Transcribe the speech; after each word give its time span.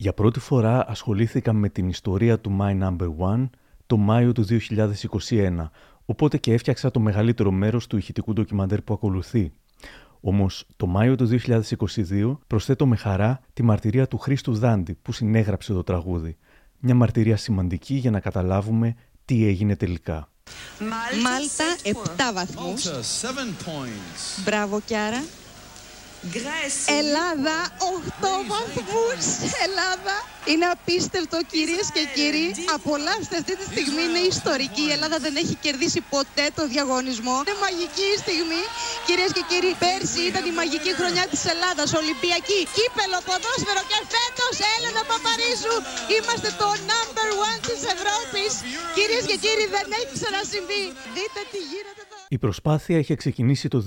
Για 0.00 0.12
πρώτη 0.12 0.40
φορά 0.40 0.88
ασχολήθηκα 0.88 1.52
με 1.52 1.68
την 1.68 1.88
ιστορία 1.88 2.38
του 2.38 2.56
My 2.60 2.82
Number 2.82 3.08
One 3.18 3.48
το 3.86 3.96
Μάιο 3.96 4.32
του 4.32 4.46
2021, 5.28 5.68
οπότε 6.04 6.38
και 6.38 6.52
έφτιαξα 6.52 6.90
το 6.90 7.00
μεγαλύτερο 7.00 7.50
μέρος 7.50 7.86
του 7.86 7.96
ηχητικού 7.96 8.32
ντοκιμαντέρ 8.32 8.82
που 8.82 8.94
ακολουθεί. 8.94 9.52
Όμως, 10.20 10.66
το 10.76 10.86
Μάιο 10.86 11.16
του 11.16 11.28
2022 11.28 12.38
προσθέτω 12.46 12.86
με 12.86 12.96
χαρά 12.96 13.40
τη 13.52 13.62
μαρτυρία 13.62 14.08
του 14.08 14.18
Χρήστου 14.18 14.54
Δάντη 14.54 14.94
που 14.94 15.12
συνέγραψε 15.12 15.72
το 15.72 15.82
τραγούδι. 15.82 16.36
Μια 16.78 16.94
μαρτυρία 16.94 17.36
σημαντική 17.36 17.94
για 17.94 18.10
να 18.10 18.20
καταλάβουμε 18.20 18.94
τι 19.24 19.46
έγινε 19.46 19.76
τελικά. 19.76 20.28
Μάλτα 21.22 21.98
7 22.04 22.34
βαθμούς. 22.34 22.90
Μπράβο 24.44 24.80
Κιάρα. 24.80 25.22
Ελλάδα 27.00 27.56
8 27.78 28.44
βαθμούς. 28.52 29.22
Ελλάδα 29.66 30.16
είναι 30.50 30.66
απίστευτο 30.76 31.38
κυρίες 31.52 31.86
και 31.96 32.04
κύριοι. 32.16 32.48
Απολαύστε 32.76 33.36
αυτή 33.42 33.54
τη 33.58 33.64
στιγμή 33.72 34.02
είναι 34.08 34.22
ιστορική. 34.34 34.84
Η 34.90 34.92
Ελλάδα 34.96 35.16
δεν 35.26 35.34
έχει 35.42 35.54
κερδίσει 35.64 36.00
ποτέ 36.14 36.46
το 36.58 36.62
διαγωνισμό. 36.72 37.36
Είναι 37.42 37.56
μαγική 37.66 38.08
η 38.16 38.18
στιγμή. 38.24 38.62
Κυρίες 39.08 39.30
και 39.36 39.44
κύριοι, 39.50 39.72
πέρσι 39.84 40.22
ήταν 40.30 40.42
η 40.52 40.52
μαγική 40.60 40.92
χρονιά 40.98 41.24
της 41.32 41.42
Ελλάδας. 41.52 41.88
Ολυμπιακή, 42.00 42.60
κύπελο, 42.76 43.18
ποδόσφαιρο 43.28 43.82
και 43.90 43.98
φέτος 44.12 44.54
Έλενα 44.74 45.02
Παπαρίζου. 45.10 45.76
Είμαστε 46.16 46.48
το 46.62 46.68
number 46.92 47.28
one 47.48 47.60
της 47.68 47.80
Ευρώπης. 47.94 48.50
Κυρίες 48.96 49.24
και 49.30 49.36
κύριοι, 49.44 49.66
δεν 49.76 49.86
έχει 49.98 50.10
ξανασυμβεί. 50.18 50.84
Δείτε 51.14 51.40
τι 51.52 51.60
γίνεται 51.70 52.02
εδώ. 52.06 52.17
Η 52.30 52.38
προσπάθεια 52.38 52.98
είχε 52.98 53.14
ξεκινήσει 53.14 53.68
το 53.68 53.84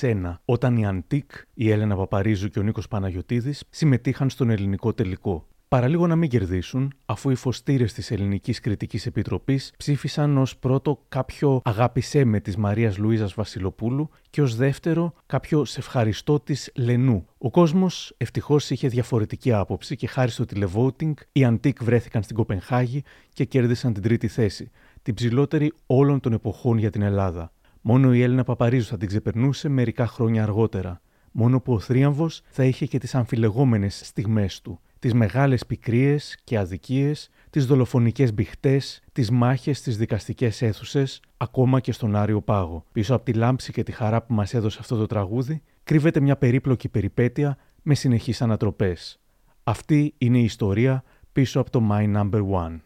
2001, 0.00 0.34
όταν 0.44 0.76
η 0.76 0.86
Αντίκ, 0.86 1.30
η 1.54 1.70
Έλενα 1.70 1.96
Παπαρίζου 1.96 2.48
και 2.48 2.58
ο 2.58 2.62
Νίκος 2.62 2.88
Παναγιωτίδης 2.88 3.64
συμμετείχαν 3.70 4.30
στον 4.30 4.50
ελληνικό 4.50 4.92
τελικό. 4.92 5.46
Παραλίγο 5.68 6.06
να 6.06 6.16
μην 6.16 6.28
κερδίσουν, 6.28 6.92
αφού 7.06 7.30
οι 7.30 7.34
φωστήρες 7.34 7.92
της 7.92 8.10
Ελληνικής 8.10 8.60
Κριτικής 8.60 9.06
Επιτροπής 9.06 9.72
ψήφισαν 9.76 10.38
ως 10.38 10.56
πρώτο 10.56 11.04
κάποιο 11.08 11.60
αγάπησέ 11.64 12.24
με 12.24 12.40
της 12.40 12.56
Μαρίας 12.56 12.98
Λουίζας 12.98 13.34
Βασιλοπούλου 13.34 14.08
και 14.30 14.42
ως 14.42 14.56
δεύτερο 14.56 15.14
κάποιο 15.26 15.64
σε 15.64 15.80
ευχαριστώ 15.80 16.40
της 16.40 16.70
Λενού. 16.74 17.26
Ο 17.38 17.50
κόσμος 17.50 18.14
ευτυχώς 18.16 18.70
είχε 18.70 18.88
διαφορετική 18.88 19.52
άποψη 19.52 19.96
και 19.96 20.06
χάρη 20.06 20.30
στο 20.30 20.44
τηλεβότινγκ 20.44 21.14
οι 21.32 21.44
Αντίκ 21.44 21.84
βρέθηκαν 21.84 22.22
στην 22.22 22.36
Κοπενχάγη 22.36 23.02
και 23.32 23.44
κέρδισαν 23.44 23.92
την 23.92 24.02
τρίτη 24.02 24.28
θέση, 24.28 24.70
την 25.02 25.14
ψηλότερη 25.14 25.72
όλων 25.86 26.20
των 26.20 26.32
εποχών 26.32 26.78
για 26.78 26.90
την 26.90 27.02
Ελλάδα. 27.02 27.52
Μόνο 27.86 28.14
η 28.14 28.22
Έλληνα 28.22 28.44
Παπαρίζου 28.44 28.86
θα 28.86 28.96
την 28.96 29.08
ξεπερνούσε 29.08 29.68
μερικά 29.68 30.06
χρόνια 30.06 30.42
αργότερα. 30.42 31.00
Μόνο 31.32 31.60
που 31.60 31.72
ο 31.72 31.78
θρίαμβος 31.78 32.42
θα 32.50 32.64
είχε 32.64 32.86
και 32.86 32.98
τις 32.98 33.14
αμφιλεγόμενες 33.14 34.00
στιγμές 34.04 34.60
του. 34.60 34.80
Τις 34.98 35.14
μεγάλες 35.14 35.66
πικρίες 35.66 36.38
και 36.44 36.58
αδικίες, 36.58 37.30
τις 37.50 37.66
δολοφονικές 37.66 38.34
μπιχτές, 38.34 39.02
τις 39.12 39.30
μάχες 39.30 39.78
στις 39.78 39.96
δικαστικές 39.96 40.62
αίθουσες, 40.62 41.20
ακόμα 41.36 41.80
και 41.80 41.92
στον 41.92 42.16
Άριο 42.16 42.40
Πάγο. 42.40 42.84
Πίσω 42.92 43.14
από 43.14 43.24
τη 43.24 43.32
λάμψη 43.32 43.72
και 43.72 43.82
τη 43.82 43.92
χαρά 43.92 44.22
που 44.22 44.34
μας 44.34 44.54
έδωσε 44.54 44.78
αυτό 44.80 44.96
το 44.96 45.06
τραγούδι, 45.06 45.62
κρύβεται 45.84 46.20
μια 46.20 46.36
περίπλοκη 46.36 46.88
περιπέτεια 46.88 47.56
με 47.82 47.94
συνεχείς 47.94 48.42
ανατροπές. 48.42 49.20
Αυτή 49.64 50.14
είναι 50.18 50.38
η 50.38 50.44
ιστορία 50.44 51.04
πίσω 51.32 51.60
από 51.60 51.70
το 51.70 51.82
My 51.90 52.16
Number 52.16 52.40
One. 52.40 52.80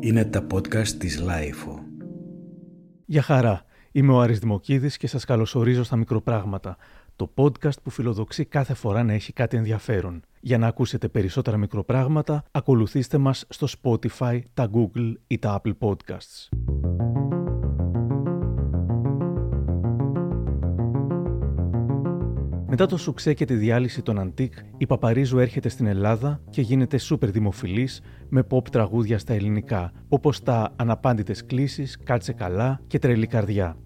Είναι 0.00 0.24
τα 0.24 0.46
podcast 0.52 0.88
της 0.88 1.22
Lifeo. 1.22 1.85
Γεια 3.08 3.22
χαρά. 3.22 3.62
Είμαι 3.92 4.12
ο 4.12 4.20
Άρης 4.20 4.38
Δημοκίδης 4.38 4.96
και 4.96 5.06
σας 5.06 5.24
καλωσορίζω 5.24 5.82
στα 5.82 5.96
Μικροπράγματα, 5.96 6.76
το 7.16 7.30
podcast 7.34 7.82
που 7.82 7.90
φιλοδοξεί 7.90 8.44
κάθε 8.44 8.74
φορά 8.74 9.02
να 9.02 9.12
έχει 9.12 9.32
κάτι 9.32 9.56
ενδιαφέρον. 9.56 10.22
Για 10.40 10.58
να 10.58 10.66
ακούσετε 10.66 11.08
περισσότερα 11.08 11.56
μικροπράγματα, 11.56 12.44
ακολουθήστε 12.50 13.18
μας 13.18 13.44
στο 13.48 13.66
Spotify, 13.82 14.40
τα 14.54 14.70
Google 14.72 15.12
ή 15.26 15.38
τα 15.38 15.60
Apple 15.62 15.74
Podcasts. 15.78 16.48
Μετά 22.78 22.88
το 22.88 22.96
σουξέ 22.96 23.34
και 23.34 23.44
τη 23.44 23.54
διάλυση 23.54 24.02
των 24.02 24.18
Αντίκ, 24.18 24.52
η 24.76 24.86
Παπαρίζου 24.86 25.38
έρχεται 25.38 25.68
στην 25.68 25.86
Ελλάδα 25.86 26.40
και 26.50 26.60
γίνεται 26.60 26.98
σούπερ 26.98 27.30
δημοφιλής 27.30 28.02
με 28.28 28.46
pop 28.50 28.68
τραγούδια 28.70 29.18
στα 29.18 29.32
ελληνικά, 29.34 29.92
όπως 30.08 30.42
τα 30.42 30.72
«Αναπάντητες 30.76 31.46
κλήσεις», 31.46 31.98
«Κάτσε 32.04 32.32
καλά» 32.32 32.80
και 32.86 32.98
«Τρελή 32.98 33.26
καρδιά». 33.26 33.76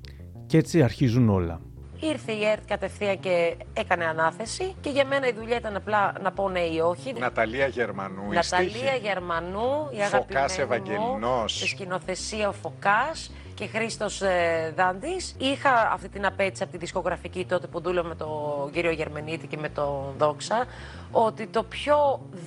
Και 0.46 0.58
έτσι 0.58 0.82
αρχίζουν 0.82 1.28
όλα. 1.28 1.60
Ήρθε 2.00 2.32
η 2.32 2.44
ΕΡΤ 2.44 2.66
κατευθείαν 2.66 3.20
και 3.20 3.56
έκανε 3.72 4.04
ανάθεση 4.04 4.74
και 4.80 4.90
για 4.90 5.04
μένα 5.04 5.28
η 5.28 5.32
δουλειά 5.32 5.56
ήταν 5.56 5.76
απλά 5.76 6.12
να 6.22 6.32
πω 6.32 6.48
ναι 6.48 6.60
ή 6.60 6.78
όχι. 6.78 7.12
Ναταλία 7.18 7.66
Γερμανού, 7.66 8.32
η 8.32 8.34
Ναταλία 8.34 8.70
στίχη. 8.70 8.98
Γερμανού, 9.02 9.88
η 9.90 10.02
Φωκάς 10.10 10.58
αγαπημένη 10.58 10.98
μου, 10.98 11.04
Ευαγγελινός. 11.04 11.56
στη 11.56 11.66
σκηνοθεσία 11.66 12.48
ο 12.48 12.52
Φωκάς 12.52 13.30
και 13.60 13.66
Χρήστος 13.66 14.22
ε, 14.22 14.72
Δάντης. 14.76 15.34
Είχα 15.38 15.90
αυτή 15.92 16.08
την 16.08 16.26
απέτηση 16.26 16.62
από 16.62 16.72
τη 16.72 16.78
δισκογραφική 16.78 17.44
τότε 17.44 17.66
που 17.66 17.80
δούλευα 17.80 18.08
με 18.08 18.14
τον 18.14 18.70
κύριο 18.72 18.90
Γερμενίτη 18.90 19.46
και 19.46 19.56
με 19.56 19.68
τον 19.68 20.14
Δόξα 20.18 20.64
ότι 21.10 21.46
το 21.46 21.62
πιο 21.62 21.96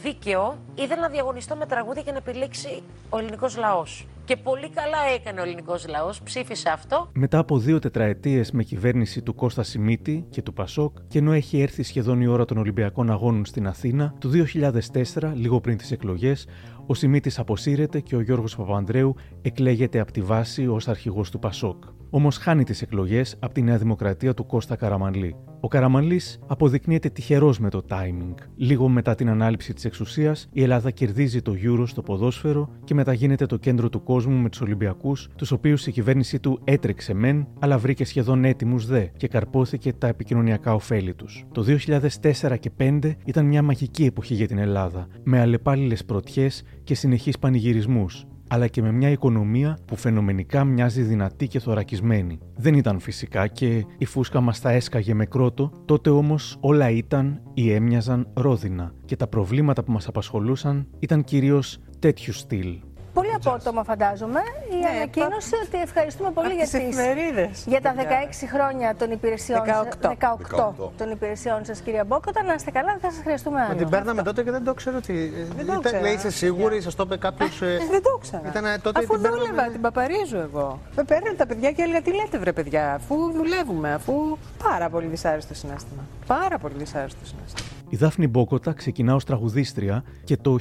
δίκαιο 0.04 0.58
ήταν 0.76 1.00
να 1.00 1.08
διαγωνιστώ 1.08 1.56
με 1.56 1.66
τραγούδια 1.66 2.02
και 2.02 2.12
να 2.12 2.18
επιλέξει 2.18 2.84
ο 3.10 3.18
ελληνικός 3.18 3.58
λαός. 3.58 4.08
Και 4.26 4.38
πολύ 4.38 4.70
καλά 4.70 4.98
έκανε 5.16 5.40
ο 5.40 5.44
ελληνικός 5.44 5.88
λαός, 5.88 6.22
ψήφισε 6.22 6.70
αυτό. 6.70 7.10
Μετά 7.14 7.38
από 7.38 7.58
δύο 7.58 7.80
τετραετίες 7.80 8.52
με 8.52 8.64
κυβέρνηση 8.64 9.22
του 9.22 9.36
Κώστα 9.36 9.64
Σιμίτη 9.64 10.26
και 10.30 10.42
του 10.42 10.54
Πασόκ, 10.54 10.98
και 11.08 11.18
ενώ 11.18 11.32
έχει 11.32 11.62
έρθει 11.62 11.84
σχεδόν 11.84 12.22
η 12.22 12.28
ώρα 12.28 12.46
των 12.46 12.58
Ολυμπιακών 12.58 13.12
Αγώνων 13.12 13.46
στην 13.46 13.68
Αθήνα, 13.68 14.14
το 14.20 14.30
2004, 14.30 15.34
λίγο 15.34 15.62
πριν 15.62 15.78
τις 15.78 15.92
εκλογές, 15.92 16.48
ο 16.86 16.94
Σιμίτης 16.94 17.40
αποσύρεται 17.40 18.00
και 18.00 18.16
ο 18.16 18.22
Γιώργος 18.22 18.56
Παπανδρέου 18.56 19.16
εκλέγεται 19.42 20.00
από 20.00 20.12
τη 20.12 20.22
βάση 20.22 20.68
ως 20.68 20.88
αρχηγός 20.88 21.32
του 21.32 21.40
Πασόκ. 21.40 21.84
Όμω 22.10 22.30
χάνει 22.32 22.64
τις 22.64 22.82
εκλογές 22.82 23.36
από 23.40 23.54
τη 23.54 23.62
Νέα 23.62 23.78
Δημοκρατία 23.78 24.34
του 24.34 24.46
Κώστα 24.46 24.76
Καραμανλή. 24.76 25.36
Ο 25.60 25.68
Καραμανλή 25.68 26.22
αποδεικνύεται 26.48 27.10
τυχερός 27.10 27.60
με 27.60 27.70
το 27.70 27.84
timing. 27.90 28.34
Λίγο 28.56 28.88
μετά 28.88 29.16
την 29.16 29.30
ανάληψη 29.30 29.74
της 29.74 29.86
εξουσίας, 29.86 30.48
η 30.52 30.62
Ελλάδα 30.64 30.92
κερδίζει 30.92 31.42
το 31.42 31.54
Euro 31.64 31.84
στο 31.86 32.02
ποδόσφαιρο 32.02 32.70
και 32.84 32.94
μεταγίνεται 32.94 33.46
το 33.46 33.58
κέντρο 33.58 33.90
του 33.90 34.04
κόσμου 34.04 34.36
με 34.36 34.50
τους 34.50 34.62
Ολυμπιακούς, 34.62 35.30
τους 35.36 35.52
οποίους 35.52 35.88
η 35.88 35.92
κυβέρνησή 35.92 36.40
του 36.40 36.60
έτρεξε 36.64 37.14
μεν, 37.14 37.48
αλλά 37.60 37.78
βρήκε 37.78 38.06
σχεδόν 38.06 38.46
έτοιμους 38.46 38.86
δε 38.86 39.06
και 39.18 39.28
καρπόθηκε 39.28 39.94
τα 39.94 40.08
επικοινωνιακά 40.08 40.74
ωφέλη 40.74 41.14
τους. 41.14 41.46
Το 41.52 41.64
2004 41.64 42.58
και 42.60 42.72
2005 42.78 43.16
ήταν 43.26 43.46
μια 43.46 43.62
μαγική 43.62 44.06
εποχή 44.06 44.34
για 44.34 44.48
την 44.48 44.58
Ελλάδα, 44.58 45.08
με 45.24 45.40
αλλεπάλληλες 45.40 46.06
πρωτιές 46.06 46.64
και 46.84 46.96
συνεχείς 46.96 47.40
πανηγυρισμούς 47.40 48.26
αλλά 48.54 48.68
και 48.68 48.82
με 48.82 48.92
μια 48.92 49.10
οικονομία 49.10 49.78
που 49.86 49.96
φαινομενικά 49.96 50.64
μοιάζει 50.64 51.02
δυνατή 51.02 51.48
και 51.48 51.60
θωρακισμένη. 51.60 52.40
Δεν 52.56 52.74
ήταν 52.74 53.00
φυσικά 53.00 53.48
και 53.48 53.86
η 53.98 54.06
φούσκα 54.06 54.42
μας 54.42 54.62
τα 54.62 54.72
έσκαγε 54.72 55.14
με 55.14 55.26
κρότο, 55.26 55.72
τότε 55.86 56.10
όμως 56.10 56.58
όλα 56.60 56.90
ήταν 56.90 57.42
ή 57.54 57.72
έμοιαζαν 57.72 58.28
ρόδινα 58.34 58.94
και 59.06 59.16
τα 59.16 59.28
προβλήματα 59.28 59.84
που 59.84 59.92
μας 59.92 60.08
απασχολούσαν 60.08 60.88
ήταν 61.00 61.24
κυρίως 61.24 61.80
τέτοιου 62.00 62.34
στυλ. 62.34 62.80
Πολύ 63.14 63.34
απότομα 63.36 63.84
φαντάζομαι 63.84 64.40
η 64.72 64.76
Ναι, 64.76 64.88
ανακοίνωση 64.96 65.56
ότι 65.66 65.82
ευχαριστούμε 65.82 66.32
πολύ 66.32 66.48
Από 66.48 66.56
για, 66.56 66.64
τις 66.64 66.72
τις, 66.74 66.82
εφημερίδες, 66.98 67.64
για 67.68 67.82
τα 67.82 67.94
16 67.94 67.98
παιδιά. 67.98 68.48
χρόνια 68.54 68.96
των 68.96 69.12
υπηρεσιών 69.12 69.62
18. 70.02 70.08
18 70.08 70.92
των 70.98 71.12
υπηρεσιών 71.12 71.66
σας 71.66 71.80
κυρία 71.80 72.04
Μπόκοτα. 72.04 72.44
Να 72.44 72.54
είστε 72.54 72.72
καλά, 72.72 72.92
δεν 72.92 73.00
θα 73.02 73.12
σας 73.12 73.22
χρειαστούμε 73.24 73.60
άλλο. 73.60 73.68
Μα 73.70 73.76
την 73.76 73.90
παίρναμε 73.90 74.24
τότε 74.24 74.44
και 74.44 74.52
δεν 74.52 74.64
το 74.64 74.74
ξέρω 74.74 75.00
τι. 75.02 75.14
Δεν 75.30 75.48
το 75.56 75.62
Ήταν- 75.64 75.78
ήξερα. 75.80 76.02
λέει, 76.02 76.14
είσαι 76.14 76.30
σίγουρη, 76.32 76.82
σας 76.82 76.96
το 76.96 77.04
είπε 77.06 77.18
κάποιος. 77.18 77.60
Δεν 77.60 78.02
το 78.04 78.10
ήξερα. 78.18 78.42
Ήταν 78.48 78.82
τότε 78.82 79.00
αφού 79.00 79.14
την 79.14 79.22
παίρναμε- 79.22 79.46
δούλευα, 79.48 79.68
την 79.72 79.82
παπαρίζω 79.82 80.38
εγώ. 80.40 80.80
Με 80.96 81.04
παίρνουν 81.04 81.36
τα 81.36 81.46
παιδιά 81.46 81.72
και 81.72 81.82
έλεγα 81.82 82.02
τι 82.02 82.14
λέτε 82.16 82.38
βρε 82.38 82.52
παιδιά, 82.54 82.94
αφού 82.94 83.32
δουλεύουμε, 83.32 83.94
αφού 83.94 84.38
πάρα 84.64 84.90
πολύ 84.90 85.06
δυσάρεστο 85.08 85.54
συνέστημα. 85.54 86.02
Πάρα 86.28 86.58
πολύ 86.58 86.74
δυσάρεστο 86.78 87.26
συνέστημα. 87.26 87.68
Η 87.94 87.96
Δάφνη 87.96 88.28
Μπόκοτα 88.28 88.74
ξεκινά 88.74 89.16
ως 89.16 89.24
τραγουδίστρια 89.24 90.04
και 90.24 90.38
το 90.38 90.56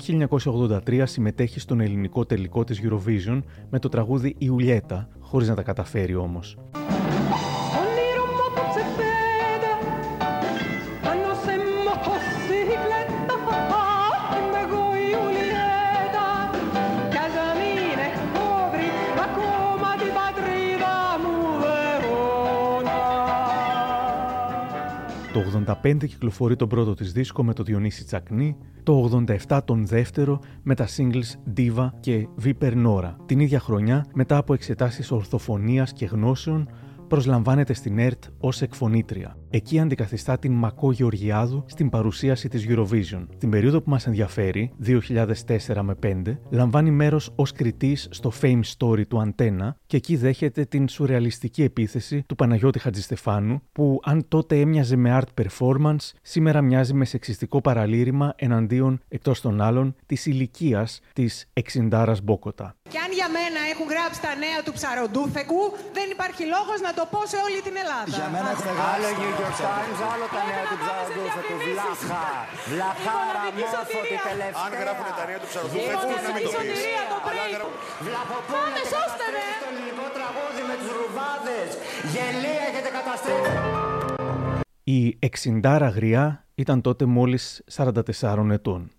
1983 0.45 1.03
συμμετέχει 1.05 1.61
στον 1.61 1.81
ελληνικό 1.81 2.25
τελικό 2.25 2.65
της 2.65 2.81
Eurovision 2.83 3.43
με 3.71 3.79
το 3.79 3.89
τραγούδι 3.89 4.35
«Ιουλιέτα», 4.39 5.09
χωρίς 5.21 5.49
να 5.49 5.55
τα 5.55 5.63
καταφέρει 5.63 6.15
όμως. 6.15 6.57
Το 25.33 25.43
85 25.83 26.07
κυκλοφορεί 26.07 26.57
τον 26.57 26.69
πρώτο 26.69 26.95
της 26.95 27.13
δίσκο 27.13 27.45
με 27.45 27.53
το 27.53 27.63
Διονύση 27.63 28.05
Τσακνή, 28.05 28.57
το 28.83 29.25
87 29.49 29.61
τον 29.65 29.87
δεύτερο 29.87 30.41
με 30.63 30.75
τα 30.75 30.89
singles 30.97 31.57
Diva 31.57 31.91
και 32.01 32.29
Viper 32.45 32.87
Nora. 32.87 33.15
Την 33.27 33.41
ίδια 33.41 33.61
χρονιά, 33.61 34.07
μετά 34.15 34.37
από 34.37 34.55
εξετάσεις 34.55 35.11
ορθοφωνίας 35.11 35.93
και 35.93 36.07
γνώσεων, 36.07 36.69
προσλαμβάνεται 37.09 37.73
στην 37.73 37.99
ΕΡΤ 37.99 38.25
ως 38.39 38.63
εκφωνήτρια. 38.63 39.37
Εκεί 39.55 39.81
αντικαθιστά 39.81 40.39
την 40.39 40.53
Μακό 40.53 40.93
Γεωργιάδου 40.93 41.65
στην 41.67 41.91
παρουσίαση 41.91 42.49
της 42.49 42.67
Eurovision. 42.69 43.27
Την 43.39 43.51
περίοδο 43.51 43.81
που 43.81 43.91
μας 43.91 44.07
ενδιαφέρει, 44.07 44.73
2004 44.79 45.83
με 45.83 45.95
5, 46.03 46.39
λαμβάνει 46.51 46.91
μέρος 46.91 47.33
ως 47.35 47.53
κριτής 47.53 48.09
στο 48.11 48.33
Fame 48.41 48.61
Story 48.77 49.07
του 49.07 49.21
Αντένα 49.21 49.77
και 49.87 49.97
εκεί 49.97 50.17
δέχεται 50.17 50.65
την 50.65 50.89
σουρεαλιστική 50.89 51.63
επίθεση 51.63 52.25
του 52.27 52.35
Παναγιώτη 52.35 52.79
Χατζηστεφάνου, 52.79 53.63
που 53.73 54.01
αν 54.05 54.29
τότε 54.29 54.61
έμοιαζε 54.61 54.97
με 54.97 55.21
art 55.21 55.45
performance, 55.45 56.11
σήμερα 56.23 56.61
μοιάζει 56.61 56.95
με 56.95 57.05
σεξιστικό 57.05 57.61
παραλήρημα 57.61 58.35
εναντίον, 58.37 59.01
εκτός 59.09 59.41
των 59.41 59.61
άλλων, 59.61 59.95
της 60.07 60.27
ηλικίας 60.27 61.01
της 61.13 61.47
Εξιντάρας 61.53 62.21
Μπόκοτα. 62.23 62.75
Και 62.89 62.99
αν 62.99 63.13
για 63.13 63.29
μένα 63.29 63.61
έχουν 63.73 63.87
γράψει 63.93 64.21
τα 64.27 64.35
νέα 64.45 64.59
του 64.65 64.73
ψαροντούφεκου, 64.73 65.63
δεν 65.97 66.07
υπάρχει 66.15 66.45
λόγος 66.55 66.79
να 66.87 66.93
το 66.99 67.05
πω 67.13 67.21
σε 67.33 67.39
όλη 67.47 67.59
την 67.67 67.75
Ελλάδα. 67.83 68.17
Για 68.21 68.29
μένα 68.35 68.51
έχουν 68.57 68.77
Άλλο 68.93 69.09
New 69.21 69.33
York 69.41 69.42
Times, 69.51 70.01
άλλο 70.13 70.27
τα 70.37 70.43
νέα 70.51 70.65
του 70.71 70.77
ψαροντούφεκου. 70.83 71.57
Βλάχα. 71.67 72.25
Βλαχάρα 72.73 73.45
μόρφωτη 73.59 74.17
τελευταία. 74.29 74.65
Αν 74.65 74.73
γράφουν 74.81 75.09
τα 75.19 75.25
νέα 75.29 75.39
του 75.43 75.49
ψαροντούφεκου, 75.51 76.09
να 76.27 76.31
μην 76.35 76.43
το 76.47 76.51
πεις. 76.61 76.81
Βλαχοπούλα 78.07 78.69
και 78.77 78.85
καταστρέφει 78.95 79.55
το 79.63 79.69
ελληνικό 79.73 80.07
τραγούδι 80.17 80.63
με 80.71 80.75
τους 80.81 80.91
ρουβάδες; 80.99 81.69
Γελία 82.13 82.63
έχετε 82.69 82.91
καταστρέψει. 82.99 83.57
Η 84.99 85.01
εξιντάρα 85.19 85.89
γριά 85.89 86.25
ήταν 86.55 86.81
τότε 86.81 87.05
μόλις 87.05 87.63
44 87.71 88.51
ετών. 88.51 88.91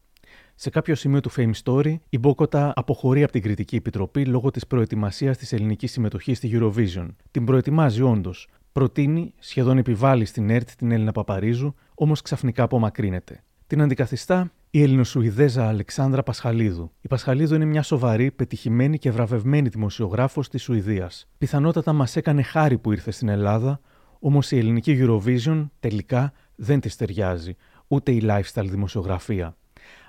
Σε 0.56 0.70
κάποιο 0.70 0.96
σημείο 0.96 1.20
του 1.20 1.32
Fame 1.38 1.56
Story, 1.64 1.96
η 2.10 2.18
Μπόκοτα 2.20 2.74
αποχωρεί 2.76 3.24
από 3.24 3.32
την 3.32 3.42
κριτική 3.42 3.76
επιτροπή 3.76 4.26
λόγω 4.26 4.52
της 4.52 4.68
προετοιμασίας 4.68 5.38
της 5.38 5.54
ελληνικής 5.54 5.92
συμμετοχής 5.92 6.38
στη 6.38 6.52
Eurovision. 6.54 7.08
Την 7.32 7.46
προετοιμάζει 7.46 8.02
όντως. 8.02 8.48
Προτείνει, 8.74 9.34
σχεδόν 9.40 9.78
επιβάλλει 9.78 10.26
στην 10.26 10.50
ΕΡΤ 10.50 10.70
την 10.78 10.92
Έλληνα 10.92 11.12
Παπαρίζου, 11.12 11.76
όμως 11.94 12.22
ξαφνικά 12.22 12.64
απομακρύνεται. 12.64 13.44
Την 13.68 13.82
αντικαθιστά 13.82 14.52
η 14.70 14.82
Ελληνοσουηδέζα 14.82 15.68
Αλεξάνδρα 15.68 16.24
Πασχαλίδου. 16.24 16.92
Η 17.02 17.08
Πασχαλίδου 17.08 17.56
είναι 17.56 17.66
μια 17.66 17.84
σοβαρή, 17.84 18.32
πετυχημένη 18.32 18.98
και 18.98 19.12
βραβευμένη 19.12 19.70
δημοσιογράφος 19.70 20.50
της 20.50 20.62
Σουηδίας. 20.64 21.28
Πιθανότατα 21.38 21.94
μας 21.94 22.16
έκανε 22.16 22.42
χάρη 22.42 22.78
που 22.78 22.92
ήρθε 22.92 23.12
στην 23.12 23.30
Ελλάδα, 23.30 23.80
όμως 24.20 24.52
η 24.52 24.58
ελληνική 24.58 24.98
Eurovision 25.02 25.70
τελικά 25.80 26.34
δεν 26.56 26.80
της 26.80 26.96
ταιριάζει, 26.96 27.56
ούτε 27.88 28.12
η 28.12 28.22
lifestyle 28.26 28.68
δημοσιογραφία. 28.70 29.56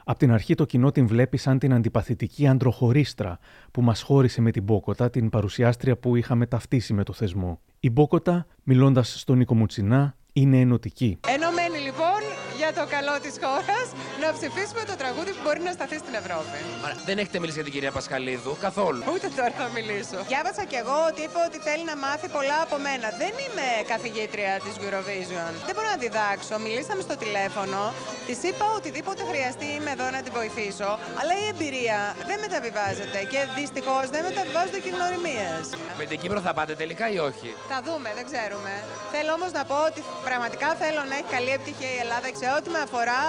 Απ' 0.05 0.19
την 0.19 0.33
αρχή 0.33 0.55
το 0.55 0.65
κοινό 0.65 0.91
την 0.91 1.07
βλέπει 1.07 1.37
σαν 1.37 1.59
την 1.59 1.75
αντιπαθητική 1.75 2.47
αντροχωρίστρα 2.47 3.39
που 3.71 3.83
μας 3.83 4.03
χώρισε 4.03 4.41
με 4.41 4.51
την 4.51 4.63
Μπόκοτα, 4.63 5.11
την 5.11 5.31
παρουσιάστρια 5.31 5.97
που 5.97 6.17
είχαμε 6.17 6.47
ταυτίσει 6.47 6.93
με 6.93 7.03
το 7.03 7.13
θεσμό. 7.13 7.61
Η 7.81 7.91
Μπόκοτα, 7.91 8.47
μιλώντας 8.63 9.21
στον 9.21 9.39
Νίκο 9.39 9.55
Μουτσινά, 9.55 10.17
είναι 10.33 10.61
ενωτική. 10.61 11.19
Ενωμένοι 11.29 11.55
λοιπόν 11.55 11.64
για 12.65 12.73
το 12.81 12.85
καλό 12.97 13.15
της 13.25 13.35
χώρας 13.45 13.87
να 14.23 14.29
ψηφίσουμε 14.37 14.83
το 14.91 14.95
τραγούδι 15.03 15.31
που 15.37 15.43
μπορεί 15.45 15.61
να 15.69 15.73
σταθεί 15.79 15.97
στην 16.05 16.15
Ευρώπη. 16.23 16.59
Άρα, 16.85 16.97
δεν 17.09 17.17
έχετε 17.23 17.37
μιλήσει 17.41 17.59
για 17.61 17.67
την 17.69 17.75
κυρία 17.77 17.93
Πασχαλίδου 17.99 18.53
καθόλου. 18.67 19.01
Ούτε 19.15 19.27
τώρα 19.39 19.55
θα 19.61 19.67
μιλήσω. 19.77 20.19
Διάβασα 20.33 20.65
κι 20.71 20.79
εγώ 20.83 20.97
ότι 21.11 21.21
είπε 21.27 21.39
ότι 21.49 21.59
θέλει 21.67 21.85
να 21.93 21.97
μάθει 22.05 22.27
πολλά 22.37 22.59
από 22.67 22.77
μένα. 22.87 23.07
Δεν 23.23 23.33
είμαι 23.45 23.67
καθηγήτρια 23.93 24.53
της 24.65 24.75
Eurovision. 24.85 25.53
Δεν 25.67 25.75
μπορώ 25.75 25.89
να 25.95 25.99
διδάξω. 26.05 26.55
Μιλήσαμε 26.67 27.03
στο 27.09 27.17
τηλέφωνο. 27.23 27.81
Της 28.29 28.39
είπα 28.49 28.67
οτιδήποτε 28.79 29.23
χρειαστεί 29.31 29.67
είμαι 29.77 29.91
εδώ 29.97 30.07
να 30.17 30.21
τη 30.25 30.31
βοηθήσω. 30.39 30.91
Αλλά 31.21 31.33
η 31.43 31.45
εμπειρία 31.53 31.99
δεν 32.29 32.39
μεταβιβάζεται 32.45 33.19
και 33.33 33.41
δυστυχώς 33.59 34.05
δεν 34.15 34.23
μεταβιβάζονται 34.29 34.81
και 34.85 34.91
γνωριμίες. 34.97 35.63
Με 36.01 36.05
την 36.11 36.19
Κύπρο 36.23 36.41
θα 36.47 36.53
πάτε 36.59 36.75
τελικά 36.83 37.07
ή 37.17 37.19
όχι; 37.31 37.49
Θα 37.73 37.79
δούμε, 37.87 38.09
δεν 38.19 38.25
ξέρουμε. 38.31 38.73
Θέλω 39.15 39.31
όμως 39.39 39.51
να 39.59 39.63
πω 39.71 39.77
ότι 39.89 40.01
πραγματικά 40.29 40.69
θέλω 40.83 41.01
να 41.11 41.15
έχει 41.19 41.29
καλή 41.37 41.51
επιτυχία 41.57 41.93
η 41.99 42.01
Ελλάδα. 42.05 42.27
Σε 42.43 42.49
ό,τι 42.59 42.71
με 42.71 42.79
αφορά, 42.79 43.23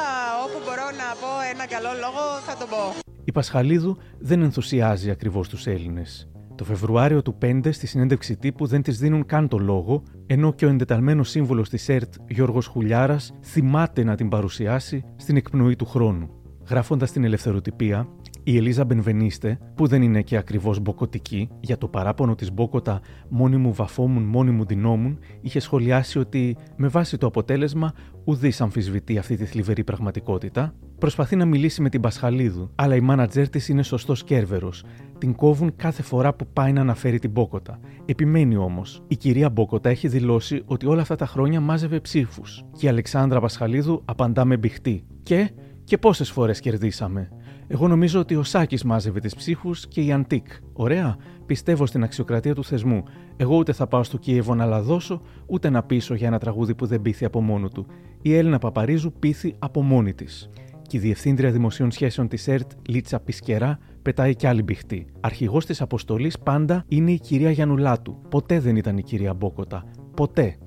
όπου 0.45 0.57
μπορώ 0.65 0.87
να 1.01 1.07
πω 1.21 1.31
ένα 1.53 1.65
καλό 1.73 1.91
λόγο, 2.03 2.23
θα 2.47 2.57
τον 2.57 2.69
πω. 2.69 2.83
Η 3.23 3.31
Πασχαλίδου 3.31 3.97
δεν 4.19 4.41
ενθουσιάζει 4.41 5.09
ακριβώς 5.09 5.49
τους 5.49 5.67
Έλληνες. 5.67 6.29
Το 6.55 6.63
Φεβρουάριο 6.63 7.21
του 7.21 7.37
5, 7.41 7.71
στη 7.71 7.87
συνέντευξη 7.87 8.35
τύπου, 8.35 8.65
δεν 8.67 8.81
της 8.81 8.97
δίνουν 8.97 9.25
καν 9.25 9.47
το 9.47 9.57
λόγο, 9.57 10.03
ενώ 10.25 10.53
και 10.53 10.65
ο 10.65 10.69
εντεταλμένος 10.69 11.29
σύμβολο 11.29 11.61
της 11.61 11.89
ΕΡΤ, 11.89 12.13
Γιώργος 12.27 12.67
Χουλιάρας, 12.67 13.33
θυμάται 13.43 14.03
να 14.03 14.15
την 14.15 14.29
παρουσιάσει 14.29 15.03
στην 15.15 15.37
εκπνοή 15.37 15.75
του 15.75 15.85
χρόνου. 15.85 16.29
Γράφοντας 16.69 17.11
την 17.11 17.23
ελευθεροτυπία, 17.23 18.07
η 18.43 18.57
Ελίζα 18.57 18.85
Μπενβενίστε, 18.85 19.59
που 19.75 19.87
δεν 19.87 20.01
είναι 20.01 20.21
και 20.21 20.37
ακριβώς 20.37 20.79
μποκοτική, 20.79 21.49
για 21.59 21.77
το 21.77 21.87
παράπονο 21.87 22.35
της 22.35 22.51
Μπόκοτα 22.53 23.01
μόνοι 23.29 23.57
μου 23.57 23.73
βαφόμουν, 23.73 24.23
μόνοι 24.23 24.51
μου 24.51 24.65
δινόμουν, 24.65 25.19
είχε 25.41 25.59
σχολιάσει 25.59 26.19
ότι 26.19 26.57
με 26.75 26.87
βάση 26.87 27.17
το 27.17 27.27
αποτέλεσμα 27.27 27.93
ουδής 28.25 28.61
αμφισβητεί 28.61 29.17
αυτή 29.17 29.35
τη 29.35 29.45
θλιβερή 29.45 29.83
πραγματικότητα. 29.83 30.73
Προσπαθεί 30.99 31.35
να 31.35 31.45
μιλήσει 31.45 31.81
με 31.81 31.89
την 31.89 32.01
Πασχαλίδου, 32.01 32.71
αλλά 32.75 32.95
η 32.95 32.99
μάνατζέρ 32.99 33.49
της 33.49 33.69
είναι 33.69 33.83
σωστός 33.83 34.23
κέρβερος. 34.23 34.83
Την 35.17 35.35
κόβουν 35.35 35.75
κάθε 35.75 36.01
φορά 36.01 36.33
που 36.33 36.47
πάει 36.53 36.73
να 36.73 36.81
αναφέρει 36.81 37.19
την 37.19 37.29
Μπόκοτα. 37.29 37.79
Επιμένει 38.05 38.55
όμως. 38.55 39.03
Η 39.07 39.15
κυρία 39.15 39.49
Μπόκοτα 39.49 39.89
έχει 39.89 40.07
δηλώσει 40.07 40.61
ότι 40.65 40.85
όλα 40.85 41.01
αυτά 41.01 41.15
τα 41.15 41.25
χρόνια 41.25 41.59
μάζευε 41.59 41.99
ψήφους. 41.99 42.63
Και 42.77 42.85
η 42.85 42.89
Αλεξάνδρα 42.89 43.39
Πασχαλίδου 43.39 44.01
απαντά 44.05 44.45
με 44.45 44.57
μπιχτή. 44.57 45.05
Και, 45.23 45.49
και 45.83 45.97
πόσες 45.97 46.31
φορές 46.31 46.59
κερδίσαμε. 46.59 47.29
Εγώ 47.67 47.87
νομίζω 47.87 48.19
ότι 48.19 48.35
ο 48.35 48.43
Σάκης 48.43 48.83
μάζευε 48.83 49.19
τις 49.19 49.35
ψήφους 49.35 49.87
και 49.87 50.01
η 50.01 50.11
Αντίκ. 50.11 50.47
Ωραία. 50.73 51.15
Πιστεύω 51.45 51.85
στην 51.85 52.03
αξιοκρατία 52.03 52.55
του 52.55 52.63
θεσμού. 52.63 53.03
Εγώ 53.37 53.57
ούτε 53.57 53.73
θα 53.73 53.87
πάω 53.87 54.03
στο 54.03 54.17
Κίεβο 54.17 54.55
να 54.55 54.65
λαδώσω, 54.65 55.21
ούτε 55.45 55.69
να 55.69 55.83
πείσω 55.83 56.13
για 56.13 56.27
ένα 56.27 56.39
τραγούδι 56.39 56.75
που 56.75 56.85
δεν 56.85 57.01
πείθει 57.01 57.25
από 57.25 57.41
μόνο 57.41 57.67
του. 57.67 57.85
Η 58.21 58.35
Έλληνα 58.35 58.57
Παπαρίζου 58.57 59.13
πείθει 59.19 59.55
από 59.59 59.81
μόνη 59.81 60.13
της. 60.13 60.49
Και 60.87 60.97
η 60.97 60.99
Διευθύντρια 60.99 61.51
Δημοσίων 61.51 61.91
Σχέσεων 61.91 62.27
της 62.27 62.47
ΕΡΤ, 62.47 62.71
Λίτσα 62.87 63.19
Πισκερά, 63.19 63.77
πετάει 64.01 64.35
κι 64.35 64.47
άλλη 64.47 64.63
μπιχτή. 64.63 65.05
Αρχηγός 65.19 65.65
της 65.65 65.81
αποστολής 65.81 66.39
πάντα 66.39 66.85
είναι 66.87 67.11
η 67.11 67.19
κυρία 67.19 67.51
Γιανουλάτου. 67.51 68.21
Ποτέ 68.29 68.59
δεν 68.59 68.75
ήταν 68.75 68.97
η 68.97 69.03
κυρία 69.03 69.33
Μπόκοτα. 69.33 69.83
Ποτέ. 70.15 70.57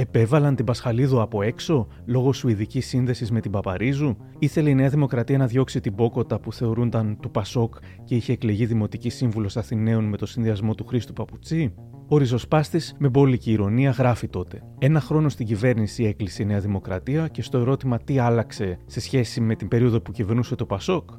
Επέβαλαν 0.00 0.54
την 0.54 0.64
Πασχαλίδου 0.64 1.20
από 1.20 1.42
έξω 1.42 1.86
λόγω 2.04 2.32
σουηδικής 2.32 2.86
σύνδεσης 2.86 3.30
με 3.30 3.40
την 3.40 3.50
Παπαρίζου; 3.50 4.16
Ήθελε 4.38 4.70
η 4.70 4.74
Νέα 4.74 4.88
Δημοκρατία 4.88 5.38
να 5.38 5.46
διώξει 5.46 5.80
την 5.80 5.92
Μπόκοτα 5.92 6.40
που 6.40 6.52
θεωρούνταν 6.52 7.18
του 7.20 7.30
Πασόκ 7.30 7.74
και 8.04 8.14
είχε 8.14 8.32
εκλεγεί 8.32 8.66
δημοτική 8.66 9.10
σύμβουλος 9.10 9.56
Αθηναίων 9.56 10.04
με 10.04 10.16
το 10.16 10.26
συνδυασμό 10.26 10.74
του 10.74 10.86
Χρήστου 10.86 11.12
Παπουτσί; 11.12 11.74
Ο 12.08 12.16
ριζοσπάστης 12.16 12.94
με 12.98 13.08
μπόλικη 13.08 13.52
ηρωνία 13.52 13.90
γράφει 13.90 14.28
τότε. 14.28 14.62
Ένα 14.78 15.00
χρόνο 15.00 15.28
στην 15.28 15.46
κυβέρνηση 15.46 16.04
έκλεισε 16.04 16.42
η 16.42 16.46
Νέα 16.46 16.60
Δημοκρατία 16.60 17.28
και 17.28 17.42
στο 17.42 17.58
ερώτημα 17.58 17.98
τι 17.98 18.18
άλλαξε 18.18 18.78
σε 18.86 19.00
σχέση 19.00 19.40
με 19.40 19.54
την 19.54 19.68
περίοδο 19.68 20.00
που 20.00 20.12
κυβερνούσε 20.12 20.54
το 20.54 20.66
Πασόκ, 20.66 21.10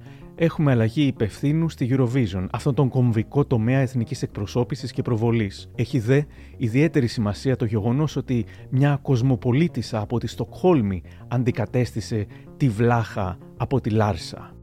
έχουμε 0.41 0.71
αλλαγή 0.71 1.03
υπευθύνου 1.03 1.69
στη 1.69 1.89
Eurovision, 1.91 2.45
αυτόν 2.51 2.75
τον 2.75 2.89
κομβικό 2.89 3.45
τομέα 3.45 3.79
εθνικής 3.79 4.21
εκπροσώπησης 4.21 4.91
και 4.91 5.01
προβολής. 5.01 5.69
Έχει 5.75 5.99
δε 5.99 6.21
ιδιαίτερη 6.57 7.07
σημασία 7.07 7.55
το 7.55 7.65
γεγονός 7.65 8.15
ότι 8.15 8.45
μια 8.69 8.99
κοσμοπολίτησα 9.01 9.99
από 9.99 10.19
τη 10.19 10.27
Στοκχόλμη 10.27 11.01
αντικατέστησε 11.27 12.25
τη 12.57 12.69
βλάχα 12.69 13.37
από 13.57 13.81
τη 13.81 13.89
Λάρσα. 13.89 14.53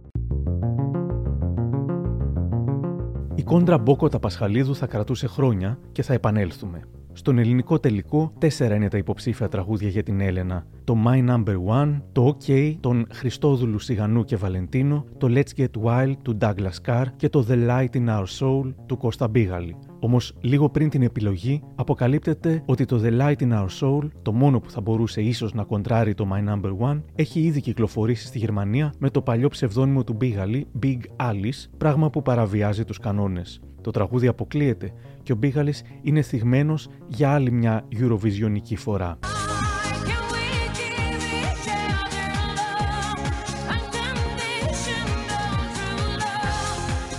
Η 3.34 3.42
κόντρα 3.42 3.78
Μπόκοτα 3.78 4.18
Πασχαλίδου 4.18 4.74
θα 4.74 4.86
κρατούσε 4.86 5.26
χρόνια 5.26 5.78
και 5.92 6.02
θα 6.02 6.12
επανέλθουμε. 6.12 6.82
Στον 7.16 7.38
ελληνικό 7.38 7.78
τελικό, 7.78 8.32
τέσσερα 8.38 8.74
είναι 8.74 8.88
τα 8.88 8.96
υποψήφια 8.96 9.48
τραγούδια 9.48 9.88
για 9.88 10.02
την 10.02 10.20
Έλενα. 10.20 10.66
Το 10.84 10.96
My 11.06 11.28
Number 11.28 11.56
One, 11.68 12.00
το 12.12 12.36
OK 12.38 12.74
των 12.80 13.06
Χριστόδουλου 13.12 13.78
Σιγανού 13.78 14.24
και 14.24 14.36
Βαλεντίνο, 14.36 15.04
το 15.18 15.28
Let's 15.30 15.60
Get 15.60 15.82
Wild 15.84 16.12
του 16.22 16.38
Douglas 16.40 16.86
Carr 16.86 17.04
και 17.16 17.28
το 17.28 17.46
The 17.48 17.68
Light 17.68 17.96
in 17.96 18.08
Our 18.08 18.24
Soul 18.38 18.74
του 18.86 18.96
Κώστα 18.96 19.28
Μπίγαλη. 19.28 19.76
Όμως, 20.00 20.36
λίγο 20.40 20.68
πριν 20.68 20.88
την 20.88 21.02
επιλογή, 21.02 21.62
αποκαλύπτεται 21.74 22.62
ότι 22.66 22.84
το 22.84 23.00
The 23.04 23.20
Light 23.20 23.38
in 23.38 23.52
Our 23.52 23.68
Soul, 23.80 24.08
το 24.22 24.32
μόνο 24.32 24.60
που 24.60 24.70
θα 24.70 24.80
μπορούσε 24.80 25.22
ίσως 25.22 25.54
να 25.54 25.64
κοντράρει 25.64 26.14
το 26.14 26.28
My 26.32 26.52
Number 26.52 26.90
One, 26.90 27.02
έχει 27.14 27.40
ήδη 27.40 27.60
κυκλοφορήσει 27.60 28.26
στη 28.26 28.38
Γερμανία 28.38 28.94
με 28.98 29.10
το 29.10 29.22
παλιό 29.22 29.48
ψευδόνυμο 29.48 30.04
του 30.04 30.12
Μπίγαλη, 30.12 30.66
Big 30.82 31.00
Alice, 31.16 31.70
πράγμα 31.78 32.10
που 32.10 32.22
παραβιάζει 32.22 32.84
τους 32.84 32.98
κανόνες. 32.98 33.60
Το 33.86 33.92
τραγούδι 33.92 34.26
αποκλείεται 34.26 34.92
και 35.22 35.32
ο 35.32 35.36
Μπίγαλης 35.36 35.82
είναι 36.02 36.22
θυγμένος 36.22 36.88
για 37.06 37.32
άλλη 37.32 37.50
μια 37.50 37.84
Eurovisionική 38.00 38.76
φορά. 38.76 39.18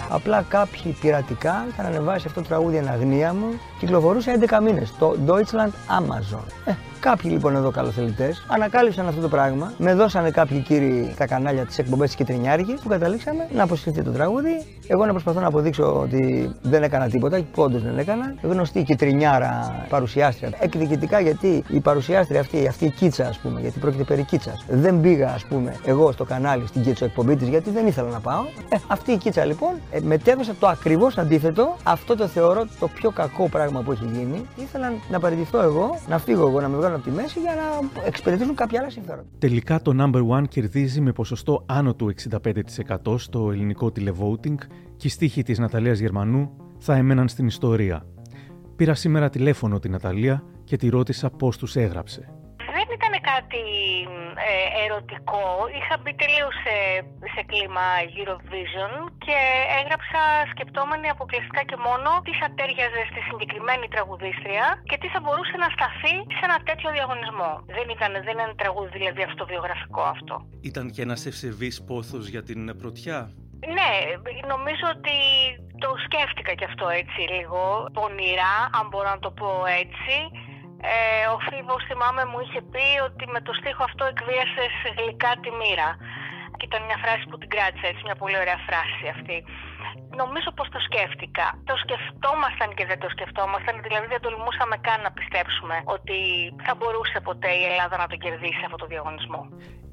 Απλά 0.09 0.41
κάποιοι 0.41 0.95
πειρατικά 1.01 1.65
είχαν 1.69 1.85
ανεβάσει 1.85 2.27
αυτό 2.27 2.41
το 2.41 2.47
τραγούδι 2.47 2.75
εν 2.77 2.87
αγνία 2.87 3.33
μου. 3.33 3.47
Κυκλοφορούσε 3.79 4.39
11 4.49 4.59
μήνες. 4.63 4.93
Το 4.99 5.15
Deutschland 5.27 5.71
Amazon. 5.99 6.43
Ε, 6.65 6.71
Κάποιοι 7.07 7.31
λοιπόν 7.33 7.55
εδώ 7.55 7.71
καλοθελητές 7.71 8.45
ανακάλυψαν 8.47 9.07
αυτό 9.07 9.21
το 9.21 9.27
πράγμα, 9.27 9.73
με 9.77 9.93
δώσανε 9.93 10.31
κάποιοι 10.31 10.59
κύριοι 10.59 11.13
τα 11.17 11.27
κανάλια 11.27 11.65
της 11.65 11.77
εκπομπές 11.77 12.09
τη 12.09 12.15
Κιτρινιάρχη 12.15 12.73
που 12.83 12.89
καταλήξαμε 12.89 13.47
να 13.53 13.63
αποσυρθεί 13.63 14.03
το 14.03 14.11
τραγούδι. 14.11 14.65
Εγώ 14.87 15.05
να 15.05 15.11
προσπαθώ 15.11 15.39
να 15.39 15.47
αποδείξω 15.47 15.99
ότι 15.99 16.51
δεν 16.61 16.83
έκανα 16.83 17.09
τίποτα, 17.09 17.41
που 17.53 17.61
όντως 17.61 17.83
δεν 17.83 17.97
έκανα. 17.97 18.35
Γνωστή 18.41 18.83
Κιτρινιάρα 18.83 19.85
παρουσιάστρια. 19.89 20.51
Εκδικητικά 20.59 21.19
γιατί 21.19 21.63
η 21.67 21.79
παρουσιάστρια 21.79 22.39
αυτή, 22.39 22.67
αυτή 22.67 22.85
η 22.85 22.89
κίτσα 22.89 23.27
ας 23.27 23.37
πούμε, 23.37 23.59
γιατί 23.61 23.79
πρόκειται 23.79 24.03
περί 24.03 24.23
κίτσας. 24.23 24.65
Δεν 24.69 25.01
πήγα 25.01 25.29
ας 25.33 25.45
πούμε 25.45 25.75
εγώ 25.85 26.11
στο 26.11 26.23
κανάλι 26.23 26.67
στην 26.67 26.81
κίτσο 26.81 27.05
εκπομπή 27.05 27.35
της 27.35 27.47
γιατί 27.47 27.69
δεν 27.69 27.87
ήθελα 27.87 28.09
να 28.09 28.19
πάω. 28.19 28.41
Ε, 28.69 28.77
αυτή 28.87 29.11
η 29.11 29.17
κίτσα 29.17 29.45
λοιπόν 29.45 29.73
ε, 29.91 29.99
μετέβασα 30.01 30.55
το 30.59 30.67
ακριβώς 30.67 31.17
αντίθετο. 31.17 31.75
Αυτό 31.83 32.15
το 32.15 32.27
θεωρώ 32.27 32.67
το 32.79 32.87
πιο 32.87 33.09
κακό 33.11 33.49
πράγμα 33.49 33.81
που 33.81 33.91
έχει 33.91 34.05
γίνει. 34.05 34.45
Ήθελα 34.55 34.93
να 35.09 35.19
παραιτηθώ 35.19 35.61
εγώ, 35.61 35.99
να 36.07 36.17
φύγω 36.17 36.47
εγώ, 36.47 36.61
να 36.61 36.67
με 36.67 36.77
βγάλω 36.77 36.96
από 36.97 37.09
τη 37.09 37.11
μέση 37.11 37.39
για 37.39 37.55
να 37.55 38.01
εξυπηρετήσουν 38.05 38.55
κάποια 38.55 38.79
άλλα 38.79 38.89
συμφέροντα. 38.89 39.27
Τελικά 39.39 39.81
το 39.81 39.93
number 39.99 40.27
one 40.37 40.47
κερδίζει 40.49 41.01
με 41.01 41.11
ποσοστό 41.11 41.63
άνω 41.65 41.95
του 41.95 42.13
65% 43.03 43.19
στο 43.19 43.51
ελληνικό 43.51 43.91
τηλεβόουτινγκ 43.91 44.57
και 44.95 45.07
οι 45.07 45.09
στίχοι 45.09 45.43
της 45.43 45.59
Ναταλίας 45.59 45.99
Γερμανού 45.99 46.51
θα 46.77 46.95
έμεναν 46.95 47.27
στην 47.27 47.47
ιστορία. 47.47 48.05
Πήρα 48.75 48.93
σήμερα 48.93 49.29
τηλέφωνο 49.29 49.79
την 49.79 49.91
Ναταλία 49.91 50.43
και 50.63 50.77
τη 50.77 50.89
ρώτησα 50.89 51.29
πώς 51.29 51.57
τους 51.57 51.75
έγραψε. 51.75 52.21
Δεν 52.57 52.95
ήταν 52.95 53.16
κάτι 53.37 53.65
ε, 54.49 54.65
ερωτικό. 54.83 55.43
Είχα 55.77 55.95
μπει 56.01 56.13
τελείως 56.21 56.55
σε, 56.65 56.75
σε 57.33 57.41
κλίμα 57.49 57.87
Eurovision 58.17 58.93
και 59.25 59.37
έγραψα 59.79 60.21
σκεπτόμενη 60.53 61.07
αποκλειστικά 61.15 61.61
και 61.69 61.77
μόνο 61.87 62.09
τι 62.25 62.33
θα 62.41 62.47
τέριαζε 62.57 63.01
στη 63.11 63.21
συγκεκριμένη 63.27 63.85
τραγουδίστρια 63.93 64.65
και 64.89 64.97
τι 65.01 65.07
θα 65.13 65.19
μπορούσε 65.23 65.55
να 65.63 65.69
σταθεί 65.75 66.15
σε 66.37 66.43
ένα 66.47 66.57
τέτοιο 66.69 66.89
διαγωνισμό. 66.97 67.51
Δεν 67.77 67.87
ήταν, 67.95 68.11
δεν 68.27 68.35
είναι 68.41 68.57
τραγούδι 68.63 68.91
δηλαδή 68.97 69.21
αυτοβιογραφικό 69.29 70.01
αυτό. 70.15 70.35
Ήταν 70.71 70.85
και 70.93 71.01
ένας 71.07 71.21
ευσεβής 71.29 71.75
πόθος 71.89 72.23
για 72.33 72.43
την 72.49 72.61
πρωτιά; 72.81 73.19
Ναι, 73.77 73.91
νομίζω 74.53 74.85
ότι 74.95 75.17
το 75.83 75.89
σκέφτηκα 76.05 76.53
κι 76.59 76.67
αυτό 76.71 76.85
έτσι 77.01 77.19
λίγο 77.35 77.61
πονηρά, 77.97 78.55
αν 78.79 78.85
μπορώ 78.89 79.09
να 79.15 79.21
το 79.25 79.31
πω 79.39 79.49
έτσι. 79.83 80.15
Ε, 80.93 81.25
ο 81.35 81.37
Φίβος 81.45 81.81
θυμάμαι 81.89 82.23
μου 82.29 82.39
είχε 82.43 82.61
πει 82.71 82.87
ότι 83.07 83.23
με 83.33 83.39
το 83.47 83.51
στίχο 83.59 83.83
αυτό 83.89 84.03
εκβίασες 84.13 84.73
γλυκά 84.97 85.31
τη 85.43 85.49
μοίρα. 85.59 85.89
Και 86.57 86.65
ήταν 86.69 86.81
μια 86.89 86.99
φράση 87.03 87.23
που 87.29 87.37
την 87.41 87.49
κράτησα 87.53 87.87
έτσι, 87.91 88.01
μια 88.07 88.17
πολύ 88.21 88.37
ωραία 88.43 88.59
φράση 88.67 89.03
αυτή. 89.15 89.37
Νομίζω 90.21 90.49
πως 90.57 90.67
το 90.75 90.79
σκέφτηκα. 90.87 91.45
Το 91.69 91.75
σκεφτόμασταν 91.83 92.69
και 92.77 92.85
δεν 92.91 92.99
το 93.03 93.09
σκεφτόμασταν, 93.15 93.75
δηλαδή 93.85 94.07
δεν 94.13 94.21
τολμούσαμε 94.25 94.75
καν 94.87 94.99
να 95.05 95.11
πιστέψουμε 95.17 95.75
ότι 95.95 96.17
θα 96.65 96.73
μπορούσε 96.77 97.17
ποτέ 97.29 97.51
η 97.61 97.63
Ελλάδα 97.71 97.95
να 98.01 98.07
τον 98.11 98.19
κερδίσει 98.23 98.61
αυτό 98.67 98.77
το 98.83 98.87
διαγωνισμό. 98.93 99.41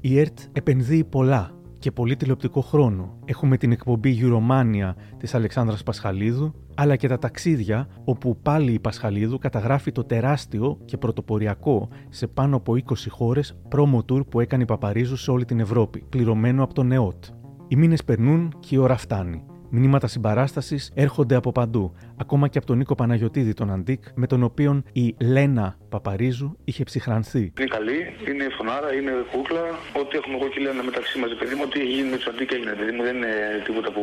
Η 0.09 0.11
ΕΡΤ 0.21 0.37
επενδύει 0.59 1.05
πολλά 1.17 1.43
και 1.85 1.91
πολύ 1.91 2.15
τηλεοπτικό 2.15 2.61
χρόνο. 2.61 3.19
Έχουμε 3.25 3.57
την 3.57 3.71
εκπομπή 3.71 4.19
Euromania 4.21 4.93
της 5.17 5.35
Αλεξάνδρας 5.35 5.83
Πασχαλίδου, 5.83 6.53
αλλά 6.75 6.95
και 6.95 7.07
τα 7.07 7.19
ταξίδια, 7.19 7.87
όπου 8.05 8.37
πάλι 8.41 8.71
η 8.71 8.79
Πασχαλίδου 8.79 9.37
καταγράφει 9.37 9.91
το 9.91 10.03
τεράστιο 10.03 10.77
και 10.85 10.97
πρωτοποριακό 10.97 11.89
σε 12.09 12.27
πάνω 12.27 12.55
από 12.55 12.73
20 12.73 12.93
χώρες 13.09 13.57
promo 13.75 13.97
tour 14.11 14.27
που 14.29 14.39
έκανε 14.39 14.63
η 14.63 14.65
Παπαρίζου 14.65 15.15
σε 15.15 15.31
όλη 15.31 15.45
την 15.45 15.59
Ευρώπη, 15.59 16.03
πληρωμένο 16.09 16.63
από 16.63 16.73
τον 16.73 16.91
ΕΟΤ. 16.91 17.23
Οι 17.67 17.75
μήνες 17.75 18.03
περνούν 18.03 18.53
και 18.59 18.75
η 18.75 18.77
ώρα 18.77 18.97
φτάνει. 18.97 19.43
Μηνύματα 19.77 20.07
συμπαράστασης 20.07 20.91
έρχονται 20.93 21.35
από 21.35 21.51
παντού, 21.51 21.93
ακόμα 22.17 22.47
και 22.47 22.57
από 22.57 22.67
τον 22.67 22.77
Νίκο 22.77 22.95
Παναγιοτήδη, 22.95 23.53
τον 23.53 23.71
Αντίκ, 23.71 24.03
με 24.15 24.27
τον 24.27 24.43
οποίο 24.43 24.83
η 24.91 25.15
Λένα 25.21 25.77
Παπαρίζου 25.89 26.57
είχε 26.63 26.83
ψυχρανθεί. 26.83 27.53
Είναι 27.59 27.69
καλή, 27.69 27.99
είναι 28.29 28.47
φωνάρα, 28.57 28.93
είναι 28.93 29.11
κούκλα. 29.31 29.61
Ό,τι 30.01 30.17
έχουμε 30.17 30.35
εγώ 30.35 30.47
και 30.47 30.59
η 30.59 30.63
Λένα 30.63 30.83
μεταξύ 30.83 31.19
μας, 31.19 31.35
παιδί 31.39 31.55
μου, 31.55 31.61
ό,τι 31.65 31.79
έχει 31.79 31.89
γίνει 31.89 32.09
με 32.09 32.15
τους 32.15 32.27
Αντίκ 32.27 32.51
έγινε. 32.51 32.71
Παιδί 32.71 32.91
μου, 32.91 33.03
δεν 33.03 33.15
είναι 33.15 33.33
τίποτα 33.65 33.91
που, 33.91 34.01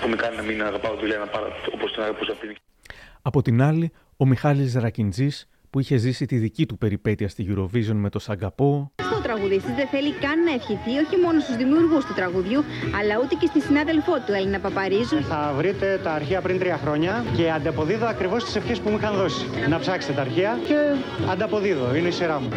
που 0.00 0.08
με 0.08 0.16
κάνει 0.16 0.36
να 0.36 0.42
μην 0.42 0.62
αγαπάω 0.62 0.96
τη 0.96 1.06
Λένα 1.06 1.26
όπως 1.74 1.92
την 1.92 2.02
αγαπούσα 2.02 2.34
πριν. 2.40 2.54
Από 3.22 3.42
την 3.42 3.62
άλλη, 3.62 3.90
ο 4.16 4.26
Μιχάλης 4.26 4.74
Ρακιντζής 4.74 5.48
που 5.70 5.80
είχε 5.80 5.96
ζήσει 5.96 6.26
τη 6.26 6.36
δική 6.36 6.66
του 6.66 6.78
περιπέτεια 6.78 7.28
στη 7.28 7.46
Eurovision 7.50 7.96
με 8.04 8.08
το 8.08 8.18
Σαγκαπό. 8.18 8.92
Ο 9.42 9.44
τραγουδιστής 9.44 9.76
δεν 9.76 9.88
θέλει 9.88 10.12
καν 10.12 10.42
να 10.42 10.52
ευχηθεί 10.52 10.92
όχι 11.04 11.16
μόνο 11.24 11.40
στους 11.40 11.56
δημιουργούς 11.56 12.04
του 12.04 12.14
τραγουδιού, 12.14 12.64
αλλά 12.98 13.14
ούτε 13.22 13.34
και 13.40 13.46
στη 13.46 13.60
συνάδελφό 13.60 14.14
του 14.26 14.32
Έλληνα 14.32 14.58
Παπαρίζου. 14.58 15.22
Θα 15.22 15.52
βρείτε 15.56 16.00
τα 16.04 16.12
αρχεία 16.12 16.40
πριν 16.40 16.58
τρία 16.58 16.78
χρόνια 16.82 17.24
και 17.36 17.50
ανταποδίδω 17.50 18.06
ακριβώς 18.06 18.44
τις 18.44 18.56
ευχές 18.56 18.78
που 18.80 18.90
μου 18.90 18.96
είχαν 18.96 19.14
δώσει. 19.14 19.46
Να 19.68 19.78
ψάξετε 19.78 20.12
τα 20.12 20.20
αρχεία 20.20 20.58
και 20.66 20.76
ανταποδίδω. 21.30 21.94
Είναι 21.94 22.08
η 22.08 22.10
σειρά 22.10 22.40
μου. 22.40 22.48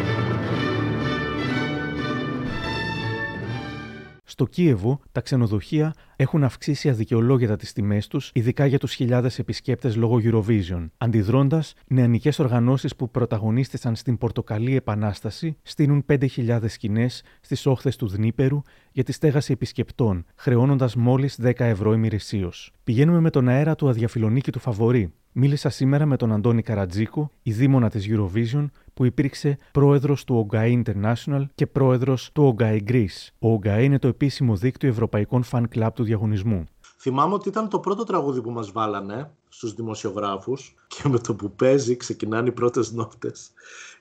Στο 4.38 4.46
Κίεβο, 4.46 5.00
τα 5.12 5.20
ξενοδοχεία 5.20 5.94
έχουν 6.16 6.44
αυξήσει 6.44 6.88
αδικαιολόγητα 6.88 7.56
τις 7.56 7.72
τιμές 7.72 8.06
τους, 8.06 8.30
ειδικά 8.34 8.66
για 8.66 8.78
τους 8.78 8.92
χιλιάδες 8.92 9.38
επισκέπτες 9.38 9.96
λόγω 9.96 10.20
Eurovision. 10.22 10.86
Αντιδρώντας, 10.98 11.74
νεανικές 11.86 12.38
οργανώσεις 12.38 12.96
που 12.96 13.10
πρωταγωνίστησαν 13.10 13.94
στην 13.96 14.18
Πορτοκαλή 14.18 14.76
Επανάσταση 14.76 15.56
στείλουν 15.62 16.04
5.000 16.06 16.68
σκηνές 16.68 17.22
στις 17.40 17.66
όχθες 17.66 17.96
του 17.96 18.06
Δνήπερου 18.08 18.62
για 18.92 19.04
τη 19.04 19.12
στέγαση 19.12 19.52
επισκεπτών, 19.52 20.24
χρεώνοντας 20.34 20.96
μόλις 20.96 21.38
10 21.42 21.52
ευρώ 21.64 21.92
ημερησίως. 21.92 22.72
Πηγαίνουμε 22.84 23.20
με 23.20 23.30
τον 23.30 23.48
αέρα 23.48 23.74
του 23.74 23.88
αδιαφιλονίκη 23.88 24.52
του 24.52 24.58
Φαβορή. 24.58 25.12
Μίλησα 25.32 25.68
σήμερα 25.68 26.06
με 26.06 26.16
τον 26.16 26.32
Αντώνη 26.32 26.62
Καρατζίκο, 26.62 27.30
η 27.42 27.52
δήμονα 27.52 27.90
της 27.90 28.08
Eurovision, 28.10 28.66
που 28.96 29.04
υπήρξε 29.04 29.58
πρόεδρος 29.72 30.24
του 30.24 30.36
ΟΓΑΗ 30.36 30.82
International 30.84 31.44
και 31.54 31.66
πρόεδρος 31.66 32.30
του 32.32 32.44
ΟΓΑΗ 32.44 32.84
Greece. 32.88 33.28
Ο 33.38 33.52
ΟΓΑΗ 33.52 33.84
είναι 33.84 33.98
το 33.98 34.08
επίσημο 34.08 34.56
δίκτυο 34.56 34.88
ευρωπαϊκών 34.88 35.44
fan 35.50 35.62
club 35.74 35.88
του 35.94 36.04
διαγωνισμού. 36.04 36.64
Θυμάμαι 36.98 37.34
ότι 37.34 37.48
ήταν 37.48 37.68
το 37.68 37.78
πρώτο 37.78 38.04
τραγούδι 38.04 38.40
που 38.40 38.50
μας 38.50 38.72
βάλανε 38.72 39.30
στους 39.48 39.74
δημοσιογράφους 39.74 40.74
και 40.86 41.08
με 41.08 41.18
το 41.18 41.34
που 41.34 41.50
παίζει 41.50 41.96
ξεκινάνε 41.96 42.48
οι 42.48 42.52
πρώτες 42.52 42.92
νότες. 42.92 43.50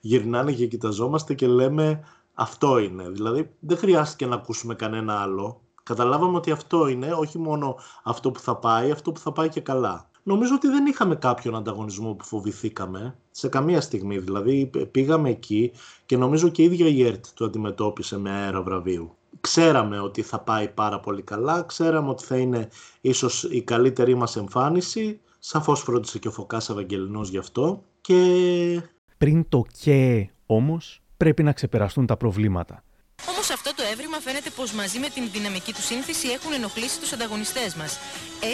Γυρνάνε 0.02 0.52
και 0.52 0.68
κοιταζόμαστε 0.68 1.34
και 1.34 1.48
λέμε 1.48 2.04
αυτό 2.34 2.78
είναι. 2.78 3.10
Δηλαδή 3.10 3.50
δεν 3.60 3.78
χρειάστηκε 3.78 4.25
να 4.25 4.36
ακούσουμε 4.36 4.75
κανένα 4.75 5.22
άλλο. 5.22 5.62
Καταλάβαμε 5.84 6.38
ότι 6.38 6.52
αυτό 6.52 6.88
είναι, 6.88 7.12
όχι 7.14 7.38
μόνο 7.38 7.75
αυτό 8.04 8.32
που 8.32 8.40
θα 8.40 8.56
πάει, 8.56 8.92
αυτό 8.92 9.12
που 9.12 9.20
θα 9.20 9.32
πάει 9.32 9.50
και 9.50 9.62
καλά. 9.62 10.10
Νομίζω 10.27 10.55
ότι 10.55 10.67
δεν 10.67 10.86
είχαμε 10.86 11.15
κάποιον 11.15 11.55
ανταγωνισμό 11.55 12.13
που 12.13 12.25
φοβηθήκαμε 12.25 13.15
σε 13.32 13.48
καμία 13.48 13.82
στιγμή. 13.82 14.17
Δηλαδή 14.17 14.72
πήγαμε 14.91 15.29
εκεί 15.29 15.72
και 16.05 16.17
νομίζω 16.17 16.50
και 16.50 16.62
η 16.62 16.65
ίδια 16.65 16.88
η 16.88 17.05
ΕΡΤ 17.05 17.25
το 17.34 17.46
αντιμετώπισε 17.46 18.17
με 18.17 18.29
αέρα 18.29 18.62
βραβείου. 18.62 19.15
Ξέραμε 19.41 20.00
ότι 20.00 20.22
θα 20.22 20.39
πάει 20.39 20.67
πάρα 20.70 21.00
πολύ 21.00 21.22
καλά, 21.22 21.63
ξέραμε 21.63 22.10
ότι 22.10 22.24
θα 22.24 22.38
είναι 22.38 22.70
ίσως 23.01 23.44
η 23.44 23.62
καλύτερη 23.62 24.15
μας 24.15 24.36
εμφάνιση. 24.36 25.20
Σαφώς 25.39 25.79
φρόντισε 25.82 26.20
και 26.20 26.27
ο 26.27 26.32
Φωκάς 26.32 26.70
Ευαγγελινός 26.70 27.29
γι' 27.29 27.38
αυτό. 27.38 27.84
Και... 28.01 28.82
Πριν 29.17 29.50
το 29.50 29.65
«και» 29.84 30.29
όμως 30.46 31.01
πρέπει 31.17 31.44
να 31.44 31.53
ξεπεραστούν 31.53 32.05
τα 32.05 32.17
προβλήματα. 32.17 32.84
Όμως 33.29 33.50
αυτό 33.50 33.70
το 33.75 33.84
έβριμα 33.91 34.17
φαίνεται 34.25 34.50
πως 34.50 34.70
μαζί 34.72 35.00
με 35.00 35.10
την 35.15 35.24
δυναμική 35.36 35.72
του 35.74 35.86
σύνθεση 35.91 36.27
έχουν 36.38 36.51
ενοχλήσει 36.60 37.00
τους 37.00 37.12
ανταγωνιστές 37.13 37.75
μας. 37.75 37.91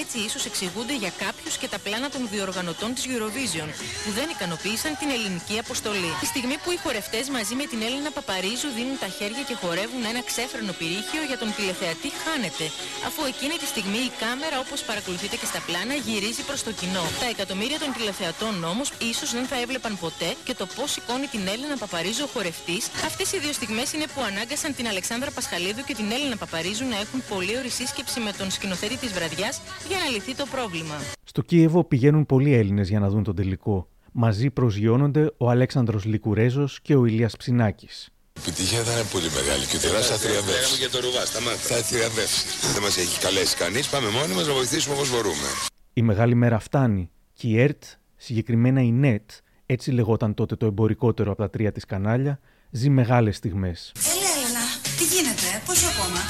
Έτσι, 0.02 0.18
ίσως 0.28 0.46
εξηγούνται 0.46 0.96
για 1.04 1.12
κάποιους 1.24 1.41
και 1.62 1.68
τα 1.68 1.80
πλάνα 1.86 2.10
των 2.10 2.22
διοργανωτών 2.32 2.94
της 2.96 3.04
Eurovision, 3.12 3.70
που 4.04 4.12
δεν 4.18 4.28
ικανοποίησαν 4.36 4.92
την 5.00 5.10
ελληνική 5.16 5.56
αποστολή. 5.64 6.12
Τη 6.20 6.26
στιγμή 6.26 6.58
που 6.64 6.70
οι 6.72 6.78
χορευτές 6.84 7.26
μαζί 7.36 7.56
με 7.56 7.66
την 7.72 7.80
Έλληνα 7.88 8.12
Παπαρίζου 8.18 8.70
δίνουν 8.78 8.98
τα 9.04 9.10
χέρια 9.18 9.44
και 9.50 9.56
χορεύουν 9.62 10.04
ένα 10.12 10.22
ξέφρενο 10.30 10.72
πυρίχιο 10.80 11.22
για 11.30 11.38
τον 11.42 11.50
τηλεθεατή, 11.56 12.10
χάνεται. 12.24 12.66
Αφού 13.08 13.22
εκείνη 13.32 13.56
τη 13.62 13.68
στιγμή 13.74 14.02
η 14.10 14.12
κάμερα, 14.24 14.58
όπως 14.64 14.80
παρακολουθείτε 14.90 15.36
και 15.42 15.48
στα 15.52 15.62
πλάνα, 15.68 15.94
γυρίζει 16.08 16.44
προς 16.50 16.62
το 16.68 16.72
κοινό. 16.80 17.06
Τα 17.24 17.28
εκατομμύρια 17.36 17.80
των 17.84 17.90
τηλεθεατών 17.96 18.54
όμως 18.74 18.88
ίσως 19.12 19.30
δεν 19.38 19.46
θα 19.52 19.58
έβλεπαν 19.64 19.94
ποτέ 20.04 20.30
και 20.48 20.54
το 20.62 20.66
πώς 20.76 20.92
σηκώνει 20.92 21.28
την 21.36 21.44
Έλληνα 21.54 21.76
Παπαρίζου 21.84 22.24
ο 22.28 22.30
χορευτής. 22.34 22.84
Αυτές 23.10 23.28
οι 23.32 23.38
δύο 23.44 23.54
στιγμές 23.60 23.88
είναι 23.94 24.08
που 24.14 24.22
ανάγκασαν 24.30 24.76
την 24.78 24.86
Αλεξάνδρα 24.88 25.32
Πασχαλίδου 25.32 25.84
και 25.88 25.96
την 26.00 26.12
Έλληνα 26.12 26.36
Παπαρίζου 26.44 26.86
να 26.94 26.98
έχουν 27.04 27.20
πολλή 27.30 27.58
ωρη 27.58 27.70
σύσκεψη 27.70 28.20
με 28.20 28.32
τον 28.40 28.52
σκηνοθέτη 28.52 28.98
της 28.98 29.12
βραδιάς 29.14 29.62
για 29.88 29.98
να 29.98 30.08
λυθεί 30.14 30.36
το 30.36 30.46
πρόβλημα. 30.46 30.98
Στο 31.34 31.42
Κίεβο 31.42 31.84
πηγαίνουν 31.84 32.26
πολλοί 32.26 32.54
Έλληνες 32.54 32.90
για 32.90 33.00
να 33.00 33.10
δουν 33.10 33.24
τον 33.24 33.36
τελικό. 33.36 33.88
Μαζί 34.12 34.50
προσγειώνονται 34.50 35.32
ο 35.38 35.50
Αλέξανδρος 35.50 36.06
Λικουρέζος 36.06 36.82
και 36.82 36.96
ο 36.96 37.06
Ηλίας 37.06 37.38
Ψινάκης. 37.38 38.10
Η 38.34 38.40
επιτυχία 38.40 38.84
θα 38.84 38.92
είναι 38.92 39.08
πολύ 39.12 39.30
μεγάλη 39.30 39.66
και 39.66 39.76
ο 39.76 39.80
τεράστιο 39.80 40.16
θα 40.16 40.22
θριαμβεύσει. 40.22 40.78
για 40.78 40.90
το 40.90 41.00
ρουβά, 41.00 41.26
σταμάτα. 41.26 41.56
Θα 41.56 41.76
θριαμβεύσει. 41.76 42.46
Δεν 42.74 42.82
μας 42.82 42.98
έχει 42.98 43.20
καλέσει 43.20 43.56
κανείς. 43.56 43.90
Πάμε 43.90 44.10
μόνοι 44.10 44.34
μας 44.34 44.48
να 44.48 44.54
βοηθήσουμε 44.54 44.96
όπως 44.96 45.12
μπορούμε. 45.12 45.48
Η 45.94 46.02
μεγάλη 46.02 46.36
μέρα 46.36 46.60
φτάνει 46.60 47.10
και 47.34 47.48
η 47.48 47.62
ΕΡΤ, 47.62 47.84
συγκεκριμένα 48.16 48.82
η 48.82 48.92
ΝΕΤ, 48.92 49.30
έτσι 49.66 49.92
λεγόταν 49.92 50.34
τότε 50.34 50.56
το 50.56 50.66
εμπορικότερο 50.66 51.32
από 51.32 51.42
τα 51.42 51.50
τρία 51.50 51.72
της 51.72 51.86
κανάλια, 51.86 52.40
ζει 52.72 52.90
μεγάλες 52.90 53.36
στιγμές. 53.36 53.92
Έλα, 53.96 54.30
Έλενα, 54.36 54.66
τι 54.98 55.04
γίνεται, 55.14 55.48
πόσο 55.66 55.86
ακόμα; 55.94 56.22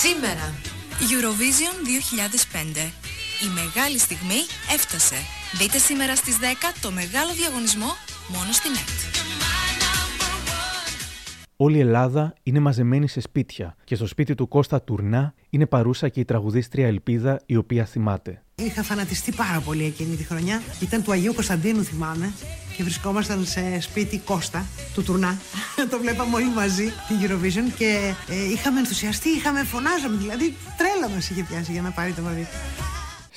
Σήμερα, 0.00 0.46
Eurovision 1.10 1.74
2005. 1.86 3.03
Η 3.42 3.48
μεγάλη 3.54 3.98
στιγμή 3.98 4.40
έφτασε. 4.74 5.16
Δείτε 5.58 5.78
σήμερα 5.78 6.16
στις 6.16 6.36
10 6.40 6.42
το 6.80 6.90
μεγάλο 6.90 7.32
διαγωνισμό 7.32 7.96
μόνο 8.28 8.52
στην 8.52 8.70
ΕΤ. 8.72 9.14
Όλη 11.56 11.76
η 11.76 11.80
Ελλάδα 11.80 12.34
είναι 12.42 12.60
μαζεμένη 12.60 13.08
σε 13.08 13.20
σπίτια 13.20 13.76
και 13.84 13.94
στο 13.94 14.06
σπίτι 14.06 14.34
του 14.34 14.48
Κώστα 14.48 14.82
Τουρνά 14.82 15.34
είναι 15.50 15.66
παρούσα 15.66 16.08
και 16.08 16.20
η 16.20 16.24
τραγουδίστρια 16.24 16.86
Ελπίδα 16.86 17.40
η 17.46 17.56
οποία 17.56 17.84
θυμάται. 17.84 18.42
Είχα 18.54 18.82
φανατιστεί 18.82 19.32
πάρα 19.32 19.60
πολύ 19.60 19.84
εκείνη 19.84 20.16
τη 20.16 20.24
χρονιά. 20.24 20.62
Ήταν 20.80 21.02
του 21.02 21.12
Αγίου 21.12 21.34
Κωνσταντίνου, 21.34 21.84
θυμάμαι. 21.84 22.32
Και 22.76 22.82
βρισκόμασταν 22.82 23.44
σε 23.44 23.80
σπίτι 23.80 24.18
Κώστα, 24.18 24.66
του 24.94 25.02
Τουρνά. 25.02 25.38
το 25.90 25.98
βλέπαμε 25.98 26.34
όλοι 26.36 26.50
μαζί, 26.54 26.92
την 27.08 27.16
Eurovision. 27.22 27.72
Και 27.76 28.14
ε, 28.28 28.50
είχαμε 28.52 28.78
ενθουσιαστεί, 28.78 29.28
είχαμε 29.28 29.64
φωνάζαμε. 29.64 30.16
Δηλαδή, 30.16 30.56
τρέλα 30.76 31.14
μας 31.14 31.30
είχε 31.30 31.42
πιάσει 31.42 31.72
για 31.72 31.82
να 31.82 31.90
πάρει 31.90 32.12
το 32.12 32.22
βαδί. 32.22 32.46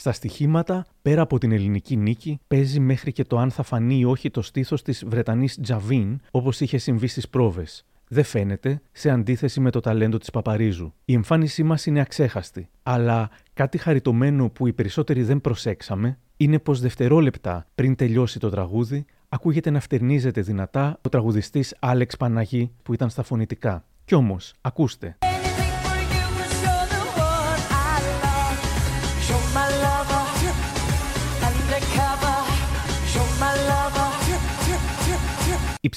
Στα 0.08 0.16
στοιχήματα, 0.16 0.86
πέρα 1.02 1.22
από 1.22 1.38
την 1.38 1.52
ελληνική 1.52 1.96
νίκη, 1.96 2.40
παίζει 2.48 2.80
μέχρι 2.80 3.12
και 3.12 3.24
το 3.24 3.38
αν 3.38 3.52
θα 3.52 3.64
φανεί 3.64 4.00
ή 4.00 4.06
όχι 4.06 4.30
το 4.30 4.42
στήθος 4.42 4.82
της 4.82 5.04
Βρετανής 5.08 5.58
Τζαβίν, 5.62 6.20
όπως 6.32 6.60
είχε 6.60 6.78
συμβεί 6.78 7.08
στις 7.08 7.30
πρόβες. 7.30 7.86
Δεν 8.08 8.24
φαίνεται, 8.24 8.82
σε 8.92 9.10
αντίθεση 9.10 9.60
με 9.60 9.70
το 9.70 9.80
ταλέντο 9.80 10.18
της 10.18 10.30
Παπαρίζου. 10.30 10.94
Η 11.06 11.14
εμφάνισή 11.14 11.64
μας 11.64 11.86
είναι 11.86 12.00
αξέχαστη. 12.00 12.70
Αλλά 12.84 13.30
κάτι 13.54 13.78
χαριτωμένο 13.78 14.50
που 14.50 14.68
οι 14.68 14.74
περισσότεροι 14.74 15.24
δεν 15.24 15.42
προσέξαμε 15.42 16.18
είναι 16.38 16.60
πως 16.60 16.80
δευτερόλεπτα 16.80 17.68
πριν 17.76 17.96
τελειώσει 17.96 18.40
το 18.40 18.50
τραγούδι, 18.50 19.06
ακούγεται 19.30 19.70
να 19.70 19.80
φτερνίζεται 19.80 20.42
δυνατά 20.42 21.00
ο 21.06 21.10
τραγουδιστής 21.10 21.76
Άλεξ 21.80 22.18
Παναγή 22.18 22.72
που 22.84 22.94
ήταν 22.94 23.10
στα 23.10 23.24
φωνητικά. 23.24 23.84
Κι 24.06 24.16
όμως, 24.16 24.54
ακούστε. 24.62 25.18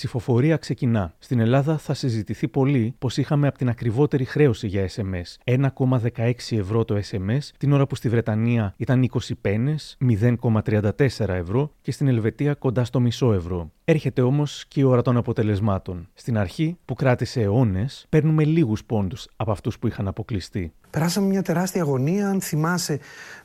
Ψηφοφορία 0.01 0.57
ξεκινά. 0.57 1.15
Στην 1.19 1.41
Ελλάδα 1.41 1.79
θα 1.79 1.95
συζητηθεί 1.95 2.49
πολύ 2.49 2.95
πως 2.99 3.17
είχαμε 3.17 3.47
από 3.47 3.59
την 3.59 3.69
ακριβότερη 3.69 4.25
χρέωση 4.25 4.67
για 4.67 4.89
SMS. 4.89 5.57
1,16 5.77 6.33
ευρώ 6.51 6.85
το 6.85 7.01
SMS, 7.11 7.39
την 7.59 7.73
ώρα 7.73 7.87
που 7.87 7.95
στη 7.95 8.09
Βρετανία 8.09 8.75
ήταν 8.77 9.11
20 9.13 9.19
πένες, 9.41 9.97
0,34 10.01 11.29
ευρώ 11.29 11.73
και 11.81 11.93
στην 11.93 12.09
Ελβετία 12.09 12.55
κοντά 12.55 12.85
στο 12.85 13.01
μισό 13.01 13.33
ευρώ. 13.33 13.71
Έρχεται 13.85 14.23
όμως 14.23 14.65
και 14.69 14.81
η 14.81 14.83
ώρα 14.83 15.03
των 15.03 15.17
αποτελεσμάτων. 15.17 16.09
Στην 16.15 16.39
αρχή, 16.39 16.79
που 16.85 16.95
κράτησε 16.95 17.41
αιώνες, 17.41 18.07
παίρνουμε 18.09 18.45
λίγους 18.45 18.85
πόντους 18.85 19.29
από 19.37 19.51
αυτούς 19.51 19.79
που 19.79 19.87
είχαν 19.87 20.09
αποκλειστεί. 20.09 20.73
Περάσαμε 20.91 21.27
μια 21.27 21.43
τεράστια 21.43 21.83
αγωνία, 21.83 22.29
αν 22.29 22.41
θυμάσαι. 22.41 22.99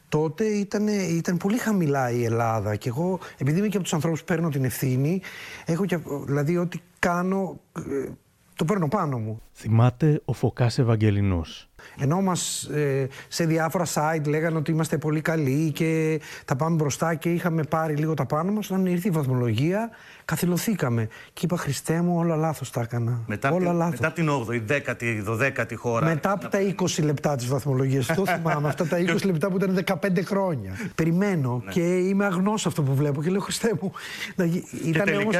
Τότε 0.09 0.45
ήταν, 0.45 0.88
ήταν 0.88 1.38
πολύ 1.38 1.57
χαμηλά 1.57 2.12
η 2.12 2.24
Ελλάδα 2.24 2.75
και 2.75 2.89
εγώ, 2.89 3.19
επειδή 3.38 3.57
είμαι 3.57 3.67
και 3.67 3.75
από 3.75 3.83
τους 3.83 3.93
ανθρώπους 3.93 4.19
που 4.19 4.25
παίρνω 4.25 4.50
την 4.50 4.63
ευθύνη, 4.63 5.21
έχω 5.65 5.85
και, 5.85 6.00
δηλαδή 6.25 6.57
ό,τι 6.57 6.79
κάνω, 7.00 7.59
ε, 7.77 8.09
το 8.55 8.65
παίρνω 8.65 8.88
πάνω 8.88 9.17
μου. 9.19 9.41
Θυμάται 9.53 10.21
ο 10.25 10.33
Φωκάς 10.33 10.79
Ευαγγελινός. 10.79 11.69
Ενώ 12.00 12.22
μας 12.22 12.63
ε, 12.63 13.08
σε 13.27 13.46
διάφορα 13.46 13.86
site 13.94 14.27
λέγανε 14.27 14.58
ότι 14.58 14.72
είμαστε 14.72 14.98
πολύ 14.98 15.22
καλοί 15.22 15.72
και 15.72 16.22
θα 16.46 16.56
πάμε 16.56 16.75
μπροστά 16.75 17.15
και 17.15 17.30
είχαμε 17.32 17.63
πάρει 17.63 17.96
λίγο 17.96 18.13
τα 18.13 18.25
πάνω 18.25 18.51
μας, 18.51 18.72
όταν 18.72 18.86
ήρθε 18.86 19.08
η 19.08 19.12
βαθμολογία 19.12 19.89
καθυλωθήκαμε. 20.25 21.08
Και 21.34 21.42
είπα 21.46 21.58
Χριστέ 21.58 22.01
μου 22.01 22.18
όλα 22.18 22.36
λάθος 22.36 22.70
τα 22.72 22.82
έκανα. 22.82 23.22
Μετά, 23.27 23.51
όλα 23.51 23.70
την, 23.70 23.77
λάθος. 23.77 24.00
μετά 24.00 24.13
την 24.13 24.30
8η, 24.30 24.62
10η, 24.72 25.24
12η 25.30 25.74
χώρα. 25.75 26.06
Μετά 26.06 26.32
από 26.32 26.48
τα 26.48 26.60
20 27.00 27.04
λεπτά 27.04 27.36
της 27.36 27.48
βαθμολογίας. 27.48 28.06
το 28.06 28.25
θυμάμαι. 28.25 28.68
Αυτά 28.68 28.86
τα 28.88 28.98
20 29.00 29.25
λεπτά 29.25 29.50
που 29.50 29.56
ήταν 29.56 29.84
15 29.86 30.24
χρόνια. 30.24 30.72
Περιμένω 30.96 31.62
Ναι. 31.65 31.72
και 31.72 31.98
είμαι 31.98 32.25
αγνός 32.25 32.62
σε 32.62 32.68
αυτό 32.68 32.84
που 32.84 32.96
βλέπω 32.96 33.24
και 33.24 33.30
λέω 33.30 33.39
Χριστέ 33.42 33.72
μου. 33.82 33.92
να 34.36 34.46
γι- 34.46 34.63
Ήταν 34.86 35.15
όμως... 35.15 35.36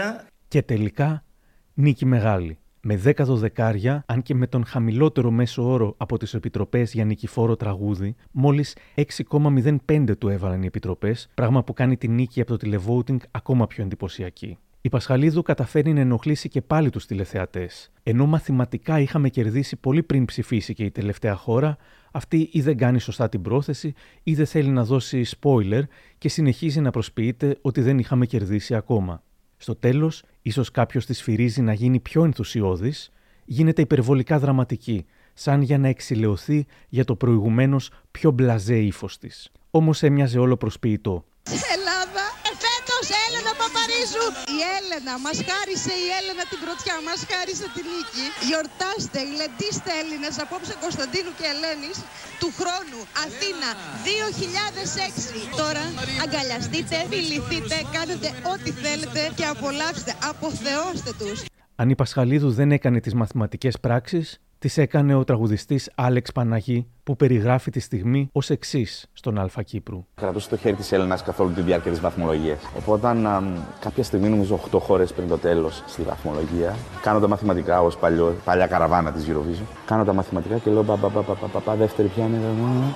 Και 0.48 0.62
τελικά, 0.62 1.24
νίκη 1.74 2.06
μεγάλη. 2.06 2.58
Με 2.88 3.02
10 3.06 3.14
δωδεκάρια, 3.20 4.04
αν 4.08 4.22
και 4.22 4.36
με 4.36 4.48
τον 4.48 4.66
χαμηλότερο 4.66 5.32
μέσο 5.32 5.72
όρο 5.72 5.94
από 5.98 6.18
τις 6.18 6.34
επιτροπές 6.34 6.94
για 6.94 7.06
νικηφόρο 7.06 7.56
τραγούδι, 7.56 8.16
μόλις 8.32 8.78
6,05 8.96 10.18
του 10.18 10.30
έβαλαν 10.30 10.64
οι 10.64 10.66
επιτροπές, 10.66 11.30
πράγμα 11.34 11.64
που 11.64 11.74
κάνει 11.74 11.98
τη 11.98 12.08
νίκη 12.08 12.42
από 12.42 12.50
το 12.50 12.58
τηλεβόουτινγκ 12.58 13.20
ακόμα 13.32 13.68
πιο 13.68 13.84
εντυπωσιακή. 13.84 14.58
Η 14.82 14.90
Πασχαλίδου 14.90 15.42
καταφέρει 15.42 15.94
να 15.94 16.00
ενοχλήσει 16.00 16.50
και 16.50 16.62
πάλι 16.62 16.90
τους 16.90 17.06
τηλεθεατές. 17.06 17.92
Ενώ 18.04 18.26
μαθηματικά 18.26 19.00
είχαμε 19.00 19.30
κερδίσει 19.30 19.76
πολύ 19.76 20.04
πριν 20.04 20.26
ψηφίσει 20.26 20.74
και 20.74 20.84
η 20.84 20.92
τελευταία 20.92 21.36
χώρα, 21.36 21.78
αυτή 22.12 22.50
ή 22.52 22.62
δεν 22.62 22.78
κάνει 22.78 23.00
σωστά 23.00 23.30
την 23.30 23.42
πρόθεση 23.42 23.94
ή 24.24 24.34
δεν 24.34 24.46
θέλει 24.46 24.70
να 24.70 24.84
δώσει 24.84 25.26
spoiler 25.40 25.82
και 26.18 26.30
συνεχίζει 26.30 26.82
να 26.82 26.92
προσποιείται 26.92 27.58
ότι 27.62 27.82
δεν 27.82 28.00
είχαμε 28.00 28.26
κερδίσει 28.26 28.76
ακόμα. 28.76 29.24
Στο 29.58 29.76
τέλος, 29.76 30.24
ίσως 30.42 30.72
κάποιος 30.72 31.06
της 31.06 31.18
σφυρίζει 31.18 31.62
να 31.62 31.74
γίνει 31.74 32.00
πιο 32.00 32.24
ενθουσιώδης, 32.24 33.12
γίνεται 33.46 33.82
υπερβολικά 33.82 34.40
δραματική, 34.40 35.06
σαν 35.34 35.62
για 35.62 35.78
να 35.78 35.88
εξηλαιωθεί 35.88 36.66
για 36.90 37.04
το 37.04 37.16
προηγουμένως 37.16 37.90
πιο 38.12 38.32
μπλαζέ 38.32 38.78
ύφος 38.78 39.18
της. 39.18 39.52
Όμως 39.72 40.04
έμοιαζε 40.04 40.40
όλο 40.40 40.58
προσποιητό. 40.58 41.26
Ελλάδα, 44.06 44.42
φέτος 44.42 44.46
Έλενα 44.46 44.46
Παπαρίζου. 44.46 44.54
Η 44.56 44.60
Έλενα, 44.78 45.14
μας 45.26 45.38
χάρισε 45.48 45.94
η 46.06 46.08
Έλενα 46.20 46.44
την 46.52 46.60
πρωτιά, 46.64 46.96
μας 47.08 47.20
χάρισε 47.30 47.68
τη 47.76 47.82
νίκη. 47.92 48.26
Γιορτάστε, 48.48 49.20
γλεντήστε 49.32 49.92
Έλληνες, 50.02 50.36
απόψε 50.44 50.74
Κωνσταντίνου 50.84 51.32
και 51.38 51.46
Ελένης, 51.54 51.98
του 52.42 52.50
χρόνου, 52.60 53.00
Αθήνα, 53.26 53.70
2006. 54.06 55.58
Τώρα 55.62 55.84
αγκαλιαστείτε, 56.24 56.96
φιληθείτε, 57.12 57.76
κάνετε 57.96 58.28
ό,τι 58.54 58.72
θέλετε 58.84 59.22
και 59.38 59.46
απολαύστε, 59.54 60.12
αποθεώστε 60.32 61.12
τους. 61.20 61.38
Αν 61.76 61.90
η 61.90 61.96
Πασχαλίδου 61.96 62.52
δεν 62.52 62.72
έκανε 62.72 63.00
τις 63.00 63.14
μαθηματικές 63.14 63.80
πράξεις, 63.80 64.40
τις 64.60 64.78
έκανε 64.78 65.16
ο 65.16 65.24
τραγουδιστής 65.24 65.92
Άλεξ 65.96 66.32
Παναγή, 66.32 66.88
που 67.04 67.16
περιγράφει 67.16 67.72
τη 67.72 67.80
στιγμή 67.80 68.30
ως 68.32 68.50
εξής 68.50 69.06
στον 69.14 69.38
Α 69.38 69.50
Κύπρου. 69.66 70.06
Κρατούσε 70.16 70.50
το 70.50 70.58
χέρι 70.58 70.76
της 70.76 70.92
Έλληνας 70.92 71.24
καθ' 71.24 71.40
όλη 71.40 71.54
τη 71.54 71.62
διάρκεια 71.62 71.92
της 71.92 72.00
βαθμολογίας. 72.00 72.60
Οπότε, 72.78 73.08
α, 73.08 73.44
κάποια 73.80 74.04
στιγμή, 74.04 74.30
νομίζω 74.30 74.56
8 74.56 74.80
χώρες 74.80 75.14
πριν 75.14 75.28
το 75.28 75.38
τέλος 75.38 75.84
στη 75.88 76.02
βαθμολογία, 76.02 76.76
κάνω 77.02 77.20
τα 77.20 77.28
μαθηματικά 77.28 77.82
ως 77.82 77.98
παλιά 78.44 78.68
καραβάνα 78.68 79.12
της 79.12 79.26
Eurovision. 79.28 79.66
Κάνω 79.86 80.04
τα 80.04 80.14
μαθηματικά 80.14 80.58
και 80.58 80.72
λέω 80.72 80.84
πα, 80.84 80.96
πα, 80.96 81.10
πα, 81.10 81.22
πα, 81.22 81.34
πα, 81.34 81.48
πα, 81.48 81.60
πα, 81.60 81.76
δεύτερη 81.76 82.08
ποια 82.08 82.26
είναι. 82.26 82.38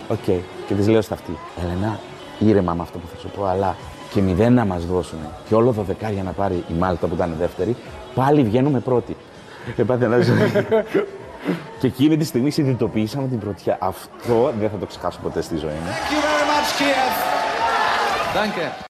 Οκ. 0.08 0.24
Και 0.67 0.74
της 0.76 0.88
λέω 0.88 1.02
στ' 1.02 1.13
αυτί. 1.13 1.32
Έλενα, 1.63 2.00
ήρεμα 2.39 2.74
με 2.74 2.82
αυτό 2.82 2.98
που 2.98 3.08
θα 3.08 3.17
σου 3.17 3.30
πω, 3.36 3.45
αλλά 3.45 3.76
και 4.13 4.22
μηδέν 4.22 4.54
να 4.54 4.65
μας 4.65 4.86
δώσουν 4.86 5.19
και 5.48 5.56
όλο 5.56 5.72
δωδεκάρια 5.72 6.24
να 6.24 6.32
πάρει 6.32 6.63
η 6.69 6.74
Μάλτα 6.74 7.08
που 7.08 7.15
ήταν 7.15 7.36
δεύτερη, 7.39 7.76
πάλι 8.15 8.43
βγαίνουμε 8.43 8.80
πρώτοι. 8.80 9.15
Έπαθε 9.78 10.06
ένα 10.06 10.17
Και 11.80 11.88
εκείνη 11.88 12.17
τη 12.17 12.23
στιγμή 12.23 12.52
συνειδητοποιήσαμε 12.52 13.28
την 13.28 13.39
πρωτιά. 13.39 13.78
Αυτό 13.82 14.54
δεν 14.60 14.69
θα 14.69 14.78
το 14.78 14.86
ξεχάσω 14.86 15.19
ποτέ 15.23 15.41
στη 15.41 15.58
ζωή 15.58 15.69
μου. 15.69 15.89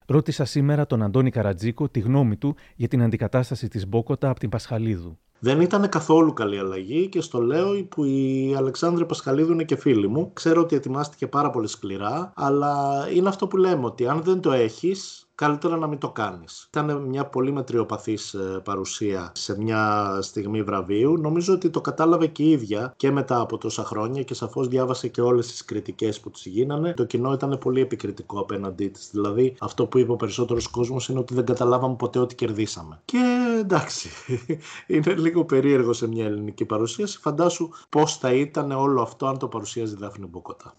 Ρώτησα 0.06 0.44
σήμερα 0.44 0.86
τον 0.86 1.02
Αντώνη 1.02 1.30
Καρατζίκο 1.30 1.88
τη 1.88 2.00
γνώμη 2.00 2.36
του 2.36 2.56
για 2.76 2.88
την 2.88 3.02
αντικατάσταση 3.02 3.68
της 3.68 3.88
Μπόκοτα 3.88 4.30
από 4.30 4.40
την 4.40 4.48
Πασχαλίδου. 4.48 5.18
Δεν 5.42 5.60
ήταν 5.60 5.88
καθόλου 5.88 6.32
καλή 6.32 6.58
αλλαγή 6.58 7.08
και 7.08 7.20
στο 7.20 7.40
λέω 7.40 7.84
που 7.84 8.04
η 8.04 8.54
Αλεξάνδρεια 8.56 9.06
Πασχαλίδου 9.06 9.52
είναι 9.52 9.64
και 9.64 9.76
φίλη 9.76 10.08
μου. 10.08 10.32
Ξέρω 10.32 10.60
ότι 10.60 10.76
ετοιμάστηκε 10.76 11.26
πάρα 11.26 11.50
πολύ 11.50 11.68
σκληρά, 11.68 12.32
αλλά 12.36 13.06
είναι 13.14 13.28
αυτό 13.28 13.46
που 13.46 13.56
λέμε 13.56 13.84
ότι 13.84 14.08
αν 14.08 14.22
δεν 14.22 14.40
το 14.40 14.52
έχεις, 14.52 15.29
καλύτερα 15.40 15.76
να 15.76 15.86
μην 15.86 15.98
το 15.98 16.10
κάνεις. 16.10 16.68
Ήταν 16.68 17.02
μια 17.02 17.26
πολύ 17.26 17.52
μετριοπαθής 17.52 18.34
ε, 18.34 18.60
παρουσία 18.64 19.32
σε 19.34 19.58
μια 19.58 20.18
στιγμή 20.20 20.62
βραβείου. 20.62 21.18
Νομίζω 21.18 21.54
ότι 21.54 21.70
το 21.70 21.80
κατάλαβε 21.80 22.26
και 22.26 22.42
η 22.42 22.50
ίδια 22.50 22.92
και 22.96 23.10
μετά 23.10 23.40
από 23.40 23.58
τόσα 23.58 23.84
χρόνια 23.84 24.22
και 24.22 24.34
σαφώς 24.34 24.68
διάβασε 24.68 25.08
και 25.08 25.20
όλες 25.20 25.46
τις 25.46 25.64
κριτικές 25.64 26.20
που 26.20 26.30
της 26.30 26.46
γίνανε. 26.46 26.92
Το 26.92 27.04
κοινό 27.04 27.32
ήταν 27.32 27.58
πολύ 27.58 27.80
επικριτικό 27.80 28.40
απέναντί 28.40 28.88
της. 28.88 29.10
Δηλαδή 29.12 29.56
αυτό 29.60 29.86
που 29.86 29.98
είπε 29.98 30.12
ο 30.12 30.16
περισσότερος 30.16 30.68
κόσμος 30.68 31.08
είναι 31.08 31.18
ότι 31.18 31.34
δεν 31.34 31.44
καταλάβαμε 31.44 31.96
ποτέ 31.96 32.18
ότι 32.18 32.34
κερδίσαμε. 32.34 33.00
Και 33.04 33.18
εντάξει, 33.58 34.08
είναι 34.86 35.14
λίγο 35.14 35.44
περίεργο 35.44 35.92
σε 35.92 36.08
μια 36.08 36.24
ελληνική 36.24 36.64
παρουσίαση. 36.64 37.18
Φαντάσου 37.18 37.68
πώς 37.88 38.16
θα 38.16 38.32
ήταν 38.32 38.70
όλο 38.70 39.02
αυτό 39.02 39.26
αν 39.26 39.38
το 39.38 39.48
παρουσίαζε 39.48 39.94
η 39.94 39.98
Δάφνη 40.00 40.26
Μποκοτά. 40.26 40.74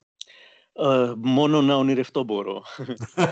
Ε, 0.73 1.13
μόνο 1.17 1.61
να 1.61 1.75
ονειρευτώ 1.75 2.23
μπορώ. 2.23 2.63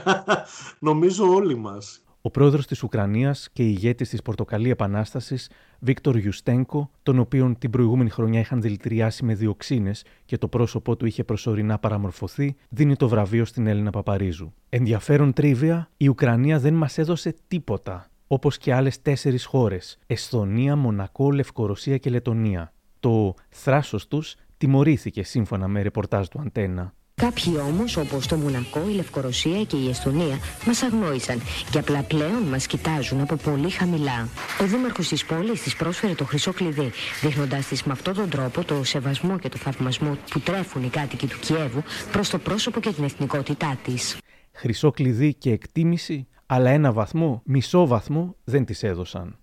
Νομίζω 0.79 1.33
όλοι 1.33 1.55
μας. 1.55 2.03
Ο 2.21 2.29
πρόεδρος 2.29 2.67
της 2.67 2.83
Ουκρανίας 2.83 3.49
και 3.53 3.63
ηγέτης 3.63 4.09
της 4.09 4.21
Πορτοκαλί 4.21 4.69
Επανάστασης, 4.69 5.49
Βίκτορ 5.79 6.17
Γιουστένκο, 6.17 6.89
τον 7.03 7.19
οποίον 7.19 7.57
την 7.57 7.69
προηγούμενη 7.69 8.09
χρονιά 8.09 8.39
είχαν 8.39 8.61
δηλητηριάσει 8.61 9.25
με 9.25 9.33
διοξίνες 9.33 10.05
και 10.25 10.37
το 10.37 10.47
πρόσωπό 10.47 10.95
του 10.95 11.05
είχε 11.05 11.23
προσωρινά 11.23 11.79
παραμορφωθεί, 11.79 12.55
δίνει 12.69 12.95
το 12.95 13.07
βραβείο 13.07 13.45
στην 13.45 13.67
Έλληνα 13.67 13.89
Παπαρίζου. 13.89 14.53
Ενδιαφέρον 14.69 15.33
τρίβια, 15.33 15.89
η 15.97 16.07
Ουκρανία 16.07 16.59
δεν 16.59 16.73
μας 16.73 16.97
έδωσε 16.97 17.35
τίποτα. 17.47 18.07
Όπως 18.27 18.57
και 18.57 18.73
άλλες 18.73 19.01
τέσσερις 19.01 19.45
χώρες, 19.45 19.97
Εσθονία, 20.07 20.75
Μονακό, 20.75 21.31
Λευκορωσία 21.31 21.97
και 21.97 22.09
Λετωνία. 22.09 22.73
Το 22.99 23.33
θράσος 23.49 24.07
τους 24.07 24.35
τιμωρήθηκε 24.57 25.23
σύμφωνα 25.23 25.67
με 25.67 25.81
ρεπορτάζ 25.81 26.27
του 26.27 26.39
Αντένα. 26.39 26.93
Κάποιοι 27.19 27.53
όμως, 27.67 27.97
όπως 27.97 28.27
το 28.27 28.35
Μουνακό, 28.35 28.79
η 28.89 28.93
Λευκορωσία 28.93 29.63
και 29.63 29.77
η 29.77 29.89
Εστονία, 29.89 30.39
μας 30.65 30.83
αγνόησαν 30.83 31.41
και 31.71 31.79
απλά 31.79 32.03
πλέον 32.03 32.41
μας 32.49 32.67
κοιτάζουν 32.67 33.21
από 33.21 33.35
πολύ 33.35 33.69
χαμηλά. 33.69 34.29
Ο 34.61 34.65
δήμαρχος 34.65 35.07
της 35.07 35.25
πόλης 35.25 35.61
της 35.61 35.75
πρόσφερε 35.75 36.13
το 36.13 36.25
χρυσό 36.25 36.53
κλειδί, 36.53 36.91
δείχνοντας 37.21 37.67
της 37.67 37.83
με 37.83 37.91
αυτόν 37.91 38.13
τον 38.13 38.29
τρόπο 38.29 38.63
το 38.63 38.83
σεβασμό 38.83 39.39
και 39.39 39.49
το 39.49 39.57
θαυμασμό 39.57 40.17
που 40.31 40.39
τρέφουν 40.39 40.83
οι 40.83 40.89
κάτοικοι 40.89 41.27
του 41.27 41.39
Κιέβου 41.39 41.83
προς 42.11 42.29
το 42.29 42.37
πρόσωπο 42.37 42.79
και 42.79 42.91
την 42.91 43.03
εθνικότητά 43.03 43.77
της. 43.83 44.17
Χρυσό 44.51 44.91
κλειδί 44.91 45.33
και 45.33 45.51
εκτίμηση, 45.51 46.27
αλλά 46.45 46.69
ένα 46.69 46.91
βαθμό, 46.91 47.41
μισό 47.45 47.87
βαθμό 47.87 48.35
δεν 48.43 48.65
τις 48.65 48.83
έδωσαν. 48.83 49.37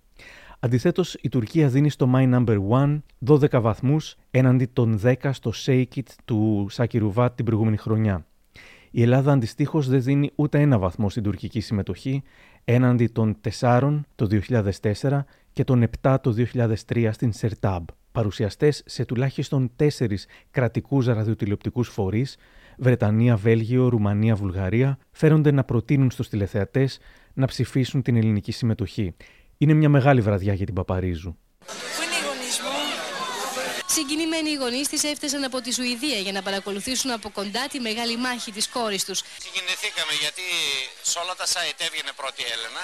Αντιθέτως, 0.61 1.15
η 1.15 1.29
Τουρκία 1.29 1.69
δίνει 1.69 1.91
στο 1.91 2.11
My 2.15 2.35
Number 2.35 2.59
1 2.71 2.99
12 3.27 3.61
βαθμούς 3.61 4.17
έναντι 4.31 4.67
των 4.67 5.01
10 5.05 5.15
στο 5.33 5.53
Shake 5.67 5.95
It 5.95 6.09
του 6.25 6.67
Σάκη 6.71 6.99
Ρουβάτ 6.99 7.37
την 7.37 7.45
προηγούμενη 7.45 7.77
χρονιά. 7.77 8.27
Η 8.91 9.03
Ελλάδα 9.03 9.33
αντιστοίχως 9.33 9.89
δεν 9.89 10.03
δίνει 10.03 10.31
ούτε 10.35 10.61
ένα 10.61 10.79
βαθμό 10.79 11.11
στην 11.11 11.23
τουρκική 11.23 11.61
συμμετοχή 11.61 12.23
έναντι 12.65 13.07
των 13.07 13.37
4 13.61 14.01
το 14.15 14.29
2004 15.03 15.25
και 15.53 15.65
των 15.65 15.85
7 16.03 16.17
το 16.23 16.35
2003 16.89 17.09
στην 17.13 17.33
Σερτάμπ. 17.33 17.87
Παρουσιαστές 18.13 18.83
σε 18.87 19.05
τουλάχιστον 19.05 19.71
4 19.77 19.89
κρατικούς 20.51 21.07
ραδιοτηλεοπτικούς 21.07 21.89
φορείς, 21.89 22.37
Βρετανία, 22.79 23.37
Βέλγιο, 23.37 23.89
Ρουμανία, 23.89 24.35
Βουλγαρία, 24.35 24.99
φέρονται 25.11 25.51
να 25.51 25.65
προτείνουν 25.65 26.11
στους 26.11 26.29
τηλεθεατές 26.29 26.99
να 27.35 27.47
ψηφίσουν 27.47 28.03
την 28.03 28.17
ελληνική 28.17 28.53
συμμετοχή. 28.53 29.15
Είναι 29.59 29.75
μια 29.75 29.89
μεγάλη 29.89 30.21
βραδιά 30.21 30.55
για 30.55 30.67
την 30.67 30.75
Παπαρίζου. 30.75 31.31
Πού 31.67 32.03
είναι 32.05 32.17
οι 32.21 32.23
γονείς 32.27 32.57
μου; 32.65 32.75
Συγκινημένοι 33.97 34.51
οι 34.51 34.59
γονείς 34.63 34.87
της 34.89 35.03
έφτασαν 35.13 35.43
από 35.45 35.59
τη 35.65 35.71
Σουηδία 35.77 36.19
για 36.27 36.33
να 36.33 36.43
παρακολουθήσουν 36.43 37.11
από 37.19 37.29
κοντά 37.39 37.65
τη 37.73 37.79
μεγάλη 37.89 38.17
μάχη 38.17 38.51
της 38.57 38.67
κόρης 38.69 39.05
τους. 39.09 39.19
Συγκινηθήκαμε 39.47 40.13
γιατί 40.25 40.45
σε 41.11 41.17
όλα 41.23 41.35
τα 41.41 41.47
site 41.55 41.81
έβγαινε 41.87 42.13
πρώτη 42.21 42.43
Έλενα, 42.55 42.83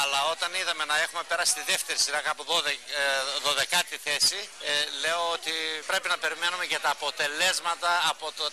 αλλά 0.00 0.20
όταν 0.34 0.54
είδαμε 0.54 0.84
να 0.84 0.96
έχουμε 1.04 1.22
πέρασει 1.28 1.54
τη 1.58 1.62
δεύτερη 1.72 1.98
σειρά 2.04 2.20
κάπου 2.28 2.44
12η 3.46 3.96
θέση, 4.06 4.40
ε, 4.70 4.72
λέω 5.02 5.22
ότι 5.36 5.54
πρέπει 5.90 6.08
να 6.14 6.18
περιμένουμε 6.24 6.64
για 6.72 6.80
τα 6.80 6.90
αποτελέσματα 6.96 7.90
από, 8.12 8.26
το, 8.38 8.44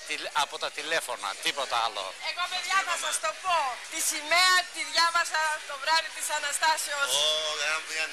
από 0.43 0.55
τα 0.63 0.69
τηλέφωνα, 0.77 1.29
τίποτα 1.45 1.77
άλλο. 1.85 2.05
Εγώ 2.29 2.43
παιδιά 2.51 2.77
θα 2.89 2.95
σας 3.03 3.15
το 3.25 3.31
πω, 3.43 3.57
τη 3.91 3.99
σημαία 4.11 4.55
τη 4.73 4.81
διάβασα 4.91 5.41
το 5.69 5.75
βράδυ 5.83 6.09
της 6.17 6.27
Αναστάσεως. 6.37 7.09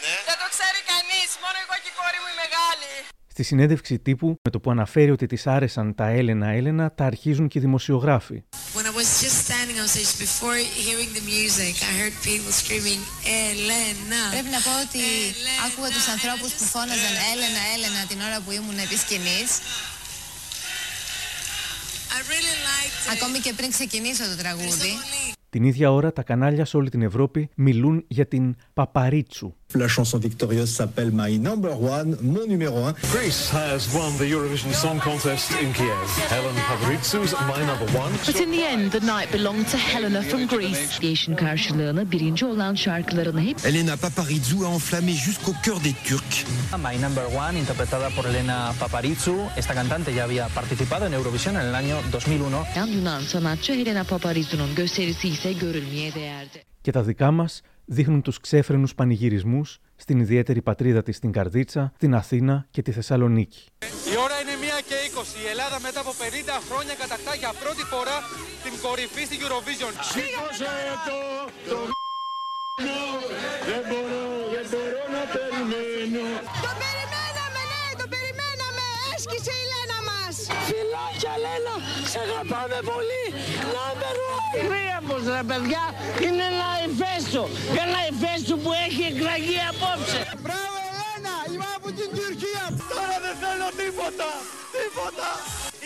ναι. 0.04 0.14
Δεν 0.30 0.38
το 0.42 0.46
ξέρει 0.54 0.80
κανείς, 0.92 1.28
μόνο 1.42 1.56
εγώ 1.64 1.74
και 1.82 1.90
η 1.92 1.96
κόρη 2.00 2.18
μου 2.22 2.30
η 2.34 2.36
μεγάλη. 2.44 2.94
Στη 3.36 3.44
συνέντευξη 3.44 3.98
τύπου, 3.98 4.28
με 4.42 4.50
το 4.50 4.60
που 4.60 4.70
αναφέρει 4.70 5.10
ότι 5.10 5.26
της 5.26 5.46
άρεσαν 5.46 5.94
τα 5.94 6.06
Έλενα 6.06 6.46
Έλενα, 6.46 6.92
τα 6.92 7.04
αρχίζουν 7.04 7.48
και 7.48 7.58
οι 7.58 7.60
δημοσιογράφοι. 7.60 8.44
When 8.74 8.86
I 8.90 8.94
was 9.00 9.08
just 9.24 9.36
standing 9.46 9.78
on 9.82 9.88
stage 9.94 10.14
before 10.26 10.56
hearing 10.84 11.10
the 11.18 11.24
music, 11.34 11.74
I 11.90 11.92
heard 12.00 12.14
people 12.28 12.52
screaming 12.62 13.00
Έλενα. 13.48 14.20
Πρέπει 14.34 14.50
να 14.56 14.60
πω 14.66 14.72
ότι 14.86 15.02
άκουγα 15.66 15.88
τους 15.96 16.08
ανθρώπους 16.14 16.50
που 16.56 16.64
φώναζαν 16.72 17.14
Έλενα, 17.32 17.62
Έλενα 17.74 18.00
την 18.10 18.18
ώρα 18.28 18.38
που 18.44 18.50
ήμουν 18.58 18.78
επί 18.84 18.96
σκηνής. 19.04 19.50
Ακόμη 23.14 23.38
και 23.44 23.52
πριν 23.58 23.70
ξεκινήσω 23.76 24.24
το 24.32 24.36
τραγούδι. 24.42 24.92
Την 25.50 25.64
ίδια 25.64 25.92
ώρα 25.92 26.12
τα 26.12 26.22
κανάλια 26.22 26.64
σε 26.64 26.76
όλη 26.76 26.88
την 26.90 27.02
Ευρώπη 27.02 27.48
μιλούν 27.54 28.04
για 28.08 28.26
την 28.26 28.56
Παπαρίτσου. 28.74 29.54
La 29.75 29.87
chanson 29.87 30.17
victorieuse 30.17 30.69
s'appelle 30.69 31.11
My 31.13 31.39
Number 31.39 31.81
One, 31.81 32.17
mon 32.21 32.45
numéro 32.45 32.85
un. 32.85 32.93
Greece 33.13 33.49
has 33.53 33.87
won 33.93 34.11
the 34.17 34.27
Eurovision 34.29 34.73
Song 34.73 34.99
Contest 34.99 35.51
in 35.51 35.71
Kiev. 35.73 36.07
Helen 36.29 36.55
Paparizou's 36.67 37.33
My 37.47 37.61
Number 37.65 37.87
One. 37.97 38.11
But 38.25 38.39
in 38.41 38.51
the 38.51 38.63
end, 38.63 38.91
the 38.91 38.99
night 38.99 39.31
belonged 39.31 39.67
to 39.71 39.77
Helena 39.77 40.21
from 40.21 40.47
Greece. 40.47 41.01
Değişin 41.01 41.35
karşılığını 41.35 42.11
birinci 42.11 42.45
olan 42.45 42.75
şarkılarını 42.75 43.41
hep... 43.41 43.65
Elena 43.65 43.95
Paparizou 43.95 44.65
a 44.65 44.73
enflammé 44.73 45.13
jusqu'au 45.13 45.53
cœur 45.63 45.83
des 45.83 45.95
Turcs. 46.03 46.45
My 46.77 47.01
Number 47.01 47.25
One, 47.47 47.59
interpretada 47.59 48.09
por 48.09 48.25
Elena 48.25 48.73
Paparizou. 48.79 49.37
Esta 49.57 49.73
cantante 49.73 50.11
ya 50.11 50.23
había 50.23 50.47
participado 50.47 51.05
en 51.05 51.13
Eurovisión 51.13 51.55
en 51.55 51.61
el 51.61 51.75
año 51.75 51.95
2001. 52.11 52.65
Yan 52.75 52.87
Yunan 52.87 53.21
sanatçı 53.21 53.73
Helena 53.73 54.03
Paparizou'nun 54.03 54.75
gösterisi 54.75 55.27
ise 55.27 55.53
görülmeye 55.53 56.13
değerdi. 56.13 56.63
Και 56.81 56.91
τα 56.91 57.01
δικά 57.01 57.31
μας 57.31 57.61
δείχνουν 57.86 58.22
τους 58.22 58.40
ξέφρενους 58.40 58.94
πανηγυρισμούς 58.94 59.78
στην 59.96 60.20
ιδιαίτερη 60.20 60.62
πατρίδα 60.62 61.02
της 61.02 61.16
στην 61.16 61.32
Καρδίτσα, 61.32 61.92
την 61.98 62.14
Αθήνα 62.14 62.66
και 62.70 62.82
τη 62.82 62.92
Θεσσαλονίκη. 62.92 63.62
Η 64.12 64.16
ώρα 64.24 64.36
είναι 64.40 64.54
1 64.78 64.82
και 64.88 64.96
20. 65.14 65.44
Η 65.44 65.48
Ελλάδα 65.52 65.80
μετά 65.80 66.00
από 66.00 66.10
50 66.10 66.60
χρόνια 66.68 66.94
κατακτά 67.02 67.34
για 67.42 67.52
πρώτη 67.62 67.84
φορά 67.92 68.16
την 68.64 68.74
κορυφή 68.84 69.22
στην 69.28 69.38
Eurovision. 69.44 69.92
Σήκωσε 70.12 70.72
το, 71.06 71.18
το 71.70 71.78
δεν 73.70 73.82
μπορώ, 73.88 74.24
δεν 74.54 74.66
μπορώ 74.70 75.02
να 75.14 75.22
περιμένω. 75.34 76.24
Το 76.66 76.72
περιμέναμε, 76.82 77.62
ναι, 77.72 77.84
το 78.00 78.06
περιμέναμε. 78.12 78.86
Έσκησε 79.14 79.54
η 79.62 79.65
Λένα 79.65 79.65
μας. 79.65 79.65
Φιλάκια 80.66 81.34
Λένα, 81.44 81.74
σε 82.10 82.18
αγαπάμε 82.24 82.78
πολύ. 82.92 83.24
Number 83.74 84.14
one. 84.34 84.56
Γρήγορος 84.68 85.24
ρε 85.36 85.42
παιδιά, 85.50 85.84
είναι 86.24 86.44
ένα 86.52 86.68
υφέστο. 86.86 87.42
Ένα 87.84 88.00
υφέστο 88.10 88.54
που 88.62 88.70
έχει 88.86 89.02
εκραγεί 89.12 89.58
απόψε. 89.70 90.20
Μπράβο 90.44 90.76
Ελένα, 90.88 91.34
είμαι 91.50 91.68
από 91.78 91.88
την 91.98 92.08
Τουρκία. 92.18 92.64
Τώρα 92.92 93.16
δεν 93.24 93.34
θέλω 93.42 93.68
τίποτα, 93.80 94.28
τίποτα. 94.76 95.28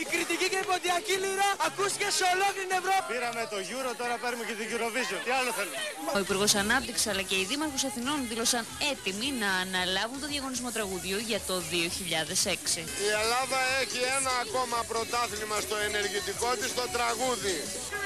Η 0.03 0.05
κριτική 0.13 0.47
και 0.53 0.61
η 0.65 0.67
ποντιακή 0.71 1.17
λίρα 1.25 1.49
ακούστηκε 1.69 2.09
σε 2.19 2.25
ολόκληρη 2.35 2.67
την 2.69 2.79
Ευρώπη. 2.81 3.09
Πήραμε 3.15 3.43
το 3.53 3.59
Euro, 3.73 3.91
τώρα 4.01 4.15
παίρνουμε 4.23 4.45
και 4.49 4.57
την 4.61 4.67
Eurovision. 4.73 5.21
Τι 5.27 5.31
άλλο 5.39 5.51
θέλουμε; 5.59 5.79
Ο 6.17 6.19
Υπουργός 6.25 6.53
Ανάπτυξης 6.63 7.07
αλλά 7.13 7.23
και 7.31 7.37
οι 7.41 7.45
Δήμαρχο 7.51 7.79
Αθηνών 7.91 8.19
δήλωσαν 8.31 8.65
έτοιμοι 8.91 9.29
να 9.43 9.51
αναλάβουν 9.65 10.19
το 10.23 10.27
διαγωνισμό 10.33 10.69
τραγουδιού 10.77 11.19
για 11.31 11.41
το 11.49 11.57
2006. 11.71 12.83
Η 13.07 13.09
Ελλάδα 13.21 13.59
έχει 13.83 14.01
ένα 14.19 14.33
ακόμα 14.45 14.79
πρωτάθλημα 14.91 15.57
στο 15.67 15.77
ενεργητικό 15.89 16.51
της, 16.61 16.71
το 16.79 16.85
τραγούδι. 16.97 17.57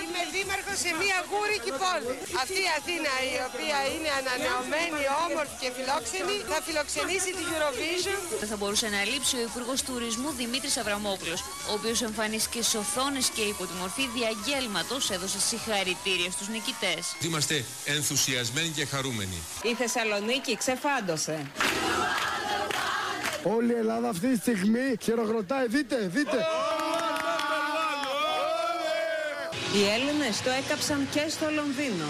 Είμαι 0.02 0.22
δήμαρχος 0.34 0.78
σε 0.84 0.90
μια 1.02 1.18
γούρικη 1.30 1.72
πόλη. 1.82 2.12
Αυτή 2.42 2.60
η 2.66 2.70
Αθήνα 2.78 3.12
η 3.32 3.34
οποία 3.48 3.78
είναι 3.92 4.10
ανανεωμένη, 4.20 5.02
όμορφη 5.26 5.54
και 5.62 5.68
φιλόξενη 5.76 6.34
θα 6.50 6.58
φιλοξενήσει 6.66 7.30
την 7.38 7.46
Eurovision. 7.54 8.18
Δεν 8.42 8.48
θα 8.52 8.56
μπορούσε 8.60 8.86
να 8.94 9.00
λείψει 9.10 9.34
ο 9.42 9.44
Υπουργός 9.50 9.78
Τουρισμού 9.88 10.28
Δημήτρης 10.42 10.76
Αβραμόπουλος, 10.82 11.40
ο 11.72 11.74
οποίος 11.84 12.02
εμφανίστηκε 12.02 12.62
σε 12.62 12.78
οθόνες 12.78 13.26
και 13.28 13.40
υπό 13.40 13.64
τη 13.66 13.72
μορφή 13.80 14.08
διαγγέλματος 14.16 15.10
έδωσε 15.10 15.40
συγχαρητήρια 15.40 16.30
στους 16.30 16.48
νικητές. 16.48 17.02
Είμαστε 17.20 17.64
ενθουσιασμένοι 17.84 18.68
και 18.68 18.84
χαρούμενοι. 18.84 19.38
Η 19.62 19.74
Θεσσαλονίκη 19.74 20.56
ξεφάντωσε. 20.56 21.50
Όλη 23.42 23.72
η 23.72 23.76
Ελλάδα 23.76 24.08
αυτή 24.08 24.28
τη 24.32 24.38
στιγμή 24.38 24.96
χειροκροτάει. 25.02 25.66
Δείτε, 25.66 25.96
δείτε. 25.96 26.38
Οι 29.74 29.82
Έλληνες 29.94 30.42
το 30.42 30.50
έκαψαν 30.50 31.08
και 31.14 31.24
στο 31.28 31.46
Λονδίνο. 31.50 32.08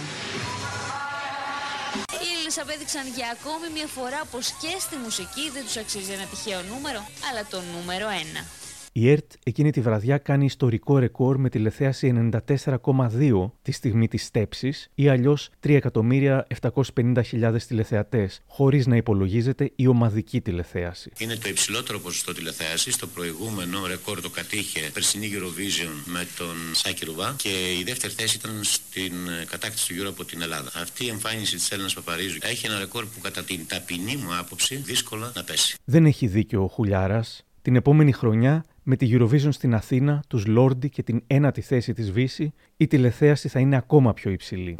Οι 2.22 2.28
Έλληνες 2.32 2.58
απέδειξαν 2.58 3.06
για 3.16 3.28
ακόμη 3.36 3.66
μια 3.74 3.86
φορά 3.86 4.20
πως 4.30 4.46
και 4.60 4.72
στη 4.78 4.96
μουσική 4.96 5.50
δεν 5.54 5.64
τους 5.64 5.76
αξίζει 5.76 6.12
ένα 6.12 6.24
τυχαίο 6.24 6.62
νούμερο, 6.62 7.08
αλλά 7.30 7.42
το 7.50 7.62
νούμερο 7.74 8.08
ένα. 8.08 8.42
Η 8.96 9.10
ΕΡΤ 9.10 9.32
εκείνη 9.44 9.70
τη 9.70 9.80
βραδιά 9.80 10.18
κάνει 10.18 10.44
ιστορικό 10.44 10.98
ρεκόρ 10.98 11.38
με 11.38 11.48
τηλεθέαση 11.48 12.30
94,2 12.66 13.50
τη 13.62 13.72
στιγμή 13.72 14.08
της 14.08 14.24
στέψης 14.24 14.90
ή 14.94 15.08
αλλιώς 15.08 15.50
3.750.000 15.66 17.56
τηλεθεατές, 17.68 18.40
χωρίς 18.46 18.86
να 18.86 18.96
υπολογίζεται 18.96 19.72
η 19.76 19.86
ομαδική 19.86 20.40
τηλεθέαση. 20.40 21.10
Είναι 21.18 21.36
το 21.36 21.48
υψηλότερο 21.48 21.98
ποσοστό 21.98 22.32
τηλεθέασης. 22.32 22.96
Το 22.96 23.06
προηγούμενο 23.06 23.86
ρεκόρ 23.86 24.20
το 24.20 24.30
κατήχε 24.30 24.90
περσινή 24.92 25.30
Eurovision 25.32 25.90
με 26.04 26.26
τον 26.38 26.56
Σάκη 26.72 27.04
Ρουβά 27.04 27.34
και 27.38 27.48
η 27.80 27.82
δεύτερη 27.84 28.12
θέση 28.12 28.36
ήταν 28.36 28.60
στην 28.62 29.12
κατάκτηση 29.50 29.94
του 29.94 30.02
Euro 30.02 30.08
από 30.08 30.24
την 30.24 30.42
Ελλάδα. 30.42 30.70
Αυτή 30.74 31.04
η 31.04 31.08
εμφάνιση 31.08 31.56
της 31.56 31.70
Έλληνας 31.70 31.94
Παπαρίζου 31.94 32.38
έχει 32.42 32.66
ένα 32.66 32.78
ρεκόρ 32.78 33.04
που 33.04 33.20
κατά 33.20 33.44
την 33.44 33.66
ταπεινή 33.68 34.16
μου 34.16 34.36
άποψη 34.38 34.76
δύσκολα 34.76 35.32
να 35.34 35.44
πέσει. 35.44 35.76
Δεν 35.84 36.06
έχει 36.06 36.26
δίκιο 36.26 36.62
ο 36.62 36.68
Χουλιάρας. 36.68 37.44
Την 37.62 37.76
επόμενη 37.76 38.12
χρονιά 38.12 38.64
με 38.86 38.96
τη 38.96 39.08
Eurovision 39.10 39.48
στην 39.48 39.74
Αθήνα, 39.74 40.22
τους 40.28 40.46
Λόρντι 40.46 40.88
και 40.88 41.02
την 41.02 41.22
ένατη 41.26 41.60
θέση 41.60 41.92
της 41.92 42.12
Βύση, 42.12 42.52
η 42.76 42.86
τηλεθέαση 42.86 43.48
θα 43.48 43.60
είναι 43.60 43.76
ακόμα 43.76 44.12
πιο 44.12 44.30
υψηλή. 44.30 44.76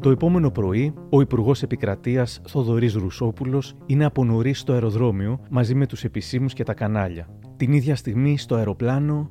Το 0.00 0.10
επόμενο 0.10 0.50
πρωί, 0.50 0.94
ο 1.10 1.20
Υπουργός 1.20 1.62
Επικρατείας 1.62 2.40
Θοδωρής 2.46 2.94
Ρουσόπουλος 2.94 3.74
είναι 3.86 4.04
από 4.04 4.24
νωρίς 4.24 4.58
στο 4.58 4.72
αεροδρόμιο 4.72 5.40
μαζί 5.50 5.74
με 5.74 5.86
τους 5.86 6.04
επισήμους 6.04 6.52
και 6.52 6.64
τα 6.64 6.74
κανάλια. 6.74 7.28
Την 7.56 7.72
ίδια 7.72 7.96
στιγμή 7.96 8.38
στο 8.38 8.54
αεροπλάνο. 8.54 9.30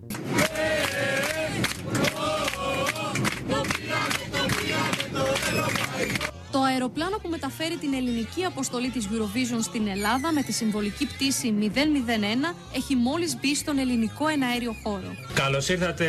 Αεροπλάνο 6.84 7.18
που 7.22 7.30
μεταφέρει 7.30 7.76
την 7.78 7.94
ελληνική 7.94 8.44
αποστολή 8.46 8.90
της 8.90 9.08
Eurovision 9.12 9.62
στην 9.62 9.88
Ελλάδα 9.88 10.32
με 10.34 10.42
τη 10.42 10.52
συμβολική 10.52 11.06
πτήση 11.06 11.54
001 11.62 12.56
έχει 12.76 12.96
μόλις 12.96 13.38
μπει 13.40 13.56
στον 13.56 13.78
ελληνικό 13.78 14.28
εναέριο 14.28 14.76
χώρο. 14.84 15.10
Καλώς 15.34 15.70
ήρθατε 15.70 16.06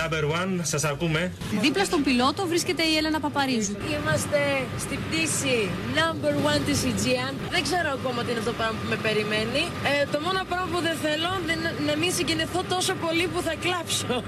number 0.00 0.24
one, 0.40 0.60
σας 0.62 0.84
ακούμε. 0.84 1.32
Δίπλα 1.60 1.84
στον 1.84 2.02
πιλότο 2.02 2.46
βρίσκεται 2.46 2.82
η 2.82 2.96
Έλενα 2.96 3.20
Παπαρίζου. 3.20 3.76
Είμαστε 3.94 4.40
στην 4.78 4.98
πτήση 5.04 5.56
number 5.98 6.34
one 6.50 6.60
της 6.66 6.78
Aegean. 6.88 7.34
Δεν 7.50 7.62
ξέρω 7.62 7.88
ακόμα 7.98 8.22
τι 8.24 8.30
είναι 8.30 8.38
αυτό 8.38 8.50
το 8.50 8.56
πράγμα 8.56 8.78
που 8.80 8.88
με 8.88 8.96
περιμένει. 8.96 9.62
Ε, 9.90 10.06
το 10.12 10.18
μόνο 10.20 10.38
πράγμα 10.48 10.68
που 10.72 10.80
δεν 10.86 10.96
θέλω 11.04 11.30
είναι 11.42 11.54
να 11.88 11.96
μην 11.96 12.12
συγκινηθώ 12.12 12.60
τόσο 12.74 12.94
πολύ 12.94 13.26
που 13.32 13.40
θα 13.46 13.54
κλάψω. 13.64 14.22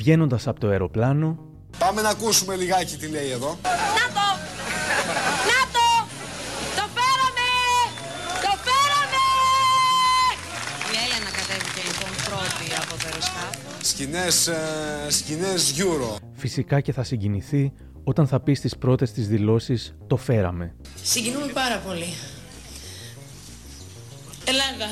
Βγαίνοντας 0.00 0.46
από 0.46 0.60
το 0.60 0.68
αεροπλάνο, 0.68 1.28
Πάμε 1.78 2.00
να 2.02 2.08
ακούσουμε 2.08 2.54
λιγάκι 2.56 2.96
τι 2.96 3.06
λέει 3.06 3.30
εδώ. 3.30 3.58
Να 3.98 4.06
το! 4.16 4.26
Να 5.50 5.60
το! 5.76 5.88
Το 6.78 6.84
φέραμε! 6.96 7.50
Το 8.44 8.52
φέραμε! 8.66 9.24
Η 10.92 10.94
Έλενα 11.04 11.30
κατέβηκε 11.38 11.80
λοιπόν 11.88 12.10
πρώτη 12.28 12.66
από 12.82 12.92
το 13.00 13.04
αεροσκάφο. 13.08 13.70
Σκηνές, 14.00 14.46
ε, 14.46 15.06
σκηνές 15.08 15.74
Euro. 15.76 16.16
φυσικά 16.32 16.80
και 16.80 16.92
θα 16.92 17.02
συγκινηθεί 17.02 17.72
όταν 18.04 18.26
θα 18.26 18.40
πει 18.40 18.54
στις 18.54 18.76
πρώτες 18.76 19.12
της 19.12 19.28
δηλώσεις 19.28 19.94
«Το 20.06 20.16
φέραμε». 20.16 20.74
Συγκινούμε 21.02 21.46
πάρα 21.46 21.78
πολύ. 21.78 22.14
Ελλάδα. 24.44 24.86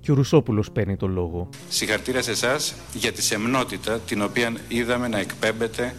Και 0.00 0.10
ο 0.10 0.14
Ρουσόπουλος 0.14 0.70
παίρνει 0.70 0.96
το 0.96 1.06
λόγο. 1.06 1.48
Συγχαρητήρια 1.68 2.22
σε 2.22 2.30
εσάς 2.30 2.74
για 2.92 3.12
τη 3.12 3.22
σεμνότητα 3.22 3.98
την 3.98 4.22
οποία 4.22 4.52
είδαμε 4.68 5.08
να 5.08 5.18
εκπέμπετε 5.18 5.94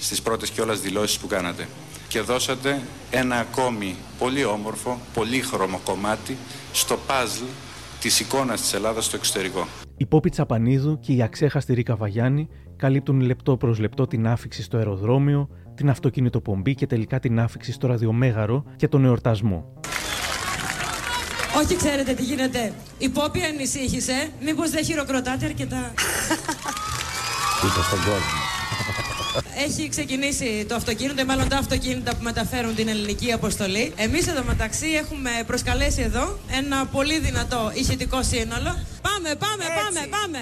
στις 0.00 0.22
πρώτες 0.22 0.50
κιόλας 0.50 0.80
δηλώσεις 0.80 1.18
που 1.18 1.26
κάνατε. 1.26 1.68
Και 2.08 2.20
δώσατε 2.20 2.80
ένα 3.10 3.36
ακόμη 3.36 3.96
πολύ 4.18 4.44
όμορφο, 4.44 5.00
πολύ 5.14 5.40
χρώμο 5.40 5.80
κομμάτι 5.84 6.36
στο 6.72 6.98
παζλ 7.06 7.44
της 8.00 8.20
εικόνας 8.20 8.60
της 8.60 8.72
Ελλάδας 8.72 9.04
στο 9.04 9.16
εξωτερικό. 9.16 9.66
Η 9.96 10.06
Πόπη 10.06 10.30
Τσαπανίδου 10.30 10.98
και 11.00 11.12
η 11.12 11.22
αξέχαστη 11.22 11.74
Ρίκα 11.74 11.96
Βαγιάννη 11.96 12.48
καλύπτουν 12.76 13.20
λεπτό 13.20 13.56
προς 13.56 13.78
λεπτό 13.78 14.06
την 14.06 14.26
άφηξη 14.26 14.62
στο 14.62 14.76
αεροδρόμιο, 14.76 15.48
την 15.74 15.90
αυτοκινητοπομπή 15.90 16.74
και 16.74 16.86
τελικά 16.86 17.18
την 17.18 17.40
άφηξη 17.40 17.72
στο 17.72 17.86
ραδιομέγαρο 17.86 18.64
και 18.76 18.88
τον 18.88 19.04
εορτασμό. 19.04 19.72
Όχι, 21.62 21.76
ξέρετε 21.76 22.12
τι 22.12 22.22
γίνεται. 22.22 22.72
Η 22.98 23.08
Πόπη 23.08 23.42
ανησύχησε. 23.42 24.30
Μήπως 24.44 24.70
δεν 24.70 24.84
χειροκροτάτε 24.84 25.44
αρκετά. 25.44 25.92
Ούτε 27.64 27.82
στον 27.82 27.98
κόσμο. 27.98 28.39
Έχει 29.66 29.88
ξεκινήσει 29.88 30.66
το 30.68 30.74
αυτοκίνητο, 30.74 31.22
ή 31.22 31.24
μάλλον 31.24 31.48
τα 31.48 31.56
αυτοκίνητα 31.56 32.16
που 32.16 32.22
μεταφέρουν 32.22 32.74
την 32.74 32.88
ελληνική 32.88 33.32
αποστολή. 33.32 33.92
Εμείς 33.96 34.26
εδώ 34.26 34.42
μεταξύ 34.44 34.86
έχουμε 34.86 35.30
προσκαλέσει 35.46 36.02
εδώ 36.02 36.38
ένα 36.58 36.86
πολύ 36.86 37.18
δυνατό 37.20 37.70
ηχητικό 37.74 38.22
σύνολο. 38.22 38.76
Πάμε, 39.02 39.34
πάμε, 39.38 39.64
πάμε, 39.78 40.06
πάμε! 40.10 40.38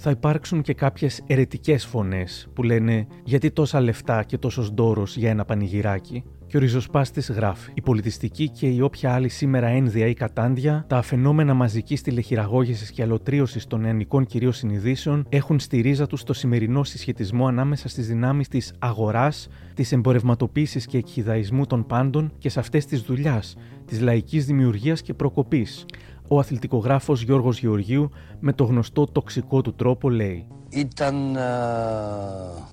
Θα 0.00 0.10
υπάρξουν 0.10 0.62
και 0.62 0.74
κάποιες 0.74 1.22
ερετικές 1.26 1.86
φωνές 1.86 2.48
που 2.54 2.62
λένε 2.62 3.06
«Γιατί 3.24 3.50
τόσα 3.50 3.80
λεφτά 3.80 4.22
και 4.22 4.38
τόσος 4.38 4.72
ντόρος 4.72 5.16
για 5.16 5.30
ένα 5.30 5.44
πανηγυράκι» 5.44 6.24
και 6.48 6.56
ο 6.56 6.60
ριζοσπάστης 6.60 7.30
γράφει 7.30 7.70
«Η 7.74 7.80
πολιτιστική 7.80 8.48
και 8.48 8.66
η 8.66 8.80
όποια 8.80 9.14
άλλη 9.14 9.28
σήμερα 9.28 9.66
ένδια 9.66 10.06
ή 10.06 10.14
κατάντια, 10.14 10.84
τα 10.88 10.96
αφαινόμενα 10.96 11.54
μαζικής 11.54 12.02
τηλεχειραγώγησης 12.02 12.90
και 12.90 13.02
αλωτρίωσης 13.02 13.66
των 13.66 13.80
νεανικών 13.80 14.26
κυρίως 14.26 14.56
συνειδήσεων 14.56 15.26
έχουν 15.28 15.60
στη 15.60 15.80
ρίζα 15.80 16.06
τους 16.06 16.22
το 16.22 16.32
σημερινό 16.32 16.84
συσχετισμό 16.84 17.46
ανάμεσα 17.46 17.88
στις 17.88 18.06
δυνάμεις 18.06 18.48
της 18.48 18.72
αγοράς, 18.78 19.48
της 19.74 19.92
εμπορευματοποίησης 19.92 20.86
και 20.86 20.98
εκχυδαϊσμού 20.98 21.66
των 21.66 21.86
πάντων 21.86 22.32
και 22.38 22.48
σε 22.48 22.60
αυτές 22.60 22.86
της 22.86 23.00
δουλειάς, 23.00 23.56
της 23.86 24.00
λαϊκής 24.00 24.46
δημιουργίας 24.46 25.02
και 25.02 25.14
προκοπής. 25.14 25.86
Ο 26.28 26.38
αθλητικογράφος 26.38 27.22
Γιώργος 27.22 27.58
Γεωργίου 27.58 28.10
με 28.40 28.52
το 28.52 28.64
γνωστό 28.64 29.06
τοξικό 29.06 29.60
του 29.60 29.74
τρόπο 29.74 30.10
λέει 30.10 30.46
Ήταν 30.68 31.36
ε, 31.36 31.40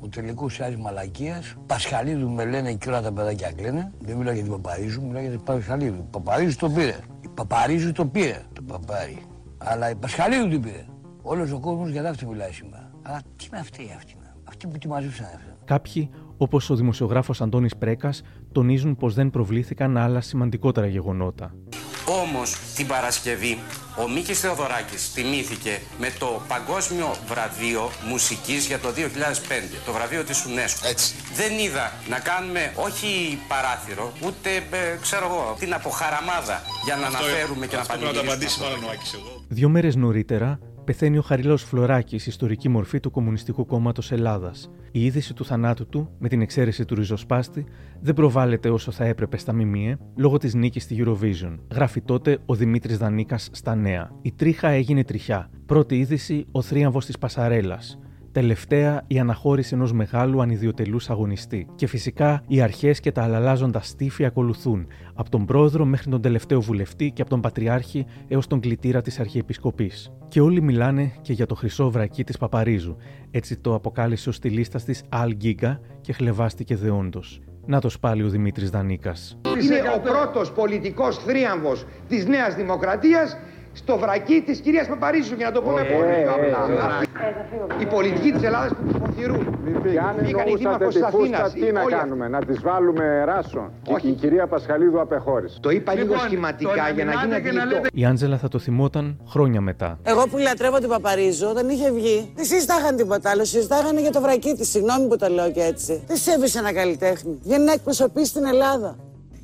ο 0.01 0.07
τελικός 0.09 0.53
σιάζ 0.53 0.75
μαλακίας. 0.75 1.55
Πασχαλίδου 1.65 2.29
με 2.29 2.45
λένε 2.45 2.73
και 2.73 2.89
όλα 2.89 3.01
τα 3.01 3.11
παιδάκια 3.11 3.51
κλαίνε. 3.51 3.91
Δεν 3.99 4.17
μιλάω 4.17 4.33
για 4.33 4.43
την 4.43 4.51
Παπαρίζου, 4.51 5.01
μιλάω 5.01 5.21
για 5.21 5.31
την 5.31 5.43
Πασχαλίδου. 5.43 6.07
Παπαρίζου 6.11 6.57
το 6.57 6.69
πήρε. 6.69 6.95
Η 7.21 7.27
Παπαρίζου 7.27 7.91
το 7.91 8.05
πήρε 8.05 8.41
το 8.53 8.61
παπάρι. 8.61 9.17
Αλλά 9.57 9.89
η 9.89 9.95
Πασχαλίδου 9.95 10.47
την 10.47 10.61
πήρε. 10.61 10.85
Όλος 11.21 11.51
ο 11.51 11.59
κόσμος 11.59 11.89
για 11.89 12.09
αυτή 12.09 12.25
μιλάει 12.25 12.51
σήμερα. 12.51 12.91
Αλλά 13.01 13.21
τι 13.35 13.47
με 13.51 13.57
αυτή 13.59 13.93
αυτή. 13.95 14.15
Αυτοί 14.43 14.67
που 14.67 14.77
τη 14.77 14.87
μαζέψαν 14.87 15.25
αυτή. 15.25 15.53
Κάποιοι, 15.65 16.09
όπως 16.37 16.69
ο 16.69 16.75
δημοσιογράφος 16.75 17.41
Αντώνης 17.41 17.75
Πρέκας, 17.75 18.21
τονίζουν 18.51 18.95
πως 18.95 19.13
δεν 19.13 19.29
προβλήθηκαν 19.29 19.97
άλλα 19.97 20.21
σημαντικότερα 20.21 20.87
γεγονότα. 20.87 21.53
Όμως 22.23 22.55
την 22.75 22.87
Παρασκευή 22.87 23.57
ο 24.03 24.09
Μίκης 24.09 24.39
Θεοδωράκης 24.39 25.11
τιμήθηκε 25.13 25.79
με 25.99 26.09
το 26.19 26.41
Παγκόσμιο 26.47 27.15
Βραβείο 27.27 27.89
Μουσικής 28.09 28.65
για 28.67 28.79
το 28.79 28.89
2005, 28.89 29.81
το 29.85 29.91
βραβείο 29.91 30.23
της 30.23 30.45
UNESCO. 30.47 30.89
Έτσι. 30.89 31.15
Δεν 31.35 31.57
είδα 31.57 31.91
να 32.09 32.19
κάνουμε 32.19 32.73
όχι 32.75 33.39
παράθυρο, 33.47 34.11
ούτε 34.25 34.49
ε, 34.55 34.97
ξέρω 35.01 35.25
εγώ, 35.25 35.55
την 35.59 35.73
αποχαραμάδα 35.73 36.61
για 36.85 36.95
να 36.95 37.05
αναφέρουμε 37.07 37.65
και 37.67 37.75
να 37.75 37.81
Αυτό 37.81 37.93
πρέπει 37.97 38.15
να 38.15 38.21
το 38.21 38.25
απαντήσει 38.27 38.59
πανηγυρίσουμε. 38.59 38.67
μάλλον 38.67 38.83
ο 38.83 38.91
Άκης 38.93 39.13
εγώ. 39.13 39.43
Δύο 39.47 39.69
μέρες 39.69 39.95
νωρίτερα 39.95 40.59
πεθαίνει 40.85 41.17
ο 41.17 41.21
Χαριλάος 41.21 41.63
Φλωράκης, 41.63 42.27
ιστορική 42.27 42.69
μορφή 42.69 42.99
του 42.99 43.11
Κομμουνιστικού 43.11 43.65
Κόμματος 43.65 44.11
Ελλάδας. 44.11 44.71
Η 44.91 45.05
είδηση 45.05 45.33
του 45.33 45.45
θανάτου 45.45 45.87
του, 45.87 46.09
με 46.19 46.27
την 46.27 46.41
εξαίρεση 46.41 46.85
του 46.85 46.95
ριζοσπάστη, 46.95 47.65
δεν 48.01 48.13
προβάλλεται 48.13 48.69
όσο 48.69 48.91
θα 48.91 49.05
έπρεπε 49.05 49.37
στα 49.37 49.53
ΜΜΕ 49.53 49.97
λόγω 50.15 50.37
της 50.37 50.53
νίκης 50.53 50.83
στη 50.83 51.03
Eurovision. 51.05 51.57
Γράφει 51.71 52.01
τότε 52.01 52.37
ο 52.45 52.55
Δημήτρης 52.55 52.97
Δανίκας 52.97 53.49
στα 53.51 53.75
νέα. 53.75 54.11
Η 54.21 54.31
τρίχα 54.31 54.67
έγινε 54.69 55.03
τριχιά. 55.03 55.49
Πρώτη 55.65 55.97
είδηση, 55.97 56.45
ο 56.51 56.61
θρίαμβος 56.61 57.05
της 57.05 57.17
Πασαρέλας. 57.17 57.99
Τελευταία, 58.35 59.03
η 59.07 59.19
αναχώρηση 59.19 59.73
ενός 59.73 59.93
μεγάλου 59.93 60.41
ανιδιοτελούς 60.41 61.09
αγωνιστή. 61.09 61.67
Και 61.75 61.87
φυσικά 61.87 62.43
οι 62.47 62.61
αρχές 62.61 62.99
και 62.99 63.11
τα 63.11 63.23
αλλαλάζοντα 63.23 63.81
στήφη 63.81 64.25
ακολουθούν, 64.25 64.87
από 65.13 65.29
τον 65.29 65.45
πρόεδρο 65.45 65.85
μέχρι 65.85 66.09
τον 66.09 66.21
τελευταίο 66.21 66.61
βουλευτή 66.61 67.11
και 67.11 67.21
από 67.21 67.29
τον 67.29 67.41
πατριάρχη 67.41 68.05
έως 68.27 68.47
τον 68.47 68.59
κλητήρα 68.59 69.01
της 69.01 69.19
Αρχιεπισκοπής. 69.19 70.11
Και 70.27 70.41
όλοι 70.41 70.61
μιλάνε 70.61 71.11
και 71.21 71.33
για 71.33 71.45
το 71.45 71.55
χρυσό 71.55 71.89
βρακί 71.91 72.23
της 72.23 72.37
Παπαρίζου. 72.37 72.95
Έτσι 73.31 73.57
το 73.57 73.75
αποκάλυψε 73.75 74.29
ο 74.29 74.31
στυλίστα 74.31 74.79
της 74.79 75.03
Αλ 75.09 75.35
Γκίγκα 75.35 75.79
και 76.01 76.13
χλεβάστηκε 76.13 76.75
δεόντως. 76.75 77.41
Να 77.65 77.79
το 77.79 77.89
πάλι 77.99 78.23
ο 78.23 78.29
Δημήτρης 78.29 78.69
Δανίκας. 78.69 79.37
Είναι 79.63 79.81
ο 79.95 79.99
πρώτος 79.99 80.51
πολιτικός 80.51 81.17
θρίαμβος 81.17 81.85
της 82.07 82.25
Νέας 82.25 82.55
Δημοκρατίας 82.55 83.37
στο 83.81 83.97
βρακί 83.97 84.43
της 84.45 84.59
κυρίας 84.59 84.87
Παπαρίζου, 84.87 85.35
για 85.35 85.45
να 85.45 85.51
το 85.51 85.61
πούμε 85.61 85.81
πολύ 85.83 86.13
πιο 86.23 86.31
απλά. 86.31 87.01
Η 87.79 87.85
πολιτική 87.85 88.31
της 88.31 88.43
Ελλάδας 88.43 88.71
που 88.71 88.83
υποθυρούν. 88.95 89.43
Και 89.91 89.99
αν 89.99 90.15
Βγήκαν 90.19 90.47
οι 90.47 90.51
εννοούσατε 90.51 90.57
δήμαρχος 90.57 90.93
τη 90.93 91.01
της 91.01 91.09
φούστα, 91.11 91.37
Αθήνας, 91.43 91.53
τι 91.53 91.71
να 91.71 91.81
όλοι 91.81 91.93
κάνουμε, 91.93 92.27
να 92.27 92.39
τις 92.45 92.61
βάλουμε 92.61 93.23
ράσο. 93.23 93.71
Και 93.81 93.93
Όχι. 93.93 94.07
η 94.07 94.11
κυρία 94.11 94.47
Πασχαλίδου 94.47 94.99
απεχώρησε. 95.01 95.57
Το 95.59 95.69
είπα 95.69 95.93
λίγο 95.93 96.17
σχηματικά 96.17 96.89
για 96.89 97.05
να 97.05 97.13
γίνει 97.13 97.35
αντιληπτό. 97.35 97.81
Η 97.93 98.05
Άντζελα 98.05 98.37
θα 98.37 98.47
το 98.47 98.59
θυμόταν 98.59 99.19
χρόνια 99.27 99.61
μετά. 99.61 99.99
Εγώ 100.03 100.27
που 100.27 100.37
λατρεύω 100.37 100.77
την 100.79 100.89
Παπαρίζου, 100.89 101.47
όταν 101.49 101.69
είχε 101.69 101.91
βγει, 101.91 102.31
δεν 102.35 102.45
συζητάγανε 102.45 102.97
τίποτα 102.97 103.29
άλλο. 103.29 103.45
Συζητάγανε 103.45 104.01
για 104.01 104.11
το 104.11 104.21
βρακί 104.21 104.53
της. 104.55 104.69
Συγγνώμη 104.69 105.07
που 105.07 105.17
το 105.17 105.27
λέω 105.27 105.51
και 105.51 105.61
έτσι. 105.61 106.03
Δεν 106.07 106.17
σέβησε 106.17 106.59
ένα 106.59 106.73
καλλιτέχνη. 106.73 107.39
Βγαίνει 107.43 107.63
να 107.65 107.71
εκπροσωπήσει 107.71 108.33
την 108.33 108.45
Ελλάδα. 108.45 108.95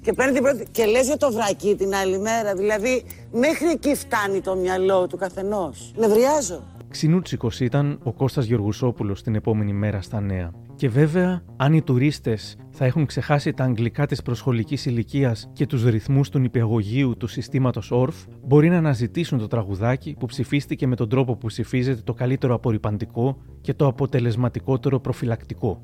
Και 0.01 0.13
παίρνει 0.13 0.33
την 0.33 0.43
πρώτη. 0.43 0.67
Και 0.71 0.85
λες 0.85 1.05
για 1.05 1.17
το 1.17 1.31
βρακί 1.31 1.75
την 1.75 1.95
άλλη 1.95 2.19
μέρα. 2.19 2.55
Δηλαδή, 2.55 3.03
μέχρι 3.31 3.67
εκεί 3.67 3.95
φτάνει 3.95 4.41
το 4.41 4.55
μυαλό 4.55 5.07
του 5.07 5.17
καθενός. 5.17 5.93
Νευριάζω. 5.97 6.63
Ξινούτσικος 6.89 7.59
ήταν 7.59 7.99
ο 8.03 8.13
Κώστας 8.13 8.45
Γεωργουσόπουλος 8.45 9.23
την 9.23 9.35
επόμενη 9.35 9.73
μέρα 9.73 10.01
στα 10.01 10.21
νέα. 10.21 10.51
Και 10.75 10.89
βέβαια, 10.89 11.43
αν 11.57 11.73
οι 11.73 11.81
τουρίστες 11.81 12.57
θα 12.69 12.85
έχουν 12.85 13.05
ξεχάσει 13.05 13.53
τα 13.53 13.63
αγγλικά 13.63 14.05
της 14.05 14.21
προσχολικής 14.21 14.85
ηλικίας 14.85 15.49
και 15.53 15.65
τους 15.65 15.83
ρυθμούς 15.83 16.29
του 16.29 16.39
νηπιαγωγείου 16.39 17.17
του 17.17 17.27
συστήματος 17.27 17.91
ORF, 17.93 18.27
μπορεί 18.43 18.69
να 18.69 18.77
αναζητήσουν 18.77 19.39
το 19.39 19.47
τραγουδάκι 19.47 20.15
που 20.19 20.25
ψηφίστηκε 20.25 20.87
με 20.87 20.95
τον 20.95 21.09
τρόπο 21.09 21.35
που 21.35 21.47
ψηφίζεται 21.47 22.01
το 22.01 22.13
καλύτερο 22.13 22.53
απορριπαντικό 22.53 23.37
και 23.61 23.73
το 23.73 23.87
αποτελεσματικότερο 23.87 24.99
προφυλακτικό. 24.99 25.81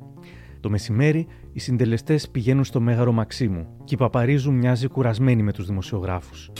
Το 0.59 0.69
μεσημέρι, 0.69 1.27
οι 1.53 1.59
συντελεστές 1.59 2.29
πηγαίνουν 2.29 2.63
στο 2.63 2.79
Μέγαρο 2.79 3.11
Μαξίμου 3.11 3.67
και 3.83 3.93
η 3.93 3.97
Παπαρίζου 3.97 4.53
μοιάζει 4.53 4.87
κουρασμένη 4.87 5.43
με 5.43 5.51
τους 5.53 5.65
δημοσιογράφους. 5.65 6.51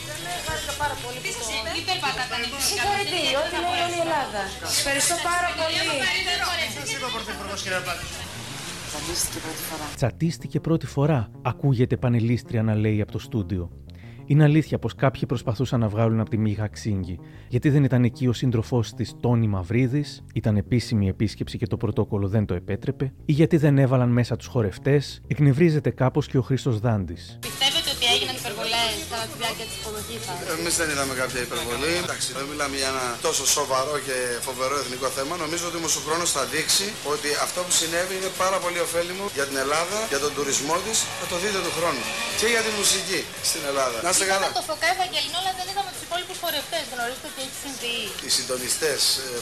Συγχαρητήρια, 2.69 3.39
ό,τι 3.39 3.55
λέει 3.63 3.79
όλη 3.85 3.97
η 3.97 4.01
Ελλάδα. 4.05 4.41
Σας 4.63 4.77
ευχαριστώ 4.79 5.15
πάρα 5.23 5.49
πολύ. 5.59 5.81
Σας 6.79 6.93
είπε 6.93 7.05
ο 7.05 7.11
Πρωθυπουργός 7.15 7.61
κύριε 7.63 7.77
Πάτη. 7.85 8.05
Τσαντίστηκε 8.89 9.39
πρώτη 9.39 9.61
φορά. 9.69 9.85
Τσατίστηκε 9.95 10.59
πρώτη 10.59 10.85
φορά, 10.85 11.31
ακούγεται 11.41 11.97
πανελίστρια 11.97 12.63
να 12.63 12.75
λέει 12.75 13.01
από 13.01 13.11
το 13.11 13.19
στούντιο. 13.19 13.69
Είναι 14.29 14.43
αλήθεια 14.43 14.79
πως 14.79 14.95
κάποιοι 14.95 15.25
προσπαθούσαν 15.25 15.79
να 15.79 15.87
βγάλουν 15.87 16.19
από 16.19 16.29
τη 16.29 16.37
μύγα 16.37 16.67
ξύγκη, 16.67 17.19
γιατί 17.47 17.69
δεν 17.69 17.83
ήταν 17.83 18.03
εκεί 18.03 18.27
ο 18.27 18.33
σύντροφός 18.33 18.93
της 18.93 19.15
Τόνι 19.19 19.47
Μαυρίδης, 19.47 20.23
ήταν 20.33 20.57
επίσημη 20.57 21.07
επίσκεψη 21.07 21.57
και 21.57 21.67
το 21.67 21.77
πρωτόκολλο 21.77 22.27
δεν 22.27 22.45
το 22.45 22.53
επέτρεπε, 22.53 23.13
ή 23.25 23.31
γιατί 23.31 23.57
δεν 23.57 23.77
έβαλαν 23.77 24.09
μέσα 24.09 24.35
τους 24.35 24.47
χορευτές, 24.47 25.21
εκνευρίζεται 25.27 25.89
κάπως 25.89 26.27
και 26.27 26.37
ο 26.37 26.41
Χρήστος 26.41 26.79
Δάντης. 26.79 27.37
Πιστεύετε 27.41 27.89
ότι 27.95 28.05
έγιναν 28.15 28.35
υπερβολές 28.35 28.93
κατά 29.09 29.25
τη 29.31 29.37
διάρκεια 29.37 29.65
της 29.65 29.75
υποδοχή 29.79 29.85
σα. 29.85 29.86
Εμείς 30.55 30.73
δεν 30.79 30.87
είδαμε 30.91 31.13
κάποια 31.21 31.39
υπερβολή. 31.47 31.91
Εντάξει, 32.03 32.29
δεν 32.39 32.45
μιλάμε 32.51 32.75
για 32.81 32.89
ένα 32.93 33.05
τόσο 33.27 33.43
σοβαρό 33.57 33.95
και 34.07 34.17
φοβερό 34.47 34.75
εθνικό 34.83 35.07
θέμα. 35.17 35.33
Νομίζω 35.45 35.63
ότι 35.69 35.77
όμω 35.81 35.89
ο 35.99 36.01
χρόνο 36.07 36.25
θα 36.37 36.43
δείξει 36.53 36.87
ότι 37.13 37.29
αυτό 37.45 37.59
που 37.65 37.73
συνέβη 37.79 38.13
είναι 38.19 38.31
πάρα 38.43 38.57
πολύ 38.63 38.79
ωφέλιμο 38.85 39.25
για 39.37 39.45
την 39.49 39.57
Ελλάδα, 39.63 39.97
για 40.13 40.19
τον 40.23 40.31
τουρισμό 40.35 40.75
της. 40.85 40.97
Θα 41.21 41.25
το 41.31 41.35
δείτε 41.41 41.59
του 41.65 41.73
χρόνου. 41.77 42.03
Και 42.39 42.47
για 42.53 42.61
τη 42.65 42.71
μουσική 42.79 43.19
στην 43.49 43.61
Ελλάδα. 43.69 43.97
Να 44.05 44.09
είστε 44.13 44.25
καλά. 44.33 44.45
το 44.61 44.65
Φωκά 44.71 44.87
Ευαγγελινό, 44.95 45.37
αλλά 45.41 45.51
δεν 45.59 45.65
είδαμε 45.71 45.89
τους 45.95 46.03
υπόλοιπους 46.07 46.37
χορευτές. 46.43 46.83
Γνωρίζετε 46.93 47.27
ότι 47.31 47.39
έχει 47.45 47.57
συμβεί. 47.65 47.97
Οι 48.27 48.29
συντονιστές 48.37 48.99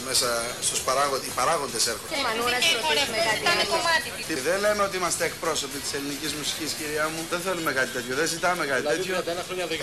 μέσα 0.08 0.28
στους 0.66 0.80
παράγοντε, 0.88 1.24
οι 1.30 1.34
παράγοντες 1.40 1.82
έρχονται. 1.92 2.10
Και 2.14 2.20
μανούρα 2.26 2.58
και 2.64 2.72
οι 2.76 2.80
χορευτές 2.86 3.24
ήταν 3.42 3.58
κομμάτι. 3.74 4.08
Δεν 4.48 4.58
λέμε 4.64 4.82
ότι 4.86 4.94
είμαστε 5.00 5.22
εκπρόσωποι 5.30 5.76
της 5.82 5.90
ελληνικής 5.98 6.32
μουσικής, 6.38 6.68
κυρία 6.78 7.06
μου. 7.12 7.20
Δεν 7.32 7.40
θέλουμε 7.46 7.70
κάτι 7.78 7.90
τέτοιο. 7.96 8.12
Δεν 8.20 8.26
ζητάμε 8.34 8.62
κάτι 8.72 8.84
τέτοιο. 8.92 9.14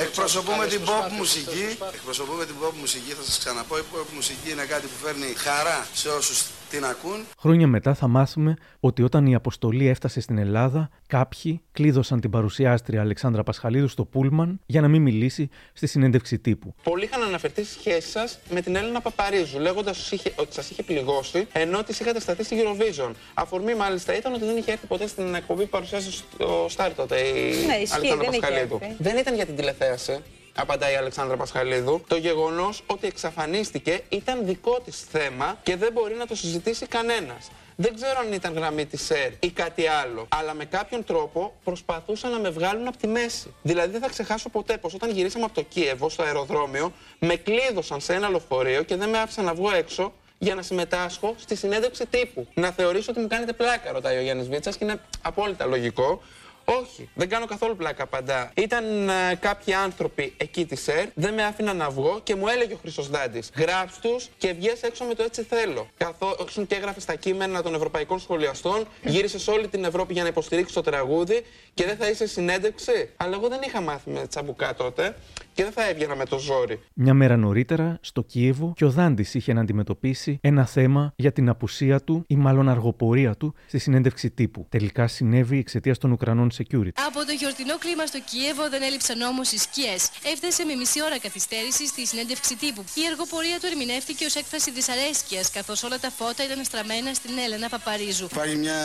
Εκπροσωπούμε 0.08 0.64
την 0.74 0.82
pop 0.86 1.12
μουσική. 1.18 1.78
Εκπροσωπούμε 1.94 2.46
την 2.46 2.56
pop 2.64 2.72
μουσική. 2.80 3.12
Θα 3.12 3.24
σας 3.24 3.38
ξαναπώ, 3.38 3.78
η 3.78 3.84
pop 3.94 4.06
μουσική 4.16 4.52
είναι 4.52 4.66
κάτι 4.66 4.82
που 4.88 5.06
φέρνει 5.06 5.26
χαρά 5.36 5.88
σε 5.94 6.10
όσους 6.10 6.46
την 6.70 6.86
ακούν. 6.86 7.26
Χρόνια 7.40 7.68
μετά 7.68 7.94
θα 7.94 8.08
μάθουμε 8.08 8.54
ότι 8.80 9.04
όταν 9.04 9.26
η 9.26 9.36
αποστολή 9.36 9.88
έφτασε 9.88 10.22
στην 10.22 10.38
Ελλάδα, 10.38 10.90
κάποιοι 11.08 11.62
κλείδωσαν 11.72 12.20
την 12.20 12.30
παρουσιάστρια 12.30 13.02
Αλεξάνδρα 13.02 13.44
Πασχαλίδου 13.44 13.88
στο 13.88 14.06
Πούλμαν 14.06 14.60
για 14.66 14.82
να 14.82 14.88
μην 14.88 15.02
μιλήσει 15.02 15.50
στη 15.74 15.88
συνέντευξη 15.88 16.40
τύπου. 16.40 16.76
Πολλοί 16.84 17.04
είχαν 17.04 17.24
αναφερθεί 17.24 17.64
στη 17.64 17.80
σχέση 17.80 18.10
σας 18.10 18.40
με 18.50 18.62
την 18.62 18.76
Έλληνα 18.76 19.02
Παπαρίζου, 19.02 19.60
λέγοντας 19.60 20.12
ότι 20.36 20.54
σας 20.54 20.70
είχε 20.70 20.84
πληγώσει 20.84 21.48
ενώ 21.52 21.84
της 21.84 22.00
είχατε 22.00 22.20
σταθεί 22.20 22.44
στη 22.44 22.56
Eurovision. 22.64 23.12
Αφορμή 23.34 23.76
μάλιστα 23.76 24.18
ήταν 24.18 24.34
ότι 24.34 24.46
δεν 24.46 24.58
είχε 24.58 24.72
έρθει 24.72 24.86
ποτέ 24.88 25.08
στην 25.08 25.36
εκπομπή 25.36 25.64
που 25.64 25.70
παρουσιάζει 25.70 26.12
στο 26.12 26.66
Στάρ 26.70 26.94
τότε 26.94 27.18
η 27.20 27.32
Ναι, 27.66 27.74
ισχύει, 27.76 27.96
Αλεξάνδρα 27.96 28.16
δεν 28.16 28.30
είχε 28.32 28.40
Πασχαλίδου. 28.40 28.78
έρθει. 28.82 28.96
Δεν 29.00 29.18
ήταν 29.18 29.36
για 29.36 29.46
την 29.46 29.56
τηλεθέαση. 29.56 30.20
Απαντάει 30.56 30.94
η 30.94 30.96
Αλεξάνδρα 30.96 31.38
Πασχαλίδου. 31.38 32.04
Το 32.08 32.16
γεγονός 32.16 32.84
ότι 32.88 33.08
εξαφανίστηκε 33.08 34.02
ήταν 34.10 34.46
δικό 34.46 34.80
της 34.86 35.06
θέμα 35.12 35.58
και 35.64 35.76
δεν 35.76 35.92
μπορεί 35.92 36.14
να 36.14 36.28
το 36.28 36.36
συζητήσει 36.36 36.86
κανένας. 36.86 37.50
Δεν 37.76 37.96
ξέρω 37.96 38.20
αν 38.20 38.34
ήταν 38.34 38.54
γραμμή 38.54 38.86
της 38.86 39.10
ΕΡ 39.10 39.32
ή 39.40 39.50
κάτι 39.50 39.88
άλλο. 39.88 40.26
Αλλά 40.30 40.54
με 40.54 40.66
κάποιον 40.66 41.04
τρόπο 41.04 41.54
προσπαθούσαν 41.64 42.32
να 42.32 42.40
με 42.40 42.50
βγάλουν 42.50 42.88
από 42.88 42.98
τη 42.98 43.08
μέση. 43.08 43.54
Δηλαδή 43.62 43.92
δεν 43.92 44.02
θα 44.02 44.10
ξεχάσω 44.10 44.50
ποτέ 44.50 44.78
πως 44.78 44.94
όταν 44.94 45.10
γυρίσαμε 45.10 45.46
από 45.46 45.54
το 45.54 45.62
Κίεβο 45.62 46.10
στο 46.10 46.24
αεροδρόμιο, 46.24 46.94
με 47.20 47.36
κλείδωσαν 47.36 48.02
σε 48.02 48.14
ένα 48.14 48.30
λεωφορείο 48.30 48.84
και 48.84 48.96
δεν 48.96 49.10
με 49.10 49.20
άφησαν 49.20 49.46
να 49.46 49.54
βγω 49.54 49.72
έξω 49.72 50.14
για 50.38 50.56
να 50.56 50.62
συμμετάσχω 50.62 51.36
στη 51.38 51.56
συνέντευξη 51.56 52.06
τύπου. 52.06 52.48
Να 52.54 52.72
θεωρήσω 52.72 53.12
ότι 53.12 53.20
μου 53.20 53.28
κάνετε 53.28 53.54
πλάκα, 53.54 53.92
ρωτάει 53.92 54.18
ο 54.18 54.22
Γιάννης 54.22 54.48
Βίτσας 54.50 54.78
και 54.78 54.84
είναι 54.84 55.00
απόλυτα 55.22 55.66
λογικό. 55.66 56.22
Όχι, 56.66 57.10
δεν 57.14 57.30
κάνω 57.30 57.46
καθόλου 57.46 57.76
πλάκα 57.76 58.04
απαντά. 58.04 58.52
Ήταν 58.56 59.10
ε, 59.10 59.36
κάποιοι 59.40 59.74
άνθρωποι 59.74 60.34
εκεί 60.38 60.66
της 60.66 60.88
ΕΡ, 60.88 61.08
δεν 61.14 61.34
με 61.34 61.44
άφηναν 61.44 61.78
να 61.78 61.90
βγω 61.90 62.20
και 62.24 62.36
μου 62.36 62.48
έλεγε 62.48 62.74
ο 62.74 62.78
Χρυσός 62.82 63.10
Δάντης: 63.10 63.52
Γράψ 63.58 64.00
τους 64.00 64.30
και 64.38 64.54
βγες 64.54 64.82
έξω 64.82 65.04
με 65.06 65.14
το 65.14 65.24
έτσι 65.24 65.44
θέλω. 65.44 65.88
Καθώ 65.98 66.36
και 66.68 66.76
έγραφες 66.76 67.04
στα 67.04 67.16
κείμενα 67.16 67.62
των 67.62 67.76
ευρωπαϊκών 67.76 68.20
σχολιαστών, 68.20 68.88
γύρισες 69.04 69.42
σε 69.42 69.52
όλη 69.52 69.68
την 69.68 69.84
Ευρώπη 69.84 70.14
για 70.14 70.22
να 70.22 70.28
υποστηρίξεις 70.28 70.74
το 70.76 70.82
τραγούδι 70.82 71.46
και 71.74 71.86
δεν 71.86 71.98
θα 71.98 72.10
είσαι 72.10 72.28
συνέντευξη. 72.28 73.10
Αλλά 73.18 73.36
εγώ 73.36 73.48
δεν 73.48 73.60
είχα 73.62 73.82
μάθει 73.82 74.10
με 74.10 74.28
τσαμπουκά 74.28 74.74
τότε 74.76 75.16
και 75.54 75.64
δεν 75.64 75.72
θα 75.72 75.90
έβγαινα 75.90 76.16
με 76.16 76.26
το 76.26 76.38
ζόρι. 76.38 76.80
Μια 76.94 77.14
μέρα 77.14 77.38
νωρίτερα, 77.38 77.98
στο 78.02 78.22
Κίεβο, 78.22 78.74
και 78.76 78.86
ο 78.86 78.90
Δάντης 78.90 79.34
είχε 79.34 79.54
να 79.54 79.62
αντιμετωπίσει 79.62 80.38
ένα 80.42 80.66
θέμα 80.66 81.14
για 81.16 81.32
την 81.32 81.50
απουσία 81.50 82.00
του 82.02 82.24
ή 82.28 82.36
μάλλον 82.36 82.70
αργοπορία 82.70 83.36
του 83.36 83.54
στη 83.68 83.78
συνέντευξη 83.78 84.30
τύπου. 84.30 84.66
Τελικά 84.70 85.08
συνέβη 85.08 85.58
εξαιτίας 85.58 85.98
των 85.98 86.12
Ουκρανών 86.12 86.52
security. 86.58 86.98
Από 87.08 87.20
το 87.26 87.34
γιορτινό 87.40 87.78
κλίμα 87.78 88.06
στο 88.06 88.20
Κίεβο 88.30 88.70
δεν 88.70 88.82
έλειψαν 88.82 89.22
όμως 89.22 89.52
οι 89.52 89.58
σκιές. 89.58 90.10
Έφτασε 90.34 90.66
με 90.66 90.74
μισή 90.76 91.04
ώρα 91.04 91.20
καθυστέρηση 91.20 91.88
στη 91.88 92.06
συνέντευξη 92.08 92.56
τύπου. 92.56 92.84
Η 93.02 93.04
εργοπορία 93.12 93.60
του 93.60 93.68
ερμηνεύτηκε 93.72 94.26
ως 94.26 94.36
έκφραση 94.36 94.72
δυσαρέσκειας, 94.72 95.52
καθώς 95.52 95.84
όλα 95.84 96.00
τα 96.00 96.10
φώτα 96.18 96.42
ήταν 96.48 96.64
στραμμένα 96.64 97.14
στην 97.14 97.32
Έλενα 97.46 97.70
Παπαρίζου. 97.70 98.28
Υπάρχει 98.32 98.56
μια 98.56 98.80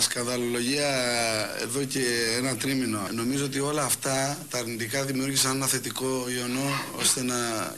σκανδαλολογία 0.00 0.90
εδώ 1.62 1.84
και 1.84 2.04
ένα 2.38 2.56
τρίμηνο. 2.56 3.00
Νομίζω 3.20 3.44
ότι 3.44 3.58
όλα 3.60 3.84
αυτά 3.84 4.38
τα 4.50 4.58
αρνητικά 4.58 5.04
δημιούργησαν 5.04 5.54
ένα 5.56 5.66
θετικό 5.66 6.03
ιονό 6.38 6.68
ώστε 6.98 7.22
να 7.22 7.34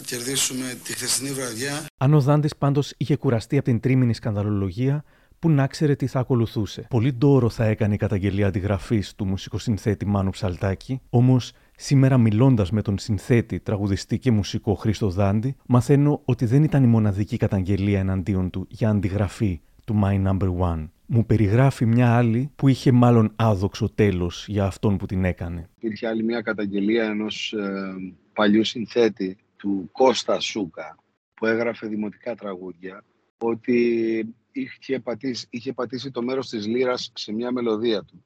κερδίσουμε 0.06 0.78
τη 0.84 0.92
χθεσινή 0.92 1.30
βραδιά. 1.30 1.84
Αν 1.96 2.14
ο 2.14 2.20
Δάντης 2.20 2.56
πάντως 2.56 2.94
είχε 2.96 3.16
κουραστεί 3.16 3.56
από 3.56 3.64
την 3.64 3.80
τρίμηνη 3.80 4.14
σκανδαλολογία, 4.14 5.04
που 5.38 5.50
να 5.50 5.66
ξέρε 5.66 5.94
τι 5.94 6.06
θα 6.06 6.18
ακολουθούσε. 6.18 6.86
Πολύ 6.90 7.12
ντόρο 7.12 7.50
θα 7.50 7.64
έκανε 7.64 7.94
η 7.94 7.96
καταγγελία 7.96 8.46
αντιγραφής 8.46 9.14
του 9.14 9.26
μουσικοσυνθέτη 9.26 10.06
Μάνου 10.06 10.30
Ψαλτάκη, 10.30 11.00
όμως 11.10 11.52
σήμερα 11.76 12.18
μιλώντας 12.18 12.70
με 12.70 12.82
τον 12.82 12.98
συνθέτη, 12.98 13.60
τραγουδιστή 13.60 14.18
και 14.18 14.30
μουσικό 14.30 14.74
Χρήστο 14.74 15.10
Δάντη, 15.10 15.56
μαθαίνω 15.66 16.20
ότι 16.24 16.46
δεν 16.46 16.62
ήταν 16.62 16.82
η 16.82 16.86
μοναδική 16.86 17.36
καταγγελία 17.36 17.98
εναντίον 17.98 18.50
του 18.50 18.66
για 18.68 18.88
αντιγραφή 18.88 19.60
του 19.86 20.00
My 20.04 20.26
Number 20.26 20.56
One. 20.58 20.88
Μου 21.06 21.26
περιγράφει 21.26 21.86
μια 21.86 22.16
άλλη 22.16 22.50
που 22.56 22.68
είχε 22.68 22.92
μάλλον 22.92 23.32
άδοξο 23.36 23.90
τέλος 23.94 24.48
για 24.48 24.64
αυτόν 24.64 24.96
που 24.96 25.06
την 25.06 25.24
έκανε. 25.24 25.68
Υπήρχε 25.76 26.06
άλλη 26.06 26.22
μια 26.22 26.40
καταγγελία 26.40 27.04
ενός 27.04 27.52
ε, 27.52 27.94
παλιού 28.32 28.64
συνθέτη 28.64 29.36
του 29.56 29.88
Κώστα 29.92 30.40
Σούκα 30.40 30.98
που 31.34 31.46
έγραφε 31.46 31.86
δημοτικά 31.86 32.34
τραγούδια 32.34 33.04
ότι 33.38 34.34
είχε 34.52 35.00
πατήσει, 35.00 35.46
είχε 35.50 35.72
πατήσει 35.72 36.10
το 36.10 36.22
μέρος 36.22 36.48
της 36.48 36.66
λύρας 36.66 37.12
σε 37.14 37.32
μια 37.32 37.52
μελωδία 37.52 38.02
του. 38.02 38.24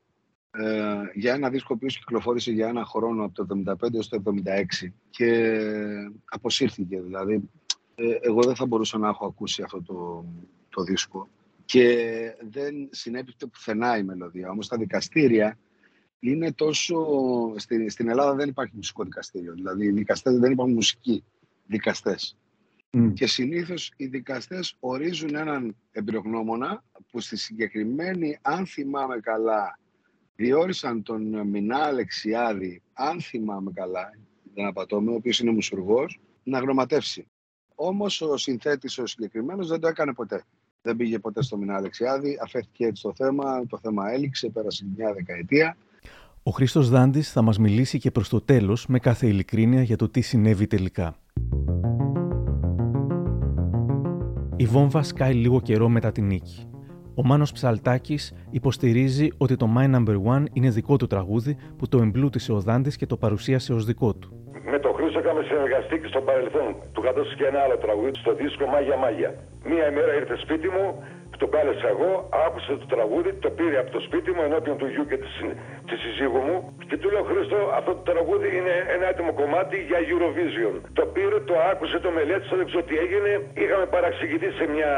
Ε, 0.51 0.96
για 1.14 1.35
ένα 1.35 1.51
δίσκο 1.51 1.77
που 1.77 1.87
κυκλοφόρησε 1.87 2.53
για 2.53 2.68
ένα 2.68 2.85
χρόνο 2.85 3.25
από 3.25 3.46
το 3.46 3.62
75 3.66 3.94
έως 3.94 4.09
το 4.09 4.23
76 4.25 4.88
και 5.11 5.61
αποσύρθηκε 6.25 7.01
δηλαδή. 7.01 7.51
Ε, 7.94 8.16
εγώ 8.20 8.42
δεν 8.42 8.55
θα 8.55 8.66
μπορούσα 8.66 8.99
να 8.99 9.09
έχω 9.09 9.27
ακούσει 9.27 9.62
αυτό 9.62 9.83
το, 9.83 10.25
το 10.68 10.83
δίσκο 10.83 11.29
και 11.70 12.37
δεν 12.40 12.88
συνέπιπτε 12.90 13.46
πουθενά 13.46 13.98
η 13.98 14.02
μελωδία. 14.02 14.50
Όμως 14.50 14.68
τα 14.68 14.76
δικαστήρια 14.76 15.59
είναι 16.18 16.52
τόσο... 16.52 16.96
Στην, 17.56 17.90
στην 17.90 18.09
Ελλάδα 18.09 18.35
δεν 18.35 18.48
υπάρχει 18.48 18.76
μουσικό 18.76 19.04
δικαστήριο. 19.04 19.52
Δηλαδή 19.52 19.85
οι 19.85 19.90
δικαστές 19.90 20.38
δεν 20.38 20.52
υπάρχουν 20.52 20.74
μουσικοί 20.74 21.24
δικαστές. 21.66 22.37
Και 23.12 23.26
συνήθως 23.26 23.92
οι 23.96 24.06
δικαστές 24.06 24.76
ορίζουν 24.80 25.35
έναν 25.35 25.76
εμπειρογνώμονα 25.90 26.85
που 27.11 27.20
στη 27.20 27.37
συγκεκριμένη, 27.37 28.38
αν 28.42 28.66
θυμάμαι 28.66 29.20
καλά, 29.20 29.78
διόρισαν 30.37 31.02
τον 31.02 31.46
Μινά 31.48 31.78
Αλεξιάδη, 31.78 32.83
αν 32.92 33.20
θυμάμαι 33.20 33.70
καλά, 33.74 34.11
δεν 34.54 34.66
απατώμε, 34.66 35.11
ο 35.11 35.14
οποίος 35.14 35.40
είναι 35.40 35.50
μουσουργός, 35.50 36.20
να 36.42 36.59
γνωματεύσει. 36.59 37.26
Όμως 37.74 38.20
ο 38.20 38.37
συνθέτης 38.37 38.98
ο 38.98 39.06
συγκεκριμένος 39.06 39.68
δεν 39.68 39.80
το 39.80 39.88
έκανε 39.88 40.14
ποτέ. 40.14 40.44
Δεν 40.83 40.97
πήγε 40.97 41.19
ποτέ 41.19 41.43
στο 41.43 41.57
Μινά 41.57 41.77
Αλεξιάδη, 41.77 42.38
αφέθηκε 42.43 42.87
έτσι 42.87 43.03
το 43.03 43.12
θέμα, 43.14 43.66
το 43.66 43.79
θέμα 43.83 44.11
έληξε, 44.11 44.49
πέρασε 44.49 44.87
μια 44.97 45.12
δεκαετία. 45.12 45.77
Ο 46.43 46.51
Χρήστος 46.51 46.90
Δάντης 46.90 47.33
θα 47.33 47.43
μας 47.43 47.59
μιλήσει 47.59 47.99
και 47.99 48.11
προς 48.11 48.29
το 48.29 48.40
τέλος 48.40 48.87
με 48.87 48.99
κάθε 48.99 49.27
ειλικρίνεια 49.27 49.83
για 49.83 49.97
το 49.97 50.09
τι 50.09 50.21
συνέβη 50.21 50.66
τελικά. 50.66 51.16
Η 54.57 54.64
βόμβα 54.64 55.03
σκάει 55.03 55.35
λίγο 55.35 55.61
καιρό 55.61 55.88
μετά 55.88 56.12
την 56.12 56.27
νίκη. 56.27 56.69
Ο 57.14 57.25
Μάνος 57.25 57.53
Ψαλτάκης 57.53 58.33
υποστηρίζει 58.51 59.29
ότι 59.37 59.57
το 59.57 59.75
My 59.77 59.95
Number 59.95 60.23
One 60.23 60.45
είναι 60.53 60.71
δικό 60.71 60.97
του 60.97 61.07
τραγούδι 61.07 61.57
που 61.77 61.88
το 61.88 61.99
εμπλούτησε 61.99 62.53
ο 62.53 62.61
Δάντης 62.61 62.97
και 62.97 63.07
το 63.07 63.16
παρουσίασε 63.16 63.73
ως 63.73 63.85
δικό 63.85 64.14
του. 64.14 64.45
Με 64.71 64.79
τον 64.79 64.89
Χρήστο 65.11 65.29
είχαμε 65.29 65.44
συνεργαστεί 65.51 65.96
και 66.03 66.11
στο 66.12 66.20
παρελθόν. 66.29 66.70
Του 66.92 67.01
είχα 67.03 67.12
δώσει 67.12 67.35
και 67.38 67.46
ένα 67.51 67.61
άλλο 67.64 67.77
τραγούδι 67.85 68.12
στο 68.25 68.33
δίσκο 68.40 68.64
Μάγια 68.73 68.96
Μάγια. 68.96 69.31
Μία 69.70 69.85
ημέρα 69.92 70.12
ήρθε 70.20 70.37
σπίτι 70.44 70.68
μου, 70.75 70.87
το 71.40 71.46
κάλεσα 71.55 71.88
εγώ, 71.94 72.11
άκουσε 72.46 72.72
το 72.83 72.87
τραγούδι, 72.94 73.31
το 73.44 73.50
πήρε 73.59 73.76
από 73.83 73.90
το 73.96 74.00
σπίτι 74.07 74.31
μου 74.35 74.42
ενώπιον 74.48 74.76
του 74.81 74.87
γιου 74.92 75.05
και 75.11 75.18
της 75.24 75.35
της 75.90 75.98
συζύγου 76.05 76.40
μου 76.46 76.57
και 76.88 76.96
του 77.00 77.09
λέω 77.12 77.24
Χρήστο 77.31 77.59
αυτό 77.79 77.90
το 77.98 78.03
τραγούδι 78.11 78.48
είναι 78.59 78.74
ένα 78.94 79.07
έτοιμο 79.12 79.33
κομμάτι 79.40 79.76
για 79.90 79.98
Eurovision. 80.11 80.74
Το 80.98 81.05
πήρε, 81.14 81.38
το 81.50 81.55
άκουσε, 81.70 81.96
το 82.05 82.11
μελέτησε, 82.16 82.55
δεν 82.61 82.66
ξέρω 82.70 82.83
τι 82.90 82.94
έγινε. 83.05 83.31
Είχαμε 83.62 83.87
παραξηγηθεί 83.94 84.48
σε 84.59 84.64
μια, 84.74 84.90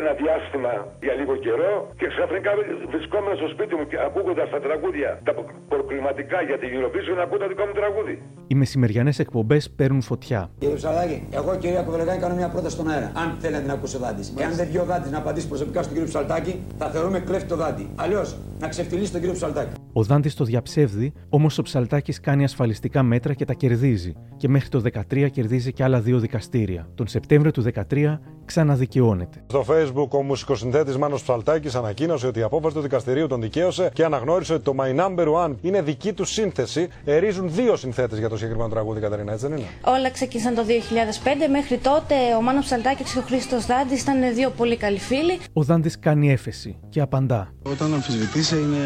ένα 0.00 0.10
διάστημα 0.22 0.72
για 1.06 1.14
λίγο 1.20 1.34
καιρό 1.46 1.72
και 2.00 2.06
ξαφνικά 2.12 2.50
βρισκόμενο 2.94 3.34
στο 3.40 3.48
σπίτι 3.54 3.74
μου 3.78 3.84
και 3.90 3.96
ακούγοντα 4.08 4.44
τα 4.54 4.58
τραγούδια, 4.66 5.10
τα 5.28 5.32
προκληματικά 5.72 6.38
για 6.48 6.56
την 6.62 6.68
Eurovision, 6.76 7.16
ακούω 7.24 7.38
το 7.44 7.48
δικό 7.52 7.64
μου 7.68 7.74
τραγούδι. 7.80 8.14
Οι 8.52 8.54
μεσημεριανές 8.62 9.16
εκπομπές 9.24 9.62
παίρνουν 9.78 10.02
φωτιά. 10.10 10.40
Κύριε 10.62 10.76
Ψαλάκη, 10.80 11.18
εγώ 11.38 11.50
κυρία 11.62 11.82
Κοβελεγάνη 11.86 12.20
κάνω 12.24 12.34
μια 12.40 12.48
πρόταση 12.54 12.74
στον 12.76 12.86
αέρα. 12.92 13.08
Αν 13.22 13.28
θέλετε 13.42 13.66
να 13.70 13.74
ακούσει 13.78 13.96
ο 13.98 14.00
Δάντη. 14.04 14.22
Εάν 14.42 14.52
δεν 14.58 14.66
βγει 14.70 14.78
ο 14.84 14.86
Δάντη 14.90 15.08
να 15.14 15.18
απαντήσει 15.22 15.48
προσωπικά 15.52 15.75
στον 15.82 15.94
κύριο 15.94 16.08
Ψαλτάκη, 16.08 16.60
θα 16.78 16.90
θεωρούμε 16.90 17.20
κλέφτη 17.20 17.48
το 17.48 17.56
Δάντη. 17.56 17.88
Αλλιώς 17.94 18.36
να 18.58 18.68
ξεφτυλίσει 18.68 19.12
τον 19.12 19.20
κύριο 19.20 19.34
Ψαλτάκη. 19.34 19.70
Ο 19.92 20.02
Δάντης 20.02 20.34
το 20.34 20.44
διαψεύδει, 20.44 21.12
όμως 21.28 21.58
ο 21.58 21.62
Ψαλτάκης 21.62 22.20
κάνει 22.20 22.44
ασφαλιστικά 22.44 23.02
μέτρα 23.02 23.34
και 23.34 23.44
τα 23.44 23.52
κερδίζει. 23.52 24.12
Και 24.36 24.48
μέχρι 24.48 24.68
το 24.68 24.82
13 25.10 25.28
κερδίζει 25.30 25.72
και 25.72 25.82
άλλα 25.84 26.00
δύο 26.00 26.18
δικαστήρια. 26.18 26.88
Τον 26.94 27.06
Σεπτέμβριο 27.06 27.50
του 27.50 27.62
13 27.62 28.18
ξαναδικαιώνεται. 28.44 29.42
Στο 29.46 29.64
Facebook, 29.68 30.08
ο 30.08 30.22
μουσικοσυνθέτης 30.22 30.96
Μάνος 30.96 31.22
Ψαλτάκης 31.22 31.74
ανακοίνωσε 31.74 32.26
ότι 32.26 32.38
η 32.38 32.42
απόφαση 32.42 32.74
του 32.74 32.80
δικαστηρίου 32.80 33.26
τον 33.26 33.40
δικαίωσε 33.40 33.90
και 33.92 34.04
αναγνώρισε 34.04 34.52
ότι 34.54 34.62
το 34.62 34.74
My 34.80 35.00
Number 35.00 35.26
One 35.44 35.54
είναι 35.60 35.82
δική 35.82 36.12
του 36.12 36.24
σύνθεση. 36.24 36.88
Ερίζουν 37.04 37.52
δύο 37.52 37.76
συνθέτες 37.76 38.18
για 38.18 38.28
το 38.28 38.36
συγκεκριμένο 38.36 38.70
τραγούδι, 38.70 39.00
Καταρίνα, 39.00 39.32
έτσι 39.32 39.46
δεν 39.46 39.56
είναι; 39.56 39.66
Όλα 39.84 40.10
ξεκίνησαν 40.10 40.54
το 40.54 40.62
2005. 40.64 41.48
Μέχρι 41.50 41.76
τότε 41.78 42.14
ο 42.38 42.42
Μάνος 42.42 42.64
Ψαλτάκης 42.64 43.12
και 43.12 43.18
ο 43.18 43.22
Χρήστος 43.22 43.66
Δάντης 43.66 44.02
ήταν 44.02 44.34
δύο 44.34 44.50
πολύ 44.50 44.76
καλοί 44.76 44.98
φίλοι. 44.98 45.38
Ο 45.52 45.62
Δάντη 45.66 45.90
κάνει 45.98 46.32
έφεση 46.32 46.78
και 46.88 47.00
απαντά. 47.00 47.52
Όταν 47.62 47.94
αμφισβητήσε 47.94 48.56
είναι 48.56 48.84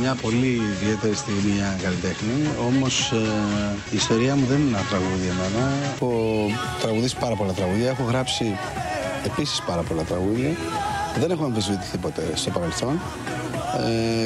μια 0.00 0.14
πολύ 0.22 0.52
ιδιαίτερη 0.74 1.14
στιγμή 1.14 1.50
για 1.50 1.78
καλλιτέχνη. 1.82 2.36
Όμως 2.66 3.12
ε, 3.12 3.16
η 3.92 3.96
ιστορία 3.96 4.36
μου 4.36 4.46
δεν 4.46 4.58
είναι 4.60 4.68
ένα 4.68 4.84
τραγούδι 4.90 5.26
εμένα. 5.34 5.72
Έχω 5.94 6.10
τραγουδίσει 6.80 7.16
πάρα 7.18 7.34
πολλά 7.34 7.52
τραγούδια. 7.52 7.88
Έχω 7.88 8.02
γράψει 8.02 8.44
επίσης 9.24 9.62
πάρα 9.66 9.82
πολλά 9.82 10.02
τραγούδια. 10.02 10.50
Δεν 11.20 11.30
έχω 11.30 11.44
αμφισβητηθεί 11.44 11.98
ποτέ 11.98 12.22
στο 12.34 12.50
παρελθόν. 12.50 12.94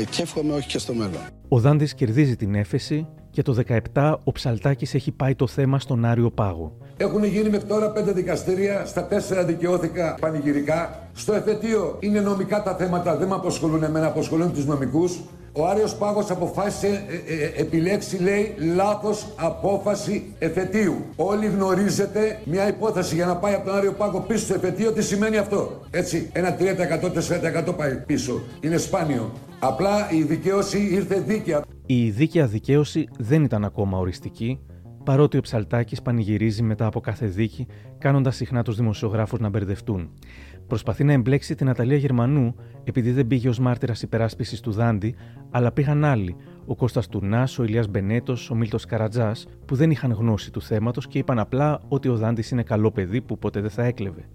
Ε, 0.00 0.04
και 0.04 0.22
εύχομαι 0.22 0.52
όχι 0.54 0.68
και 0.68 0.78
στο 0.78 0.94
μέλλον. 0.94 1.20
Ο 1.48 1.58
Δάντης 1.58 1.94
κερδίζει 1.94 2.36
την 2.36 2.54
έφεση 2.54 3.06
και 3.35 3.43
το 3.43 3.57
17 3.95 4.14
ο 4.24 4.32
Ψαλτάκης 4.32 4.95
έχει 4.95 5.11
πάει 5.12 5.35
το 5.35 5.47
θέμα 5.47 5.78
στον 5.78 6.05
Άριο 6.05 6.30
Πάγο. 6.30 6.72
Έχουν 6.97 7.24
γίνει 7.24 7.49
μέχρι 7.49 7.66
τώρα 7.66 7.91
πέντε 7.91 8.12
δικαστήρια, 8.12 8.85
στα 8.87 9.05
τέσσερα 9.05 9.45
δικαιώθηκα 9.45 10.16
πανηγυρικά. 10.20 11.09
Στο 11.14 11.32
εφετείο 11.32 11.97
είναι 12.01 12.20
νομικά 12.20 12.62
τα 12.62 12.74
θέματα, 12.74 13.16
δεν 13.16 13.28
με 13.28 13.35
αποσχολούν 13.35 13.82
εμένα, 13.82 14.07
αποσχολούν 14.07 14.53
τους 14.53 14.66
νομικούς. 14.66 15.20
Ο 15.53 15.66
Άριος 15.66 15.95
Πάγος 15.95 16.30
αποφάσισε, 16.30 16.87
ε, 16.87 17.35
ε, 17.35 17.61
επιλέξει 17.61 18.22
λέει 18.22 18.55
λάθος 18.74 19.26
απόφαση 19.37 20.35
εφετείου. 20.39 21.05
Όλοι 21.16 21.47
γνωρίζετε 21.47 22.39
μια 22.45 22.68
υπόθεση 22.68 23.14
για 23.14 23.26
να 23.26 23.37
πάει 23.37 23.55
από 23.55 23.66
τον 23.66 23.76
Άριο 23.76 23.93
Πάγο 23.93 24.20
πίσω 24.20 24.45
στο 24.45 24.55
εφετείο 24.55 24.93
τι 24.93 25.03
σημαίνει 25.03 25.37
αυτό. 25.37 25.80
Έτσι, 25.91 26.30
ένα 26.32 26.57
3% 26.57 27.11
4% 27.11 27.76
πάει 27.76 27.95
πίσω. 28.07 28.41
Είναι 28.61 28.76
σπάνιο. 28.76 29.32
Απλά 29.59 30.11
η 30.11 30.22
δικαίωση 30.22 30.89
ήρθε 30.93 31.22
δίκαια. 31.26 31.62
Η 31.87 32.11
δίκαια 32.11 32.47
δικαίωση 32.47 33.09
δεν 33.18 33.45
ήταν 33.45 33.64
ακόμα 33.64 33.99
οριστική, 33.99 34.61
παρότι 35.05 35.37
ο 35.37 35.41
Ψαλτάκης 35.41 36.03
πανηγυρίζει 36.03 36.62
μετά 36.62 36.87
από 36.87 37.01
κάθε 37.01 37.26
δίκη, 37.26 37.66
κάνοντας 37.99 38.37
συχνά 38.37 38.62
τους 38.62 38.76
δημοσιογράφους 38.76 39.39
να 39.41 39.49
μπερδευτούν. 39.49 40.11
Προσπαθεί 40.66 41.05
να 41.05 41.12
εμπλέξει 41.12 41.55
την 41.55 41.68
Αταλία 41.68 41.97
Γερμανού, 41.97 42.55
επειδή 42.85 43.11
δεν 43.11 43.26
πήγε 43.26 43.49
ως 43.49 43.59
μάρτυρας 43.59 44.03
υπεράσπισης 44.03 44.61
του 44.61 44.70
Δάντη, 44.70 45.14
αλλά 45.51 45.72
πήγαν 45.72 46.05
άλλοι, 46.05 46.37
ο 46.66 46.76
Κώστας 46.76 47.09
Τουρνάς, 47.09 47.59
ο 47.59 47.64
Ηλίας 47.64 47.89
Μπενέτος, 47.89 48.51
ο 48.51 48.55
Μίλτος 48.55 48.85
Καρατζάς, 48.85 49.47
που 49.64 49.74
δεν 49.74 49.91
είχαν 49.91 50.12
γνώση 50.12 50.51
του 50.51 50.61
θέματος 50.61 51.07
και 51.07 51.18
είπαν 51.18 51.39
απλά 51.39 51.80
ότι 51.89 52.09
ο 52.09 52.16
Δάντης 52.16 52.51
είναι 52.51 52.62
καλό 52.62 52.91
παιδί 52.91 53.20
που 53.20 53.39
ποτέ 53.39 53.61
δεν 53.61 53.70
θα 53.70 53.85
έκλεβε. 53.85 54.28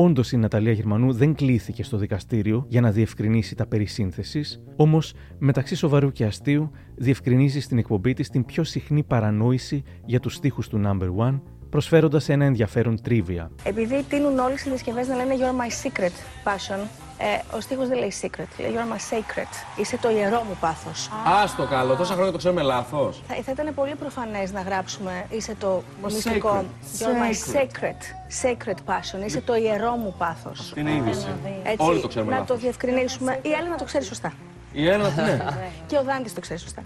Όντως 0.00 0.32
η 0.32 0.36
Ναταλία 0.36 0.72
Γερμανού 0.72 1.12
δεν 1.12 1.34
κλήθηκε 1.34 1.82
στο 1.82 1.96
δικαστήριο 1.96 2.64
για 2.68 2.80
να 2.80 2.90
διευκρινίσει 2.90 3.54
τα 3.54 3.66
περί 3.66 3.86
σύνθεσης, 3.86 4.62
όμως 4.76 5.14
μεταξύ 5.38 5.74
σοβαρού 5.74 6.12
και 6.12 6.24
αστείου 6.24 6.70
διευκρινίζει 6.94 7.60
στην 7.60 7.78
εκπομπή 7.78 8.12
της 8.12 8.28
την 8.28 8.44
πιο 8.44 8.64
συχνή 8.64 9.02
παρανόηση 9.02 9.82
για 10.04 10.20
τους 10.20 10.34
στίχους 10.34 10.68
του 10.68 10.80
Number 10.84 11.26
One, 11.26 11.40
προσφέροντας 11.70 12.28
ένα 12.28 12.44
ενδιαφέρον 12.44 13.02
τρίβια. 13.02 13.50
Επειδή 13.62 14.04
τείνουν 14.08 14.38
όλε 14.38 14.54
οι 14.54 14.68
διασκευέ 14.68 15.06
να 15.06 15.16
λένε 15.16 15.34
You're 15.38 15.60
my 15.60 15.86
secret 15.86 16.12
passion, 16.44 17.07
ε, 17.20 17.56
ο 17.56 17.60
στίχος 17.60 17.88
δεν 17.88 17.98
λέει 17.98 18.12
secret, 18.20 18.46
λέει 18.58 18.70
You're 18.74 18.92
my 18.94 19.14
sacred. 19.14 19.80
Είσαι 19.80 19.96
το 19.96 20.10
ιερό 20.10 20.42
μου 20.48 20.56
πάθος. 20.60 21.10
Άστο 21.42 21.66
καλό, 21.66 21.94
τόσα 21.96 22.12
χρόνια 22.14 22.32
το 22.32 22.38
ξέρουμε 22.38 22.62
λάθος. 22.62 23.22
Θα, 23.28 23.34
θα 23.42 23.52
ήταν 23.52 23.74
πολύ 23.74 23.94
προφανές 23.94 24.52
να 24.52 24.60
γράψουμε 24.60 25.24
Είσαι 25.30 25.54
το 25.60 25.82
Μα 26.02 26.08
μυστικό. 26.08 26.64
sacred. 26.64 27.02
You're 27.02 27.06
my 27.06 27.56
Sacred. 27.56 27.82
sacred. 27.82 28.00
Sacred 28.42 28.76
passion. 28.94 29.26
Είσαι 29.26 29.40
το 29.40 29.54
ιερό 29.56 29.90
μου 29.96 30.14
πάθος. 30.18 30.72
Είναι 30.76 30.92
είδηση. 30.94 31.26
Έτσι, 31.62 31.86
Όλοι 31.86 32.00
το 32.00 32.08
ξέρουμε 32.08 32.30
να 32.32 32.38
λάθος. 32.38 32.56
το 32.56 32.62
διευκρινίσουμε. 32.62 33.38
Η 33.42 33.50
Έλληνα 33.58 33.76
το 33.76 33.84
ξέρει 33.84 34.04
σωστά. 34.04 34.32
Η 34.72 34.88
Έλληνα, 34.88 35.10
ναι. 35.16 35.38
Και 35.86 35.96
ο 35.96 36.02
Δάντης 36.02 36.34
το 36.34 36.40
ξέρει 36.40 36.58
σωστά. 36.60 36.82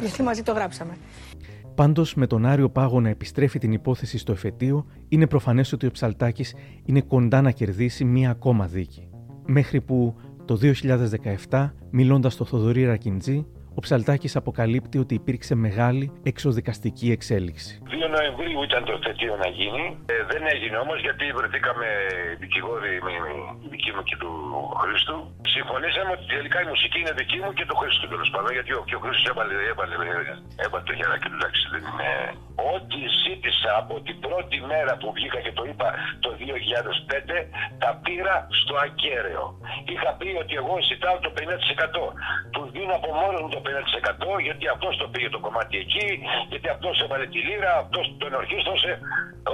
Γιατί 0.00 0.22
μαζί 0.22 0.42
το 0.42 0.52
γράψαμε. 0.52 0.96
Πάντως, 1.74 2.14
με 2.14 2.26
τον 2.26 2.46
Άριο 2.46 2.68
Πάγο 2.70 3.00
να 3.00 3.08
επιστρέφει 3.08 3.58
την 3.58 3.72
υπόθεση 3.72 4.18
στο 4.18 4.32
εφετείο, 4.32 4.86
είναι 5.08 5.26
προφανές 5.26 5.72
ότι 5.72 5.86
ο 5.86 5.90
Ψαλτάκης 5.90 6.54
είναι 6.84 7.00
κοντά 7.00 7.40
να 7.40 7.50
κερδίσει 7.50 8.04
μία 8.04 8.30
ακόμα 8.30 8.66
δίκη. 8.66 9.08
Μέχρι 9.46 9.80
που 9.80 10.14
το 10.44 10.58
2017, 11.50 11.70
μιλώντας 11.90 12.32
στο 12.32 12.44
Θοδωρή 12.44 12.84
Ρακιντζή, 12.84 13.46
ο 13.78 13.80
Ψαλτάκης 13.80 14.36
αποκαλύπτει 14.36 14.98
ότι 14.98 15.14
υπήρξε 15.14 15.54
μεγάλη 15.54 16.06
εξοδικαστική 16.22 17.08
εξέλιξη. 17.16 17.70
2 17.84 18.08
Νοεμβρίου 18.16 18.60
ήταν 18.68 18.82
το 18.90 18.94
θετίο 19.04 19.34
να 19.44 19.48
γίνει. 19.58 19.84
Ε, 20.12 20.14
δεν 20.32 20.42
έγινε 20.54 20.76
όμως 20.84 20.98
γιατί 21.06 21.24
βρεθήκαμε 21.38 21.86
δικηγόροι 22.42 22.92
με 23.06 23.12
η 23.64 23.68
δική 23.74 23.90
μου 23.94 24.02
και 24.08 24.16
του 24.22 24.32
Χρήστου. 24.80 25.16
Συμφωνήσαμε 25.56 26.10
ότι 26.16 26.24
τελικά 26.36 26.58
η 26.64 26.66
μουσική 26.72 26.98
είναι 27.02 27.14
δική 27.22 27.38
μου 27.44 27.52
και 27.58 27.64
του 27.68 27.76
Χρήστου 27.80 28.06
τέλος 28.12 28.28
πάντων. 28.34 28.50
Γιατί 28.56 28.72
ο, 28.78 28.80
και 28.88 28.96
ο 28.98 29.00
Χρήστος 29.04 29.26
έβαλε, 29.30 29.54
έβαλε, 29.72 29.94
έβαλε 30.64 30.84
το 30.88 30.94
χεράκι 30.98 31.28
του. 31.30 31.38
Εντάξει, 31.40 31.62
δεν 31.74 31.82
είναι. 31.90 32.10
Ό,τι 32.74 33.00
ζήτησα 33.22 33.70
από 33.82 33.94
την 34.06 34.16
πρώτη 34.26 34.56
μέρα 34.72 34.92
που 35.00 35.08
βγήκα 35.16 35.38
και 35.44 35.52
το 35.58 35.62
είπα 35.70 35.88
το 36.24 36.30
2005, 36.40 37.38
τα 37.82 37.90
πήρα 38.04 38.34
στο 38.60 38.74
ακέραιο. 38.86 39.44
Είχα 39.92 40.10
πει 40.18 40.28
ότι 40.42 40.54
εγώ 40.62 40.74
ζητάω 40.90 41.16
το 41.26 41.30
50%. 41.38 42.04
Του 42.54 42.62
δίνω 42.74 42.94
από 43.00 43.08
μόνος 43.20 43.40
μου 43.44 43.50
το 43.56 43.60
50% 43.66 44.46
γιατί 44.46 44.64
αυτός 44.74 44.92
το 45.00 45.06
πήγε 45.12 45.28
το 45.36 45.40
κομμάτι 45.46 45.76
εκεί, 45.84 46.06
γιατί 46.50 46.68
αυτός 46.74 46.94
έβαλε 47.04 47.26
τη 47.34 47.40
λίρα, 47.48 47.72
αυτός 47.82 48.04
τον 48.22 48.32
ορχίστρωσε. 48.40 48.92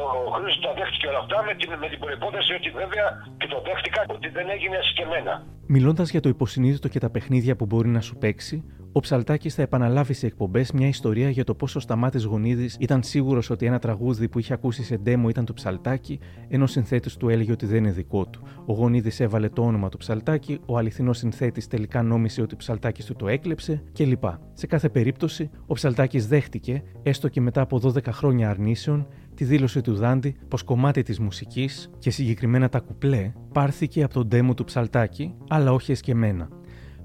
Ο 0.00 0.30
Χρήστος 0.34 0.64
τα 0.66 0.72
δέχτηκε 0.78 1.06
όλα 1.11 1.20
αυτά 1.24 1.38
με 1.48 1.52
την, 1.58 1.68
με 1.82 1.88
την 1.92 1.98
προπόθεση 2.04 2.52
ότι 2.58 2.68
βέβαια 2.80 3.06
και 3.40 3.46
το 3.52 3.58
δέχτηκα 3.66 4.00
ότι 4.16 4.28
δεν 4.36 4.46
έγινε 4.54 4.76
εσκεμμένα. 4.84 5.34
Μιλώντας 5.76 6.08
για 6.14 6.20
το 6.24 6.28
υποσυνείδητο 6.28 6.88
και 6.92 7.00
τα 7.04 7.11
παιχνίδια 7.14 7.54
που 7.56 7.66
μπορεί 7.66 7.88
να 7.88 8.00
σου 8.06 8.14
παίξει, 8.22 8.56
ο 8.93 9.01
Ψαλτάκης 9.01 9.55
θα 9.55 9.62
επαναλάβει 9.62 10.12
σε 10.12 10.26
εκπομπές 10.26 10.72
μια 10.72 10.88
ιστορία 10.88 11.30
για 11.30 11.45
το 11.45 11.55
πόσο 11.55 11.78
ο 11.78 11.80
Σταμάτη 11.80 12.22
Γονίδης 12.22 12.76
ήταν 12.78 13.03
σίγουρος 13.03 13.51
ότι 13.51 13.66
ένα 13.66 13.78
τραγούδι 13.78 14.28
που 14.28 14.38
είχε 14.38 14.53
ακούσει 14.53 14.82
σε 14.82 14.97
ντέμο 14.97 15.28
ήταν 15.28 15.45
του 15.45 15.53
Ψαλτάκη, 15.53 16.18
ενώ 16.49 16.64
ο 16.64 16.66
συνθέτης 16.66 17.16
του 17.16 17.28
έλεγε 17.28 17.53
ότι 17.53 17.66
δεν 17.66 17.76
είναι 17.76 17.91
δικό 17.93 18.26
του. 18.26 18.43
Ο 18.66 18.72
Γονίδης 18.72 19.20
έβαλε 19.20 19.49
το 19.49 19.62
όνομα 19.62 19.88
του 19.88 19.97
Ψαλτάκη, 19.97 20.61
ο 20.66 20.78
αληθινός 20.78 21.18
συνθέτης 21.18 21.66
τελικά 21.66 22.03
νόμισε 22.03 22.43
ότι 22.43 22.55
ο 22.55 22.57
Ψαλτάκης 22.57 23.05
του 23.05 23.14
το 23.14 23.28
έκλεψε 23.28 23.82
κλπ. 23.93 24.24
Σε 24.53 24.66
κάθε 24.66 24.88
περίπτωση, 24.88 25.51
ο 25.66 25.74
Ψαλτάκης 25.74 26.26
δέχτηκε, 26.26 26.82
έστω 27.03 27.28
και 27.28 27.41
μετά 27.41 27.61
από 27.61 27.80
12 27.84 28.05
χρόνια 28.11 28.51
αρνήσεων, 28.51 29.07
τη 29.34 29.45
δήλωση 29.45 29.80
του 29.80 29.95
Δάντη 29.95 30.36
πως 30.49 30.62
κομμάτι 30.62 31.03
της 31.03 31.18
μουσικής 31.18 31.91
και 31.99 32.11
συγκεκριμένα 32.11 32.68
τα 32.68 32.78
κουπλέ 32.80 33.32
πάρθηκε 33.53 34.03
από 34.03 34.14
τον 34.14 34.26
ντέμο 34.26 34.55
του 34.55 34.64
Ψαλτάκη, 34.64 35.34
αλλά 35.49 35.72
όχι 35.72 35.93
εσκεμμένα. 35.93 36.49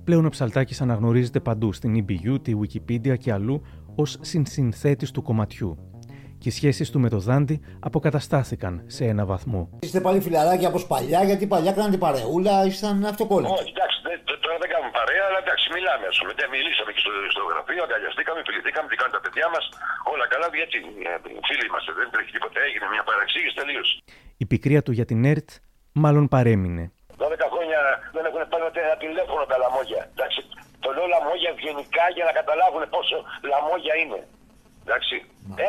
Πλέον 0.05 0.25
ο 0.25 0.29
Ψαλτάκης 0.29 0.81
αναγνωρίζεται 0.81 1.39
παντού 1.39 1.73
στην 1.73 1.91
EBU, 2.01 2.33
τη 2.45 2.51
Wikipedia 2.61 3.15
και 3.23 3.31
αλλού 3.31 3.55
ως 3.95 4.17
συνσυνθέτης 4.21 5.11
του 5.11 5.21
κομματιού. 5.27 5.69
Και 6.41 6.49
οι 6.49 6.55
σχέσεις 6.59 6.87
του 6.91 6.99
με 7.03 7.09
το 7.13 7.19
Δάντη 7.27 7.55
αποκαταστάθηκαν 7.87 8.73
σε 8.97 9.03
ένα 9.13 9.23
βαθμό. 9.31 9.61
Είστε 9.85 9.99
πάλι 10.05 10.19
φιλαράκια 10.25 10.67
όπως 10.71 10.83
παλιά, 10.93 11.19
γιατί 11.29 11.43
παλιά 11.53 11.71
κάνατε 11.77 11.97
παρεούλα, 12.05 12.55
ήσταν 12.71 12.95
αυτοκόλλητοι. 13.13 13.53
Όχι, 13.59 13.71
εντάξει, 13.75 13.97
δεν- 14.07 14.21
τ- 14.27 14.39
τώρα 14.45 14.57
δεν 14.63 14.69
κάνουμε 14.73 14.91
παρέα, 14.99 15.23
αλλά 15.29 15.39
εντάξει, 15.45 15.65
μιλάμε. 15.75 16.05
Ας 16.11 16.17
πούμε. 16.19 16.31
Δεν 16.41 16.47
μιλήσαμε 16.55 16.89
και 16.95 17.01
στο, 17.05 17.11
στο 17.33 17.41
γραφείο, 17.51 17.81
αγκαλιαστήκαμε, 17.87 18.39
φιληθήκαμε, 18.47 18.85
τι 18.91 18.95
κάνουν 19.01 19.13
τα 19.17 19.21
παιδιά 19.25 19.47
μας. 19.53 19.63
Όλα 20.13 20.25
καλά, 20.33 20.47
γιατί 20.61 20.77
ε, 21.09 21.11
φίλοι 21.47 21.63
είμαστε, 21.69 21.91
δεν 21.99 22.07
τρέχει 22.13 22.31
τίποτα, 22.35 22.57
έγινε 22.67 22.85
μια 22.93 23.03
παραξήγηση 23.09 23.53
τελείως. 23.61 23.87
Η 24.43 24.45
πικρία 24.51 24.81
του 24.85 24.91
για 24.97 25.07
την 25.11 25.19
ΕΡΤ 25.31 25.49
μάλλον 26.03 26.25
παρέμεινε. 26.35 26.83
12 27.17 27.53
χρόνια 27.53 27.79
δεν 28.15 28.23
έχουν 28.29 28.41
πάρει 28.51 28.63
ούτε 28.67 28.79
ένα 28.87 28.95
τηλέφωνο 29.03 29.43
τα 29.51 29.57
λαμόγια. 29.63 30.01
Εντάξει, 30.13 30.41
το 30.83 30.89
λέω 30.95 31.07
λαμόγια 31.15 31.49
ευγενικά 31.55 32.05
για 32.15 32.25
να 32.27 32.33
καταλάβουν 32.39 32.83
πόσο 32.95 33.17
λαμόγια 33.51 33.95
είναι. 34.01 34.19
Εντάξει, 34.83 35.17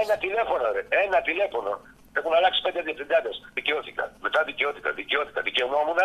ένα 0.03 0.15
τηλέφωνο, 0.25 0.65
ρε, 0.75 0.83
ένα 1.05 1.19
τηλέφωνο. 1.29 1.73
Έχουν 2.19 2.33
αλλάξει 2.39 2.61
πέντε 2.67 2.81
διευθυντάδε. 2.89 3.31
Δικαιώθηκα. 3.59 4.05
Μετά 4.27 4.41
δικαιώθηκα, 4.51 4.89
δικαιώθηκα, 5.01 5.41
δικαιωνόμουν 5.49 6.01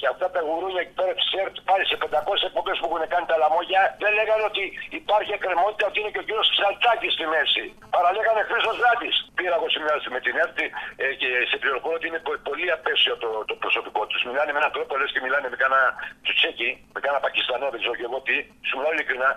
και 0.00 0.06
αυτά 0.14 0.26
τα 0.34 0.40
γουρούνια 0.46 0.80
εκεί 0.84 0.94
πέρα 1.00 1.12
τη 1.18 1.24
ΕΡΤ 1.42 1.56
πάλι 1.68 1.84
σε 1.90 1.96
500 2.02 2.48
εκπομπές 2.48 2.76
που 2.80 2.86
έχουν 2.88 3.02
κάνει 3.12 3.26
τα 3.32 3.36
λαμόγια 3.42 3.82
δεν 4.02 4.12
λέγανε 4.18 4.44
ότι 4.50 4.62
υπάρχει 5.00 5.32
εκκρεμότητα 5.38 5.84
ότι 5.90 5.98
είναι 6.00 6.12
και 6.14 6.22
ο 6.22 6.26
κύριος 6.28 6.48
Ψαλτάκης 6.54 7.12
στη 7.16 7.24
μέση. 7.34 7.64
Παραλέγανε 7.96 8.40
Χρήστος 8.48 8.76
Ζάτη. 8.82 9.10
Πήρα 9.38 9.54
εγώ 9.58 9.66
συνεργασία 9.74 10.10
με 10.16 10.20
την 10.26 10.34
ΕΡΤ 10.42 10.58
ε, 11.04 11.06
και 11.20 11.28
σε 11.50 11.56
πληροφορώ 11.62 11.94
ότι 12.00 12.06
είναι 12.10 12.20
πο- 12.26 12.40
πολύ 12.48 12.66
απέσιο 12.76 13.14
το, 13.22 13.28
το 13.48 13.54
προσωπικό 13.62 14.00
τους. 14.10 14.20
Μιλάνε 14.28 14.50
με 14.54 14.58
έναν 14.62 14.72
τρόπο 14.76 14.92
λες 15.00 15.10
και 15.14 15.20
μιλάνε 15.26 15.46
με 15.52 15.56
κάνα 15.62 15.80
τσουτσέκι, 16.24 16.70
με 16.94 17.00
κάνα 17.04 17.18
Πακιστανό, 17.26 17.66
δεν 17.72 17.78
ξέρω 17.82 17.94
και 18.00 18.06
εγώ 18.08 18.18
τι. 18.26 18.36
Σου 18.66 18.74
μιλάω 18.78 18.92
ειλικρινά. 18.96 19.30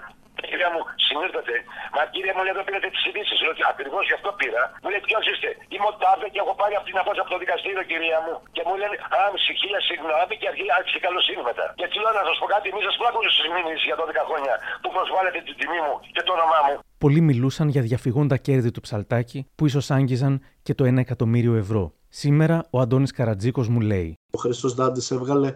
Κυρία 0.50 0.70
μου, 0.74 0.82
συνήρθατε. 1.08 1.54
Μα 1.96 2.02
κύριε 2.14 2.34
μου, 2.36 2.42
λέει 2.46 2.54
εδώ 2.56 2.64
πήρατε 2.68 2.88
τις 2.96 3.04
ειδήσεις. 3.08 3.38
Λέω 3.44 3.54
ότι 3.56 3.64
ακριβώς 3.74 4.04
γι' 4.10 4.18
αυτό 4.20 4.30
πήρα. 4.40 4.64
Μου 4.82 4.90
λέει 4.94 5.02
ποιος 5.08 5.24
είστε; 5.32 5.50
Είμαι 5.74 5.88
ο 5.92 5.94
Τάβε 6.02 6.28
και 6.34 6.40
έχω 6.44 6.54
πάρει 6.62 6.74
αυτή 6.80 6.90
την 6.94 7.00
απόφαση 7.04 7.22
από 7.24 7.32
το 7.36 7.40
δικαστήριο, 7.44 7.84
κυρία 7.92 8.18
μου. 8.26 8.36
Και 8.56 8.62
μου 8.68 8.76
λένε 8.82 8.96
Α, 9.20 9.22
χίλια 9.62 9.82
συγγνώμη 9.90 10.34
και 10.42 10.48
αρχή 10.52 10.66
άρχισε 10.78 11.00
καλοσύνη 11.06 11.42
μετά. 11.50 11.66
Και 11.78 11.86
έτσι 11.88 11.98
λέω 12.04 12.14
να 12.20 12.24
σας 12.30 12.36
πω 12.42 12.46
κάτι, 12.54 12.66
εμεί 12.72 12.82
σας 12.88 12.96
πλάκουμε 13.00 13.30
στις 13.36 13.48
μήνυσει 13.56 13.86
για 13.90 13.98
12 14.02 14.24
χρόνια 14.30 14.54
που 14.82 14.90
προσβάλλετε 14.96 15.40
την 15.48 15.56
τιμή 15.60 15.80
μου 15.86 15.96
και 16.16 16.22
το 16.28 16.32
όνομά 16.38 16.60
μου. 16.66 16.76
Πολλοί 17.04 17.22
μιλούσαν 17.30 17.68
για 17.76 17.82
διαφυγόντα 17.90 18.38
κέρδη 18.48 18.72
του 18.76 18.82
ψαλτάκι 18.86 19.40
που 19.56 19.64
ίσως 19.70 19.86
άγγιζαν 19.98 20.34
και 20.66 20.74
το 20.78 20.84
1 20.92 20.98
εκατομμύριο 21.06 21.54
ευρώ. 21.64 21.84
Σήμερα 22.10 22.66
ο 22.70 22.80
Αντώνης 22.84 23.12
Καρατζίκος 23.12 23.68
μου 23.74 23.80
λέει 23.92 24.10
Ο 24.38 24.40
Χρήστος 24.40 24.74
Δάντης 24.74 25.12
έβγαλε 25.12 25.54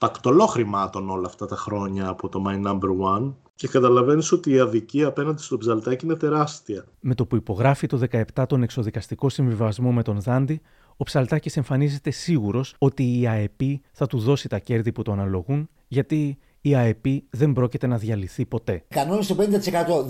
τακτολό 0.00 0.46
χρημάτων 0.46 1.10
όλα 1.10 1.26
αυτά 1.26 1.46
τα 1.46 1.56
χρόνια 1.56 2.08
από 2.08 2.28
το 2.28 2.44
My 2.48 2.66
Number 2.66 3.18
One 3.18 3.32
και 3.54 3.68
καταλαβαίνεις 3.68 4.32
ότι 4.32 4.50
η 4.50 4.58
αδικία 4.58 5.06
απέναντι 5.06 5.42
στο 5.42 5.58
ψαλτάκι 5.58 6.04
είναι 6.04 6.14
τεράστια. 6.14 6.84
Με 7.00 7.14
το 7.14 7.26
που 7.26 7.36
υπογράφει 7.36 7.86
το 7.86 8.00
17 8.36 8.44
τον 8.48 8.62
εξοδικαστικό 8.62 9.28
συμβιβασμό 9.28 9.92
με 9.92 10.02
τον 10.02 10.20
Δάντη, 10.20 10.60
ο 10.96 11.04
Ψαλτάκης 11.04 11.56
εμφανίζεται 11.56 12.10
σίγουρος 12.10 12.74
ότι 12.78 13.20
η 13.20 13.26
ΑΕΠ 13.26 13.60
θα 13.92 14.06
του 14.06 14.18
δώσει 14.18 14.48
τα 14.48 14.58
κέρδη 14.58 14.92
που 14.92 15.02
του 15.02 15.12
αναλογούν, 15.12 15.68
γιατί 15.88 16.38
η 16.60 16.74
ΑΕΠ 16.74 17.04
δεν 17.30 17.52
πρόκειται 17.52 17.86
να 17.86 17.96
διαλυθεί 17.96 18.46
ποτέ. 18.46 18.84
Κανόνες 18.88 19.26
το 19.26 19.34
50%. 19.34 19.40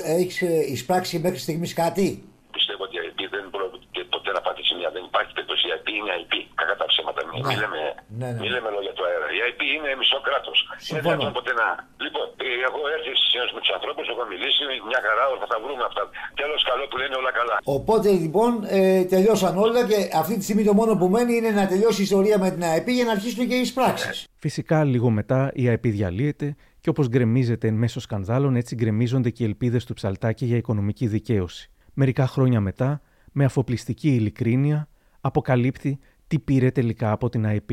Έχεις 0.03 0.41
εισπράξει 0.74 1.18
μέχρι 1.18 1.38
στιγμής 1.38 1.72
κάτι; 1.72 2.22
Πιστεύω 2.51 2.82
ότι 2.84 2.97
η 2.97 2.99
ΑΕΠ 3.03 3.30
δεν 3.30 3.45
πρόκειται 3.51 4.01
ποτέ 4.14 4.30
να 4.32 4.41
πατήσει 4.47 4.74
μια. 4.78 4.91
Δεν 4.97 5.05
υπάρχει 5.11 5.32
περίπτωση. 5.32 5.62
Η 5.68 5.70
ΑΕΠ 5.74 5.80
είναι 5.97 6.11
ΑΕΠ. 6.14 6.32
Κακά 6.61 6.74
τα 6.80 6.86
ψέματα. 6.93 7.20
Μην 7.30 7.41
Ναι. 7.49 7.55
λέμε, 7.62 7.80
Ναι, 8.20 8.28
ναι. 8.34 8.41
μη 8.43 8.49
λέμε 8.55 8.68
λόγια 8.76 8.93
του 8.97 9.03
αέρα. 9.09 9.26
Η 9.36 9.38
ΑΕΠ 9.45 9.61
είναι 9.74 9.88
μισό 10.01 10.18
κράτος. 10.28 10.59
Είναι 10.66 10.80
Συμφωνώ. 10.88 11.09
δυνατόν 11.12 11.32
ποτέ 11.38 11.53
να. 11.61 11.66
Λοιπόν, 12.05 12.26
ε, 12.45 12.49
έχω 12.68 12.80
έρθει 12.97 13.11
στι 13.18 13.24
συνέντευξει 13.30 13.55
με 13.59 13.62
τους 13.64 13.72
ανθρώπους, 13.76 14.05
έχω 14.12 14.22
μιλήσει. 14.32 14.61
Μια 14.91 15.01
χαρά, 15.07 15.24
θα 15.43 15.49
τα 15.53 15.59
βρούμε 15.64 15.84
αυτά. 15.91 16.03
Τέλος 16.41 16.61
καλό 16.70 16.84
που 16.91 16.97
λένε 17.03 17.14
όλα 17.20 17.32
καλά. 17.41 17.55
Οπότε 17.78 18.09
λοιπόν 18.24 18.51
ε, 18.78 19.05
τελειώσαν 19.12 19.53
όλα 19.66 19.80
και 19.91 19.99
αυτή 20.22 20.34
τη 20.38 20.43
στιγμή 20.47 20.62
το 20.68 20.74
μόνο 20.80 20.93
που 21.01 21.07
μένει 21.14 21.32
είναι 21.38 21.53
να 21.61 21.64
τελειώσει 21.72 21.99
η 22.03 22.07
ιστορία 22.09 22.36
με 22.43 22.49
την 22.55 22.62
ΑΕΠ 22.70 22.86
για 22.99 23.05
να 23.09 23.12
αρχίσουν 23.16 23.43
και 23.49 23.57
οι 23.59 23.62
εισπράξεις. 23.66 24.16
Φυσικά, 24.45 24.76
λίγο 24.93 25.09
μετά 25.20 25.38
η 25.55 25.64
ΑΕΠ 25.70 25.84
διαλύεται 25.99 26.49
και 26.82 26.88
όπως 26.93 27.07
γκρεμίζεται 27.09 27.66
εν 27.72 27.74
μέσω 27.82 28.01
σκανδάλων, 28.07 28.53
έτσι 28.61 28.74
γκρεμίζονται 28.74 29.30
και 29.30 29.43
οι 29.43 29.47
ελπίδες 29.47 29.84
του 29.84 29.95
Ψαλτάκη 29.95 30.45
για 30.45 30.57
οικονομική 30.57 31.07
δικαίωση. 31.07 31.70
Μερικά 31.95 32.26
χρόνια 32.26 32.61
μετά, 32.61 33.01
με 33.32 33.45
αφοπλιστική 33.45 34.09
ειλικρίνεια, 34.09 34.88
αποκαλύπτει 35.20 35.92
τι 36.28 36.36
πήρε 36.38 36.70
τελικά 36.70 37.08
από 37.16 37.26
την 37.28 37.46
ΑΕΠ. 37.46 37.70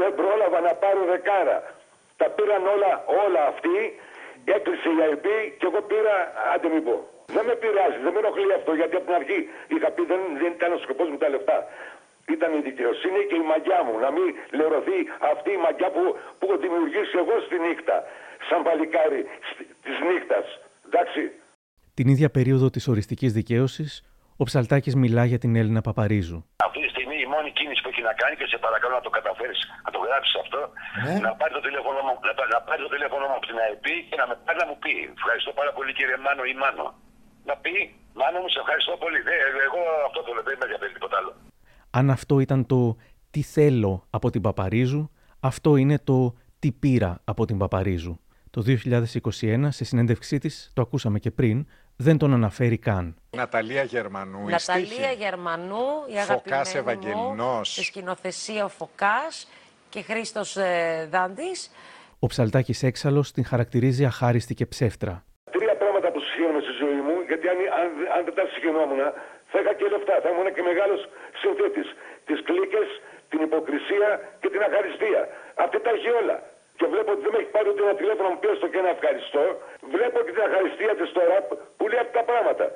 Δεν 0.00 0.12
πρόλαβα 0.20 0.60
να 0.68 0.72
πάρω 0.82 1.04
δεκάρα. 1.12 1.58
Τα 2.16 2.26
πήραν 2.36 2.62
όλα, 2.74 2.92
όλα 3.24 3.42
αυτοί. 3.52 3.76
Έκλεισε 4.56 4.88
η 4.96 5.00
ΑΕΠ 5.04 5.26
και 5.58 5.66
εγώ 5.70 5.80
πήρα, 5.90 6.14
άντε 6.52 6.68
μην 6.74 6.82
πω. 6.86 6.96
Δεν 7.36 7.44
με 7.48 7.54
πειράζει, 7.62 7.98
δεν 8.04 8.12
με 8.14 8.20
ενοχλεί 8.22 8.52
αυτό 8.60 8.72
γιατί 8.80 8.94
από 8.98 9.06
την 9.08 9.16
αρχή 9.20 9.38
είχα 9.74 9.88
πει 9.94 10.02
δεν, 10.12 10.20
δεν 10.42 10.52
ήταν 10.58 10.70
ο 10.76 10.78
σκοπός 10.84 11.08
μου 11.10 11.18
τα 11.22 11.28
λεφτά. 11.34 11.58
Ήταν 12.34 12.50
η 12.58 12.60
δικαιοσύνη 12.68 13.20
και 13.30 13.36
η 13.42 13.44
μαγιά 13.50 13.80
μου. 13.86 13.94
Να 14.04 14.10
μην 14.16 14.28
λερωθεί 14.58 14.98
αυτή 15.32 15.50
η 15.58 15.60
μαγιά 15.64 15.88
που, 15.94 16.02
που 16.38 16.44
έχω 16.46 16.56
δημιουργήσει 16.64 17.14
εγώ 17.22 17.34
στη 17.46 17.56
νύχτα. 17.66 17.96
Σαν 18.48 18.60
παλικάρι 18.66 19.22
της 19.84 19.96
νύχτας. 20.08 20.46
Εντάξει. 20.86 21.22
Την 21.98 22.06
ίδια 22.12 22.30
περίοδο 22.36 22.66
της 22.74 22.84
οριστικής 22.92 23.32
δικαίωσης, 23.38 23.90
ο 24.44 24.46
Ψαλτάκης 24.50 24.94
μιλά 25.02 25.24
για 25.32 25.40
την 25.44 25.52
Έλληνα 25.60 25.80
Παπαρίζου. 25.88 26.38
Αυτή 26.66 26.78
τη 26.84 26.88
στιγμή 26.94 27.16
η 27.26 27.28
μόνη 27.34 27.50
κίνηση 27.58 27.80
που 27.82 27.88
έχει 27.92 28.02
να 28.10 28.14
κάνει 28.20 28.34
και 28.40 28.46
σε 28.52 28.56
παρακαλώ 28.66 28.94
να 29.00 29.04
το 29.06 29.12
καταφέρεις, 29.18 29.58
να 29.86 29.90
το 29.94 29.98
γράψεις 30.06 30.34
αυτό, 30.44 30.60
Ναι. 31.04 31.14
να 31.26 31.30
πάρει 31.40 31.52
το 31.58 31.62
τηλέφωνο 31.66 31.98
μου, 32.06 32.12
να, 32.28 32.32
πά- 32.38 32.50
να 32.56 32.60
πάρει 32.68 32.80
το 32.86 32.90
τηλέφωνο 32.94 33.24
μου 33.28 33.36
από 33.38 33.46
την 33.50 33.56
ΑΕΠ 33.62 33.84
και 34.10 34.16
να 34.20 34.24
με 34.30 34.34
πάρει 34.44 34.58
να 34.62 34.66
μου 34.70 34.76
πει. 34.82 34.92
Ευχαριστώ 35.20 35.50
πάρα 35.60 35.70
πολύ 35.76 35.90
κύριε 35.98 36.18
Μάνο 36.24 36.42
ή 36.52 36.54
Μάνο. 36.62 36.86
Να 37.48 37.54
πει, 37.64 37.74
Μάνο 38.20 38.36
μου, 38.42 38.50
σε 38.54 38.58
ευχαριστώ 38.64 38.92
πολύ. 39.02 39.18
Δεν, 39.28 39.36
εγώ 39.68 39.80
αυτό 40.08 40.20
το 40.26 40.30
λέω, 40.34 40.44
δεν 40.48 40.56
με 40.60 40.64
ενδιαφέρει 40.66 40.92
τίποτα 40.96 41.16
άλλο. 41.20 41.30
Αν 41.98 42.04
αυτό 42.16 42.34
ήταν 42.46 42.60
το 42.72 42.80
τι 43.32 43.40
θέλω 43.54 43.92
από 44.18 44.26
την 44.34 44.42
Παπαρίζου, 44.46 45.02
αυτό 45.50 45.70
είναι 45.82 45.96
το 46.10 46.18
τι 46.60 46.68
πήρα 46.82 47.10
από 47.32 47.42
την 47.48 47.56
Παπαρίζου. 47.62 48.14
Το 48.54 48.60
2021, 48.66 49.66
σε 49.78 49.84
συνέντευξή 49.90 50.36
της, 50.44 50.54
το 50.74 50.80
ακούσαμε 50.86 51.18
και 51.24 51.30
πριν, 51.38 51.56
δεν 51.96 52.18
τον 52.18 52.32
αναφέρει 52.32 52.78
καν. 52.78 53.16
Ναταλία 53.36 53.82
Γερμανού, 53.82 54.48
η 54.48 54.50
Ναταλία 54.50 54.86
στίχη. 54.86 55.14
Γερμανού, 55.18 55.84
η 56.08 56.16
Φωκάς 56.30 56.74
αγαπημένη 56.74 57.14
μου, 57.14 57.20
Ευαγγελινός. 57.20 57.72
στη 57.72 57.82
σκηνοθεσία 57.84 58.68
Φωκάς 58.68 59.48
και 59.88 60.02
Χρήστος 60.02 60.56
ε, 60.56 61.08
Δάντης. 61.10 61.70
Ο 62.18 62.26
Ψαλτάκης 62.26 62.82
έξαλλος 62.82 63.32
την 63.32 63.44
χαρακτηρίζει 63.44 64.04
αχάριστη 64.04 64.54
και 64.54 64.66
ψεύτρα. 64.66 65.24
Τρία 65.50 65.76
πράγματα 65.76 66.08
που 66.12 66.20
συγχαίρομαι 66.20 66.60
στη 66.66 66.74
ζωή 66.82 67.00
μου, 67.06 67.14
γιατί 67.30 67.44
αν, 67.52 67.58
αν, 67.80 67.86
αν 68.16 68.20
δεν 68.26 68.34
τα 68.38 68.44
συγχαινόμουν, 68.52 69.00
θα 69.50 69.56
είχα 69.60 69.72
και 69.78 69.86
λεφτά. 69.94 70.14
Θα 70.22 70.28
ήμουν 70.32 70.48
και 70.56 70.62
μεγάλος 70.70 71.00
συνθέτης. 71.40 71.88
Τις 72.28 72.38
κλίκες, 72.48 72.88
την 73.30 73.40
υποκρισία 73.48 74.10
και 74.40 74.48
την 74.54 74.60
αχαριστία. 74.68 75.20
Αυτή 75.64 75.76
τα 75.84 75.90
έχει 75.96 76.10
όλα. 76.20 76.36
Και 76.78 76.86
βλέπω 76.92 77.10
ότι 77.14 77.22
δεν 77.26 77.32
με 77.34 77.38
έχει 77.42 77.52
πάρει 77.56 77.66
ούτε 77.70 77.82
ένα 77.86 77.94
τηλέφωνο 78.02 78.26
μου 78.32 78.38
πει 78.40 78.48
έστω 78.54 78.66
και 78.72 78.80
ένα 78.82 78.90
ευχαριστώ. 78.96 79.44
Βλέπω 79.94 80.16
και 80.24 80.32
την 80.36 80.42
αχαριστία 80.48 80.92
τη 80.98 81.04
τώρα 81.18 81.36
που 81.76 81.84
λέει 81.90 82.00
αυτά 82.04 82.14
τα 82.20 82.24
πράγματα. 82.30 82.66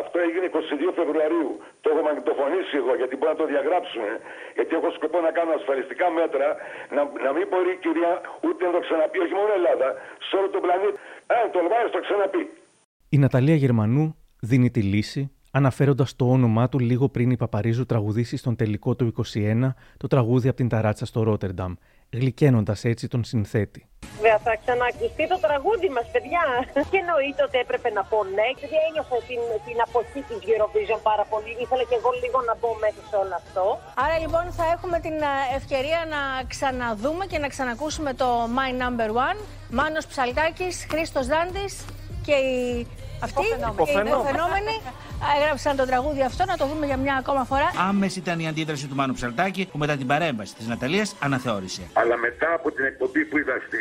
Αυτό 0.00 0.16
έγινε 0.26 0.46
22 0.52 0.98
Φεβρουαρίου. 0.98 1.50
Το 1.82 1.86
έχω 1.92 2.02
μαγνητοφωνήσει 2.08 2.74
εγώ 2.82 2.92
γιατί 3.00 3.14
μπορεί 3.16 3.32
να 3.34 3.40
το 3.42 3.46
διαγράψουν. 3.52 4.04
Γιατί 4.56 4.72
έχω 4.78 4.88
σκοπό 4.98 5.18
να 5.26 5.30
κάνω 5.38 5.52
ασφαλιστικά 5.58 6.06
μέτρα 6.18 6.46
να, 6.96 7.02
να 7.24 7.30
μην 7.36 7.46
μπορεί 7.50 7.70
η 7.78 7.80
κυρία 7.84 8.12
ούτε 8.46 8.60
να 8.68 8.72
το 8.76 8.80
ξαναπεί, 8.86 9.18
όχι 9.24 9.34
μόνο 9.40 9.50
Ελλάδα, 9.58 9.88
σε 10.26 10.32
όλο 10.38 10.48
τον 10.54 10.60
πλανήτη. 10.64 10.98
Αν 11.38 11.44
το 11.54 11.60
βάλει, 11.72 11.88
το 11.96 12.00
ξαναπεί. 12.06 12.42
Η 13.16 13.18
Ναταλία 13.24 13.58
Γερμανού 13.64 14.04
δίνει 14.50 14.70
τη 14.76 14.82
λύση 14.94 15.22
αναφέροντας 15.58 16.16
το 16.16 16.30
όνομά 16.30 16.68
του 16.68 16.78
λίγο 16.78 17.08
πριν 17.08 17.30
η 17.30 17.36
Παπαρίζου 17.36 17.86
τραγουδήσει 17.86 18.36
στον 18.36 18.56
τελικό 18.56 18.96
του 18.96 19.14
21 19.34 19.68
το 19.96 20.06
τραγούδι 20.06 20.48
από 20.48 20.56
την 20.56 20.68
ταράτσα 20.68 21.06
στο 21.06 21.22
Ρότερνταμ, 21.22 21.74
γλυκαίνοντας 22.12 22.84
έτσι 22.84 23.08
τον 23.08 23.24
συνθέτη. 23.24 23.80
Βέβαια, 24.16 24.38
θα 24.46 24.52
ξανακουστεί 24.62 25.24
το 25.32 25.38
τραγούδι 25.46 25.88
μας, 25.96 26.06
παιδιά. 26.12 26.44
Και 26.90 26.98
εννοείται 27.02 27.42
ότι 27.48 27.56
έπρεπε 27.64 27.88
να 27.98 28.02
πω 28.10 28.18
ναι, 28.36 28.46
γιατί 28.58 28.76
ένιωσα 28.88 29.16
την, 29.28 29.40
την 29.66 29.78
αποχή 29.86 30.20
της 30.28 30.38
Eurovision 30.50 31.00
πάρα 31.10 31.24
πολύ. 31.32 31.50
Ήθελα 31.64 31.84
και 31.88 31.96
εγώ 32.00 32.10
λίγο 32.22 32.38
να 32.48 32.54
μπω 32.60 32.70
μέσα 32.84 33.00
σε 33.10 33.16
όλο 33.22 33.34
αυτό. 33.42 33.64
Άρα 34.04 34.16
λοιπόν 34.24 34.44
θα 34.58 34.64
έχουμε 34.74 34.96
την 35.06 35.16
ε, 35.32 35.34
ευκαιρία 35.58 36.00
να 36.14 36.20
ξαναδούμε 36.52 37.24
και 37.30 37.38
να 37.44 37.48
ξανακούσουμε 37.54 38.10
το 38.22 38.28
My 38.58 38.70
Number 38.82 39.10
One. 39.28 39.38
Μάνος 39.78 40.04
Ψαλτάκης, 40.12 40.76
Χρήστος 40.90 41.26
Δάντης 41.32 41.72
και 42.26 42.34
οι 42.46 42.86
αυτοί, 43.26 43.44
Υποφαινόμενοι. 43.46 44.08
οι 44.08 44.10
υποφαινόμενοι, 44.12 44.74
έγραψαν 45.36 45.72
το 45.80 45.84
τραγούδι 45.90 46.22
αυτό, 46.30 46.42
να 46.52 46.56
το 46.60 46.64
δούμε 46.70 46.84
για 46.90 46.98
μια 47.04 47.14
ακόμα 47.22 47.42
φορά. 47.50 47.68
Άμεση 47.88 48.18
ήταν 48.24 48.36
η 48.44 48.46
αντίδραση 48.52 48.84
του 48.90 48.96
Μάνου 48.98 49.14
Ψαλτάκη 49.18 49.62
που 49.70 49.78
μετά 49.82 49.94
την 50.00 50.06
παρέμβαση 50.12 50.52
της 50.58 50.66
Ναταλίας 50.72 51.08
αναθεώρησε. 51.26 51.82
Αλλά 52.02 52.16
μετά 52.26 52.48
από 52.58 52.68
την 52.76 52.84
εκπομπή 52.90 53.22
που 53.28 53.36
είδα, 53.40 53.56
στη, 53.66 53.80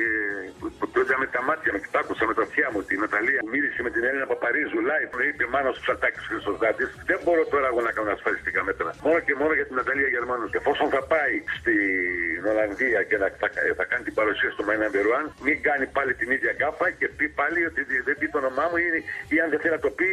που, 0.60 0.66
που 0.80 0.86
το 0.94 0.98
είδα 1.04 1.16
με 1.24 1.28
τα 1.36 1.42
μάτια 1.48 1.70
μου 1.74 1.80
και 1.84 1.90
τα 1.96 2.00
άκουσα 2.04 2.24
με 2.30 2.34
τα 2.38 2.44
αυτιά 2.48 2.68
μου, 2.74 2.80
την 2.90 2.98
Ναταλία 3.04 3.40
που 3.44 3.52
μίλησε 3.56 3.80
με 3.88 3.92
την 3.96 4.04
Έλληνα 4.10 4.26
Παπαρίζου 4.32 4.80
live, 4.90 5.08
που 5.12 5.18
είπε 5.28 5.44
μάνα 5.54 5.70
του 5.76 5.82
Ψαλτάκης 5.86 6.24
Χρυσός 6.30 6.58
Δάτης, 6.64 6.90
δεν 7.10 7.20
μπορώ 7.24 7.44
τώρα 7.54 7.68
εγώ 7.72 7.82
να 7.88 7.92
κάνω 7.96 8.10
ασφαλιστικά 8.18 8.60
μέτρα. 8.70 8.90
Μόνο 9.06 9.20
και 9.28 9.34
μόνο 9.42 9.52
για 9.60 9.66
την 9.70 9.76
Ναταλία 9.80 10.10
Γερμανούς. 10.16 10.50
Και 10.54 10.60
εφόσον 10.64 10.88
θα 10.96 11.02
πάει 11.14 11.36
στην 11.60 12.42
Ολλανδία 12.52 13.00
και 13.10 13.18
να, 13.22 13.28
θα, 13.42 13.48
θα 13.80 13.86
κάνει 13.90 14.04
την 14.10 14.16
παρουσία 14.20 14.50
στο 14.56 14.64
My 14.70 14.76
Number 14.82 15.06
One, 15.18 15.28
μην 15.46 15.58
κάνει 15.68 15.86
πάλι 15.98 16.12
την 16.20 16.28
ίδια 16.36 16.52
γκάφα 16.58 16.88
και 17.00 17.08
πει 17.18 17.26
πάλι 17.40 17.60
ότι 17.70 17.82
δεν 18.08 18.16
πει 18.20 18.26
το 18.34 18.38
όνομά 18.44 18.66
μου 18.70 18.78
ή, 18.84 18.88
ή 19.34 19.36
αν 19.44 19.48
δεν 19.54 19.60
θέλει 19.62 19.76
να 19.80 19.84
το 19.88 19.92
πει, 20.00 20.10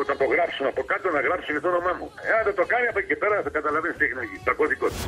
όταν 0.00 0.14
το 0.20 0.26
γράψουν 0.62 0.66
από 0.66 0.82
κάτω 0.92 1.10
να 1.16 1.20
γράψουν 1.20 1.60
το 1.60 1.68
όνομά 1.68 1.92
μου. 1.98 2.08
Εάν 2.30 2.40
δεν 2.44 2.54
το 2.54 2.64
κάνει 2.72 2.86
από 2.86 2.98
εκεί 2.98 3.08
και 3.08 3.16
πέρα 3.16 3.42
θα 3.42 3.50
καταλαβαίνεις 3.50 3.96
τι 3.96 4.04
έχει 4.04 4.14
να 4.14 4.24
γίνει. 4.28 4.42
Τα 4.44 4.52
κωδικό 4.52 4.86
του. 4.86 5.00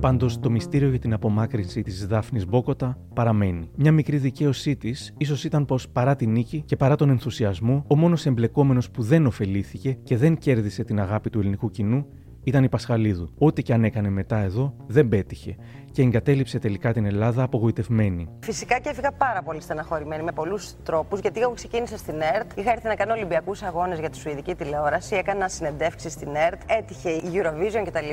Πάντως, 0.00 0.40
το 0.40 0.50
μυστήριο 0.50 0.88
για 0.88 0.98
την 0.98 1.12
απομάκρυνση 1.12 1.82
της 1.82 2.06
Δάφνης 2.06 2.46
Μπόκοτα 2.46 2.98
παραμένει. 3.14 3.70
Μια 3.76 3.92
μικρή 3.92 4.16
δικαίωσή 4.16 4.76
της 4.76 5.14
ίσως 5.18 5.44
ήταν 5.44 5.64
πως 5.64 5.88
παρά 5.88 6.16
την 6.16 6.30
νίκη 6.30 6.62
και 6.66 6.76
παρά 6.76 6.96
τον 6.96 7.08
ενθουσιασμό, 7.10 7.84
ο 7.88 7.96
μόνος 7.96 8.26
εμπλεκόμενος 8.26 8.90
που 8.90 9.02
δεν 9.02 9.26
ωφελήθηκε 9.26 9.98
και 10.02 10.16
δεν 10.16 10.36
κέρδισε 10.36 10.84
την 10.84 11.00
αγάπη 11.00 11.30
του 11.30 11.38
ελληνικού 11.40 11.70
κοινού 11.70 12.06
ήταν 12.48 12.64
η 12.64 12.68
Πασχαλίδου. 12.68 13.30
Ό,τι 13.38 13.62
και 13.62 13.72
αν 13.72 13.84
έκανε 13.84 14.08
μετά 14.08 14.38
εδώ 14.38 14.74
δεν 14.86 15.08
πέτυχε 15.08 15.56
και 15.92 16.02
εγκατέλειψε 16.02 16.58
τελικά 16.58 16.92
την 16.92 17.04
Ελλάδα 17.04 17.42
απογοητευμένη. 17.42 18.28
Φυσικά 18.40 18.78
και 18.78 18.88
έφυγα 18.88 19.12
πάρα 19.12 19.42
πολύ 19.42 19.60
στεναχωρημένη 19.60 20.22
με 20.22 20.32
πολλούς 20.32 20.74
τρόπους, 20.82 21.20
γιατί 21.20 21.40
εγώ 21.40 21.52
ξεκίνησα 21.52 21.96
στην 21.96 22.14
ΕΡΤ. 22.34 22.58
Είχα 22.58 22.72
έρθει 22.72 22.86
να 22.86 22.94
κάνω 22.94 23.12
Ολυμπιακούς 23.12 23.62
Αγώνες 23.62 23.98
για 23.98 24.10
τη 24.10 24.16
Σουηδική 24.16 24.54
τηλεόραση, 24.54 25.16
έκανα 25.16 25.48
συνεντεύξεις 25.48 26.12
στην 26.12 26.34
ΕΡΤ, 26.34 26.60
έτυχε 26.66 27.10
η 27.10 27.22
Eurovision 27.32 27.82
κτλ. 27.86 28.10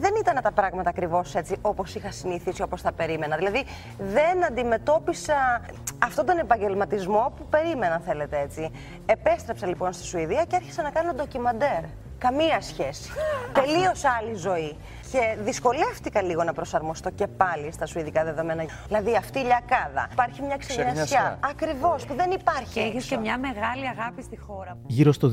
Δεν 0.00 0.12
ήταν 0.20 0.42
τα 0.42 0.52
πράγματα 0.52 0.90
ακριβώς 0.90 1.34
έτσι 1.34 1.56
όπως 1.60 1.94
είχα 1.94 2.10
συνηθίσει, 2.10 2.62
όπως 2.62 2.82
τα 2.82 2.92
περίμενα. 2.92 3.36
Δηλαδή 3.36 3.64
δεν 3.98 4.44
αντιμετώπισα 4.44 5.34
αυτόν 5.98 6.26
τον 6.26 6.38
επαγγελματισμό 6.38 7.32
που 7.36 7.46
περίμενα, 7.50 7.98
θέλετε 7.98 8.38
έτσι. 8.40 8.70
Επέστρεψα 9.06 9.66
λοιπόν 9.66 9.92
στη 9.92 10.04
Σουηδία 10.04 10.44
και 10.44 10.56
άρχισα 10.56 10.82
να 10.82 10.90
κάνω 10.90 11.12
ντοκιμαντέρ. 11.12 12.07
Καμία 12.18 12.60
σχέση. 12.60 13.10
Τελείως 13.60 14.04
άλλη 14.04 14.34
ζωή. 14.34 14.76
Και 15.12 15.36
δυσκολεύτηκα 15.44 16.22
λίγο 16.22 16.44
να 16.44 16.52
προσαρμοστώ 16.52 17.10
και 17.10 17.26
πάλι 17.26 17.72
στα 17.72 17.86
σουηδικά 17.86 18.24
δεδομένα. 18.24 18.64
Δηλαδή 18.86 19.16
αυτή 19.16 19.38
η 19.38 19.42
λιακάδα. 19.42 20.08
Υπάρχει 20.12 20.42
μια 20.42 20.56
ξενιασιά. 20.56 20.92
Ξενιασιά. 20.92 21.38
Ακριβώς 21.50 22.04
που 22.04 22.14
δεν 22.14 22.30
υπάρχει. 22.30 22.72
Και 22.72 22.80
έχεις 22.80 22.94
έξω. 22.94 23.14
και 23.14 23.20
μια 23.20 23.38
μεγάλη 23.38 23.88
αγάπη 23.98 24.22
στη 24.22 24.36
χώρα. 24.36 24.78
Γύρω 24.86 25.12
στο 25.12 25.30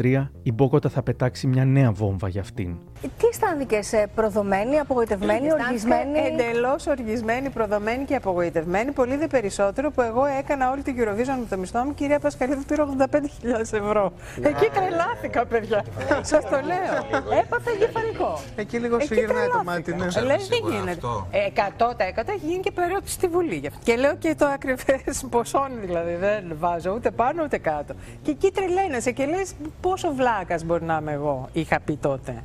2013, 0.00 0.30
η 0.42 0.52
Μπόκοτα 0.52 0.88
θα 0.88 1.02
πετάξει 1.02 1.46
μια 1.46 1.64
νέα 1.64 1.92
βόμβα 1.92 2.28
για 2.28 2.40
αυτήν. 2.40 2.76
Τι 3.00 3.26
αισθάνθηκες, 3.26 3.92
προδομένη, 4.14 4.78
απογοητευμένη, 4.78 5.52
οργισμένη; 5.52 6.18
Εντελώς 6.18 6.86
οργισμένη, 6.86 7.50
προδομένη 7.50 8.04
και 8.04 8.14
απογοητευμένη. 8.14 8.92
Πολύ 8.92 9.16
δε 9.16 9.26
περισσότερο 9.26 9.90
που 9.90 10.00
εγώ 10.00 10.24
έκανα 10.24 10.70
όλη 10.70 10.82
την 10.82 10.96
Eurovision 10.98 11.38
με 11.38 11.46
το 11.50 11.56
μισθό 11.58 11.84
μου. 11.84 11.94
Κυρία 11.94 12.18
Πασχαλίδου, 12.18 12.62
πήρα 12.62 12.88
85.000 12.98 13.60
ευρώ. 13.60 14.12
Εκεί 14.42 14.70
τρελάθηκα, 14.74 15.46
παιδιά. 15.46 15.84
Σας 16.22 16.44
το 16.44 16.60
λέω. 16.64 17.38
Έπαθα 17.40 17.70
εγκεφαλικό. 17.70 18.40
Εκεί 18.56 18.78
λίγο 18.90 19.00
σου 19.00 19.12
Εκεί 19.12 19.20
γυρνάει 19.20 19.46
το 19.46 19.62
τρελάθηκα. 19.62 19.96
μάτι, 19.96 20.18
ναι. 20.20 20.26
Λες, 20.26 20.48
δεν 20.48 20.58
γίνεται. 20.70 21.00
Ε, 21.30 21.46
100% 21.78 22.28
έχει 22.28 22.46
γίνει 22.46 22.60
και 22.60 22.70
περίοδο 22.70 23.06
στη 23.06 23.26
Βουλή. 23.28 23.54
γι' 23.54 23.66
αυτό. 23.66 23.80
Και 23.84 23.96
λέω 23.96 24.16
και 24.16 24.34
το 24.38 24.46
ακριβές 24.46 25.24
ποσόν 25.30 25.70
δηλαδή. 25.84 26.14
Δεν 26.14 26.44
βάζω 26.58 26.92
ούτε 26.94 27.10
πάνω 27.10 27.42
ούτε 27.42 27.58
κάτω. 27.58 27.94
Και 28.22 28.30
εκεί 28.30 28.50
τρελαίνεσαι 28.50 29.10
και 29.10 29.24
λες 29.26 29.52
πόσο 29.80 30.12
βλάκας 30.14 30.64
μπορεί 30.64 30.84
να 30.84 30.98
είμαι 31.00 31.12
εγώ, 31.12 31.48
είχα 31.52 31.80
πει 31.84 31.96
τότε. 31.96 32.44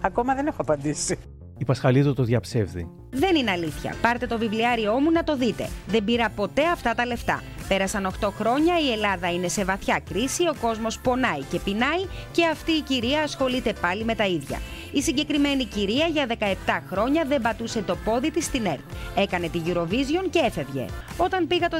Ακόμα 0.00 0.34
δεν 0.34 0.46
έχω 0.46 0.56
απαντήσει. 0.60 1.18
Η 1.58 1.64
Πασχαλίδου 1.64 2.14
το 2.14 2.22
διαψεύδει. 2.22 2.88
Δεν 3.10 3.36
είναι 3.36 3.50
αλήθεια. 3.50 3.94
Πάρτε 4.02 4.26
το 4.26 4.38
βιβλιάριό 4.38 5.00
μου 5.00 5.10
να 5.10 5.24
το 5.24 5.36
δείτε. 5.36 5.68
Δεν 5.86 6.04
πήρα 6.04 6.28
ποτέ 6.36 6.62
αυτά 6.72 6.94
τα 6.94 7.06
λεφτά. 7.06 7.42
Πέρασαν 7.68 8.10
8 8.20 8.28
χρόνια, 8.38 8.74
η 8.88 8.92
Ελλάδα 8.92 9.32
είναι 9.32 9.48
σε 9.48 9.64
βαθιά 9.64 10.00
κρίση, 10.10 10.42
ο 10.48 10.54
κόσμος 10.60 10.98
πονάει 11.00 11.40
και 11.50 11.58
πεινάει 11.58 12.04
και 12.32 12.46
αυτή 12.46 12.72
η 12.72 12.80
κυρία 12.80 13.22
ασχολείται 13.22 13.72
πάλι 13.80 14.04
με 14.04 14.14
τα 14.14 14.26
ίδια. 14.26 14.58
Η 14.92 15.02
συγκεκριμένη 15.02 15.64
κυρία 15.64 16.06
για 16.06 16.26
17 16.38 16.80
χρόνια 16.88 17.24
δεν 17.24 17.40
πατούσε 17.40 17.82
το 17.82 17.96
πόδι 18.04 18.30
της 18.30 18.44
στην 18.44 18.66
ΕΡΤ. 18.66 18.80
Έκανε 19.16 19.48
τη 19.48 19.60
Eurovision 19.66 20.26
και 20.30 20.38
έφευγε. 20.38 20.86
Όταν 21.16 21.46
πήγα 21.46 21.68
το 21.68 21.76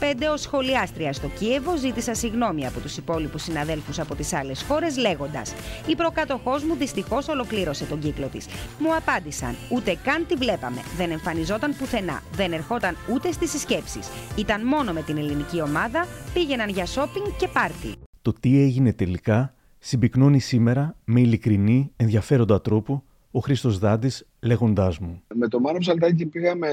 2005 0.00 0.32
ως 0.32 0.40
σχολιάστριας 0.40 1.16
στο 1.16 1.28
Κίεβο, 1.28 1.76
ζήτησα 1.76 2.14
συγγνώμη 2.14 2.66
από 2.66 2.80
τους 2.80 2.96
υπόλοιπους 2.96 3.42
συναδέλφους 3.42 3.98
από 3.98 4.14
τις 4.14 4.32
άλλες 4.32 4.62
χώρες 4.62 4.96
λέγοντας 4.96 5.54
«Η 5.86 5.96
προκάτοχός 5.96 6.64
μου 6.64 6.74
δυστυχώς 6.74 7.28
ολοκλήρωσε 7.28 7.84
τον 7.84 7.98
κύκλο 7.98 8.26
της». 8.26 8.46
Μου 8.78 8.94
απάντησαν 8.94 9.56
«Ούτε 9.70 9.98
καν 10.04 10.26
τη 10.26 10.34
βλέπαμε, 10.34 10.80
δεν 10.96 11.10
εμφανιζόταν 11.10 11.74
πουθενά, 11.78 12.22
δεν 12.32 12.52
ερχόταν 12.52 12.96
ούτε 13.12 13.32
στις 13.32 13.50
συσκέψεις. 13.50 14.08
Ήταν 14.36 14.66
μόνο 14.66 14.92
με 14.92 15.02
την 15.02 15.16
ελληνική 15.16 15.60
ομάδα, 15.60 16.06
πήγαιναν 16.34 16.68
για 16.68 16.86
σόπινγκ 16.86 17.26
και 17.38 17.48
πάρτι». 17.48 17.94
Το 18.22 18.32
τι 18.32 18.62
έγινε 18.62 18.92
τελικά 18.92 19.54
συμπυκνώνει 19.84 20.40
σήμερα 20.40 20.96
με 21.04 21.20
ειλικρινή, 21.20 21.92
ενδιαφέροντα 21.96 22.60
τρόπο 22.60 23.04
ο 23.30 23.38
Χρήστος 23.38 23.78
Δάντης, 23.78 24.26
λέγοντάς 24.40 24.98
μου. 24.98 25.22
Με 25.34 25.48
τον 25.48 25.60
Μάνο 25.60 25.78
Ψαλτάκη 25.78 26.26
πήγαμε, 26.26 26.68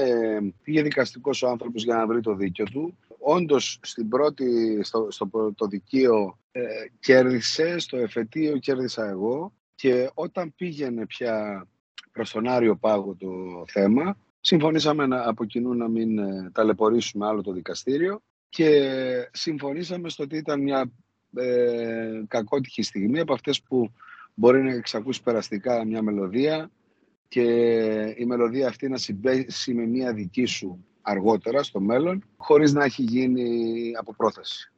πήγε 0.62 0.82
δικαστικός 0.82 1.42
ο 1.42 1.48
άνθρωπος 1.48 1.84
για 1.84 1.94
να 1.94 2.06
βρει 2.06 2.20
το 2.20 2.34
δίκιο 2.34 2.64
του. 2.64 2.96
Όντως, 3.18 3.78
στην 3.82 4.08
πρώτη, 4.08 4.78
στο, 4.82 5.06
στο 5.10 5.52
το 5.54 5.66
δικείο 5.66 6.38
ε, 6.52 6.62
κέρδισε, 7.00 7.78
στο 7.78 7.96
εφετείο 7.96 8.58
κέρδισα 8.58 9.08
εγώ. 9.08 9.52
Και 9.74 10.10
όταν 10.14 10.52
πήγαινε 10.56 11.06
πια 11.06 11.66
προς 12.12 12.30
τον 12.30 12.48
Άριο 12.48 12.76
Πάγο 12.76 13.14
το 13.18 13.28
θέμα, 13.66 14.16
συμφωνήσαμε 14.40 15.06
να, 15.06 15.28
από 15.28 15.44
κοινού 15.44 15.74
να 15.74 15.88
μην 15.88 16.18
ε, 16.18 16.50
ταλαιπωρήσουμε 16.52 17.26
άλλο 17.26 17.42
το 17.42 17.52
δικαστήριο 17.52 18.20
και 18.48 18.90
συμφωνήσαμε 19.32 20.08
στο 20.08 20.22
ότι 20.22 20.36
ήταν 20.36 20.60
μια 20.62 20.90
ε, 21.36 22.22
κακότυχη 22.28 22.82
στιγμή 22.82 23.20
από 23.20 23.32
αυτές 23.32 23.62
που 23.62 23.92
μπορεί 24.34 24.62
να 24.62 24.72
εξακούσει 24.72 25.22
περαστικά 25.22 25.84
μια 25.84 26.02
μελωδία 26.02 26.70
και 27.28 27.44
η 28.16 28.24
μελωδία 28.24 28.68
αυτή 28.68 28.88
να 28.88 28.96
συμπέσει 28.96 29.74
με 29.74 29.86
μια 29.86 30.12
δική 30.12 30.44
σου 30.44 30.84
αργότερα 31.02 31.62
στο 31.62 31.80
μέλλον 31.80 32.24
χωρίς 32.36 32.72
να 32.72 32.84
έχει 32.84 33.02
γίνει 33.02 33.92
από 33.98 34.14
πρόθεση. 34.14 34.72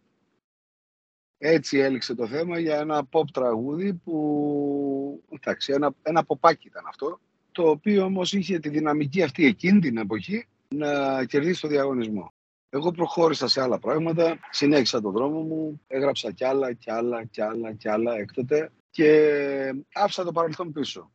Έτσι 1.38 1.78
έληξε 1.78 2.14
το 2.14 2.26
θέμα 2.26 2.58
για 2.58 2.78
ένα 2.78 3.08
pop 3.10 3.24
τραγούδι 3.32 3.94
που, 3.94 5.22
εντάξει, 5.28 5.72
ένα, 5.72 5.94
ένα 6.02 6.24
ποπάκι 6.24 6.66
ήταν 6.66 6.84
αυτό, 6.88 7.20
το 7.52 7.68
οποίο 7.68 8.04
όμως 8.04 8.32
είχε 8.32 8.58
τη 8.58 8.68
δυναμική 8.68 9.22
αυτή 9.22 9.46
εκείνη 9.46 9.80
την 9.80 9.96
εποχή 9.96 10.46
να 10.68 11.24
κερδίσει 11.24 11.60
το 11.60 11.68
διαγωνισμό. 11.68 12.31
Εγώ 12.74 12.90
προχώρησα 12.90 13.48
σε 13.48 13.62
άλλα 13.62 13.78
πράγματα, 13.78 14.38
συνέχισα 14.50 15.00
τον 15.00 15.12
δρόμο 15.12 15.40
μου, 15.40 15.80
έγραψα 15.86 16.32
κι 16.32 16.44
άλλα 16.44 16.72
κι 16.72 16.90
άλλα 16.90 17.24
κι 17.24 17.40
άλλα 17.40 17.72
κι 17.72 17.88
άλλα 17.88 18.14
έκτοτε 18.14 18.70
και 18.90 19.74
άφησα 19.94 20.24
το 20.24 20.32
παρελθόν 20.32 20.72
πίσω. 20.72 21.10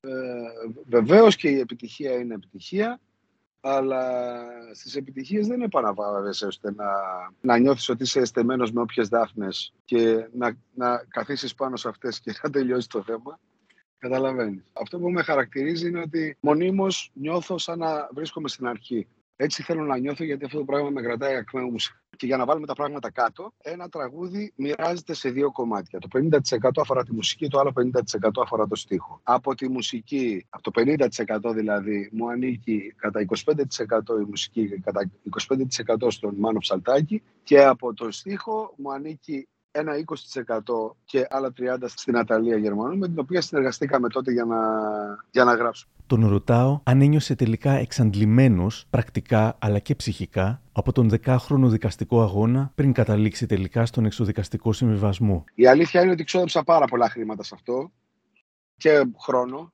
Ε, 0.00 0.10
βεβαίως 0.86 1.36
και 1.36 1.48
η 1.48 1.58
επιτυχία 1.58 2.12
είναι 2.12 2.34
επιτυχία, 2.34 3.00
αλλά 3.60 4.42
στις 4.74 4.96
επιτυχίες 4.96 5.46
δεν 5.46 5.62
επαναβάβεσαι 5.62 6.46
ώστε 6.46 6.72
να, 6.72 6.86
να 7.40 7.58
νιώθεις 7.58 7.88
ότι 7.88 8.02
είσαι 8.02 8.20
εστεμένος 8.20 8.72
με 8.72 8.80
όποιες 8.80 9.08
δάφνες 9.08 9.72
και 9.84 10.28
να, 10.32 10.56
να 10.74 11.04
καθίσεις 11.08 11.54
πάνω 11.54 11.76
σε 11.76 11.88
αυτές 11.88 12.20
και 12.20 12.34
να 12.42 12.50
τελειώσει 12.50 12.88
το 12.88 13.02
θέμα. 13.02 13.38
Καταλαβαίνεις. 13.98 14.62
Αυτό 14.72 14.98
που 14.98 15.10
με 15.10 15.22
χαρακτηρίζει 15.22 15.88
είναι 15.88 16.00
ότι 16.00 16.36
μονίμως 16.40 17.10
νιώθω 17.14 17.58
σαν 17.58 17.78
να 17.78 18.08
βρίσκομαι 18.14 18.48
στην 18.48 18.66
αρχή. 18.66 19.06
Έτσι 19.42 19.62
θέλω 19.62 19.84
να 19.84 19.98
νιώθω 19.98 20.24
γιατί 20.24 20.44
αυτό 20.44 20.58
το 20.58 20.64
πράγμα 20.64 20.90
με 20.90 21.02
κρατάει 21.02 21.36
ακμαίο 21.36 21.64
μου. 21.64 21.76
Και 22.16 22.26
για 22.26 22.36
να 22.36 22.44
βάλουμε 22.44 22.66
τα 22.66 22.74
πράγματα 22.74 23.10
κάτω, 23.10 23.52
ένα 23.62 23.88
τραγούδι 23.88 24.52
μοιράζεται 24.56 25.14
σε 25.14 25.30
δύο 25.30 25.52
κομμάτια. 25.52 25.98
Το 25.98 26.08
50% 26.58 26.70
αφορά 26.80 27.02
τη 27.02 27.12
μουσική, 27.12 27.48
το 27.48 27.58
άλλο 27.58 27.72
50% 27.76 28.30
αφορά 28.42 28.66
το 28.66 28.74
στίχο. 28.74 29.20
Από 29.22 29.54
τη 29.54 29.68
μουσική, 29.68 30.46
από 30.50 30.70
το 30.70 30.82
50% 31.48 31.54
δηλαδή, 31.54 32.08
μου 32.12 32.30
ανήκει 32.30 32.94
κατά 32.96 33.26
25% 33.44 34.20
η 34.20 34.24
μουσική 34.28 34.68
και 34.68 34.80
κατά 34.84 35.10
25% 36.04 36.06
στον 36.08 36.34
Μάνο 36.38 36.58
Ψαλτάκη 36.58 37.22
και 37.42 37.64
από 37.64 37.94
το 37.94 38.10
στίχο 38.10 38.74
μου 38.76 38.92
ανήκει 38.92 39.48
ένα 39.70 39.92
20% 39.94 40.94
και 41.04 41.26
άλλα 41.30 41.52
30% 41.58 41.84
στην 41.86 42.16
Αταλία 42.16 42.56
Γερμανού, 42.56 42.98
με 42.98 43.08
την 43.08 43.18
οποία 43.18 43.40
συνεργαστήκαμε 43.40 44.08
τότε 44.08 44.32
για 44.32 44.44
να, 44.44 44.58
για 45.30 45.44
να 45.44 45.54
γράψουμε. 45.54 45.92
Τον 46.06 46.28
ρωτάω 46.28 46.80
αν 46.82 47.00
ένιωσε 47.00 47.34
τελικά 47.34 47.72
εξαντλημένος 47.72 48.86
πρακτικά 48.90 49.56
αλλά 49.60 49.78
και 49.78 49.94
ψυχικά 49.94 50.62
από 50.72 50.92
τον 50.92 51.08
δεκάχρονο 51.08 51.68
δικαστικό 51.68 52.22
αγώνα 52.22 52.72
πριν 52.74 52.92
καταλήξει 52.92 53.46
τελικά 53.46 53.86
στον 53.86 54.04
εξοδικαστικό 54.04 54.72
συμβιβασμό. 54.72 55.44
Η 55.54 55.66
αλήθεια 55.66 56.02
είναι 56.02 56.10
ότι 56.10 56.24
ξόδεψα 56.24 56.64
πάρα 56.64 56.86
πολλά 56.86 57.08
χρήματα 57.08 57.42
σε 57.42 57.54
αυτό 57.54 57.92
και 58.76 59.04
χρόνο, 59.18 59.72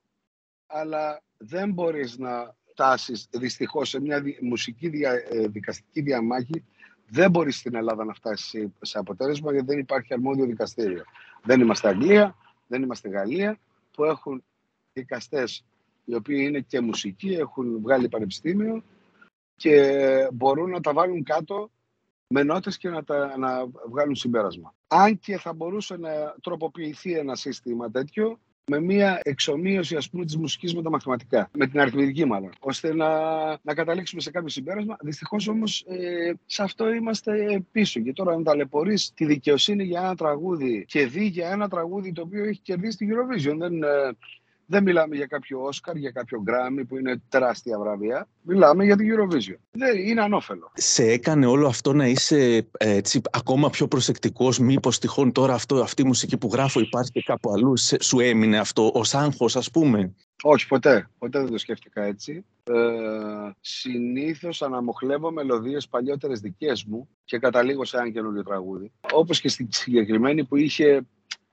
αλλά 0.67 1.21
δεν 1.37 1.71
μπορείς 1.71 2.17
να 2.17 2.55
φτάσεις 2.71 3.27
δυστυχώς 3.31 3.89
σε 3.89 4.01
μια 4.01 4.23
μουσική 4.41 4.89
δια, 4.89 5.11
ε, 5.11 5.47
δικαστική 5.47 6.01
διαμάχη 6.01 6.63
δεν 7.09 7.31
μπορεί 7.31 7.51
στην 7.51 7.75
Ελλάδα 7.75 8.05
να 8.05 8.13
φτάσει 8.13 8.73
σε 8.81 8.97
αποτέλεσμα 8.97 9.51
γιατί 9.51 9.65
δεν 9.65 9.79
υπάρχει 9.79 10.13
αρμόδιο 10.13 10.45
δικαστήριο. 10.45 11.03
Δεν 11.43 11.61
είμαστε 11.61 11.87
Αγγλία, 11.87 12.35
δεν 12.67 12.81
είμαστε 12.81 13.09
Γαλλία 13.09 13.59
που 13.91 14.03
έχουν 14.03 14.43
δικαστές 14.93 15.65
οι 16.05 16.15
οποίοι 16.15 16.45
είναι 16.47 16.59
και 16.59 16.81
μουσικοί, 16.81 17.29
έχουν 17.29 17.81
βγάλει 17.81 18.09
πανεπιστήμιο 18.09 18.83
και 19.55 20.29
μπορούν 20.33 20.69
να 20.69 20.79
τα 20.79 20.93
βάλουν 20.93 21.23
κάτω 21.23 21.69
με 22.27 22.43
νότες 22.43 22.77
και 22.77 22.89
να, 22.89 23.03
τα, 23.03 23.37
να 23.37 23.65
βγάλουν 23.89 24.15
συμπέρασμα. 24.15 24.73
Αν 24.87 25.19
και 25.19 25.37
θα 25.37 25.53
μπορούσε 25.53 25.97
να 25.97 26.35
τροποποιηθεί 26.41 27.13
ένα 27.13 27.35
σύστημα 27.35 27.91
τέτοιο 27.91 28.39
με 28.69 28.79
μια 28.79 29.19
εξομοίωση 29.23 29.95
ας 29.95 30.09
πούμε 30.09 30.25
της 30.25 30.37
μουσικής 30.37 30.75
με 30.75 30.81
τα 30.81 30.89
μαθηματικά, 30.89 31.49
με 31.53 31.67
την 31.67 31.79
αριθμητική 31.79 32.25
μάλλον, 32.25 32.51
ώστε 32.59 32.93
να, 32.93 33.09
να 33.61 33.73
καταλήξουμε 33.73 34.21
σε 34.21 34.31
κάποιο 34.31 34.49
συμπέρασμα. 34.49 34.97
Δυστυχώς 35.01 35.47
όμως 35.47 35.85
ε, 35.87 36.33
σε 36.45 36.63
αυτό 36.63 36.93
είμαστε 36.93 37.63
πίσω. 37.71 37.99
Και 37.99 38.13
τώρα 38.13 38.33
αν 38.33 38.43
ταλαιπωρείς 38.43 39.13
τη 39.13 39.25
δικαιοσύνη 39.25 39.83
για 39.83 39.99
ένα 39.99 40.15
τραγούδι 40.15 40.85
και 40.87 41.05
δει 41.05 41.25
για 41.25 41.49
ένα 41.49 41.67
τραγούδι 41.67 42.11
το 42.11 42.21
οποίο 42.21 42.43
έχει 42.43 42.59
κερδίσει 42.59 42.97
την 42.97 43.09
Eurovision, 43.13 43.57
δεν, 43.57 43.83
ε, 43.83 43.87
δεν 44.69 44.83
μιλάμε 44.83 45.15
για 45.15 45.25
κάποιο 45.25 45.61
Όσκαρ, 45.63 45.95
για 45.95 46.11
κάποιο 46.11 46.41
Γκράμι 46.41 46.85
που 46.85 46.97
είναι 46.97 47.21
τεράστια 47.29 47.79
βραβεία. 47.79 48.27
Μιλάμε 48.41 48.85
για 48.85 48.95
την 48.95 49.07
Eurovision. 49.13 49.55
Δεν, 49.71 49.97
είναι 49.97 50.21
ανώφελο. 50.21 50.71
Σε 50.73 51.03
έκανε 51.03 51.45
όλο 51.45 51.67
αυτό 51.67 51.93
να 51.93 52.07
είσαι 52.07 52.67
έτσι, 52.77 53.21
ακόμα 53.31 53.69
πιο 53.69 53.87
προσεκτικός, 53.87 54.59
μήπως 54.59 54.99
τυχόν 54.99 55.31
τώρα 55.31 55.53
αυτό, 55.53 55.75
αυτή 55.75 56.01
η 56.01 56.05
μουσική 56.05 56.37
που 56.37 56.49
γράφω 56.53 56.79
υπάρχει 56.79 57.11
και 57.11 57.21
κάπου 57.25 57.51
αλλού, 57.51 57.75
σε- 57.77 58.03
σου 58.03 58.19
έμεινε 58.19 58.57
αυτό 58.57 58.91
ως 58.93 59.13
άγχος 59.15 59.55
ας 59.55 59.71
πούμε; 59.71 60.15
Όχι, 60.43 60.67
ποτέ. 60.67 61.09
Ποτέ 61.17 61.39
δεν 61.39 61.51
το 61.51 61.57
σκέφτηκα 61.57 62.03
έτσι. 62.03 62.45
Ε, 62.63 62.73
συνήθως 63.59 64.61
αναμοχλεύω 64.61 65.31
μελωδίες 65.31 65.87
παλιότερες 65.87 66.39
δικές 66.39 66.83
μου 66.83 67.09
και 67.25 67.39
καταλήγω 67.39 67.85
σε 67.85 67.97
ένα 67.97 68.09
καινούριο 68.09 68.43
τραγούδι. 68.43 68.91
Όπως 69.13 69.41
και 69.41 69.49
στη 69.49 69.67
συγκεκριμένη 69.71 70.43
που 70.45 70.55
είχε 70.55 71.01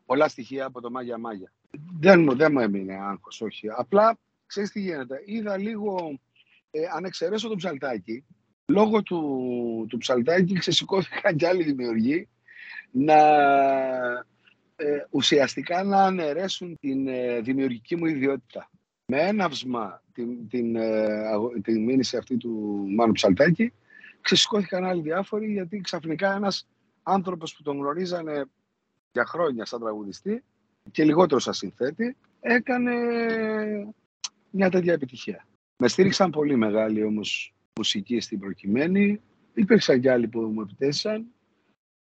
πολλά 0.07 0.29
στοιχεία 0.29 0.67
από 0.67 0.81
το 0.81 0.91
Μάγια 0.91 1.19
Μάγια. 1.19 1.53
Δεν 2.01 2.21
μου, 2.21 2.37
δεν 2.37 2.53
μου 2.53 2.61
έμεινε 2.61 2.95
άγχος, 2.95 3.41
όχι. 3.41 3.69
Απλά, 3.77 4.19
ξέρεις 4.47 4.71
τι 4.71 4.81
γίνεται. 4.81 5.23
Είδα 5.25 5.59
λίγο, 5.59 6.19
ε, 6.71 6.81
αν 6.95 7.05
εξαιρέσω 7.05 7.49
το 7.49 7.55
ψαλτάκι, 7.55 8.25
λόγω 8.67 9.03
του, 9.03 9.87
του 9.89 9.99
ψαλτάκι 9.99 10.55
ξεσηκώθηκαν 10.55 11.37
και 11.37 11.47
άλλοι 11.47 11.63
δημιουργοί 11.63 12.29
να 12.91 13.17
ε, 14.77 15.07
ουσιαστικά 15.11 15.83
να 15.83 16.05
αναιρέσουν 16.05 16.79
την 16.81 17.09
ε, 17.09 17.41
δημιουργική 17.41 17.97
μου 17.97 18.07
ιδιότητα. 18.07 18.71
με 19.07 19.19
έναυσμα 19.19 20.03
την, 20.13 20.49
την, 20.49 20.77
ε, 20.77 21.23
την 21.63 21.85
μήνυση 21.85 22.17
αυτή 22.17 22.37
του 22.37 22.85
Μάνου 22.97 23.13
Ψαλτάκη, 23.13 23.73
ξεσηκώθηκαν 24.21 24.85
άλλοι 24.85 25.03
διάφοροι 25.03 25.53
γιατί 25.53 25.81
ξαφνικά 25.81 26.35
ένας 26.35 26.69
άνθρωπος 27.03 27.57
που 27.57 27.63
τον 27.63 27.77
γνωρίζανε 27.77 28.45
για 29.13 29.25
χρόνια 29.25 29.65
σαν 29.65 29.81
τραγουδιστή 29.81 30.45
και 30.91 31.05
λιγότερο 31.05 31.41
σαν 31.41 31.55
συνθέτη, 31.55 32.17
έκανε 32.41 32.93
μια 34.51 34.71
τέτοια 34.71 34.93
επιτυχία. 34.93 35.47
Με 35.77 35.89
στήριξαν 35.89 36.31
πολύ 36.31 36.57
μεγάλη 36.57 37.03
όμως 37.03 37.55
μουσική 37.77 38.21
στην 38.21 38.39
προκειμένη. 38.39 39.21
Υπήρξαν 39.55 40.01
και 40.01 40.11
άλλοι 40.11 40.29
που 40.29 40.41
μου 40.41 40.61
επιτέθησαν. 40.61 41.27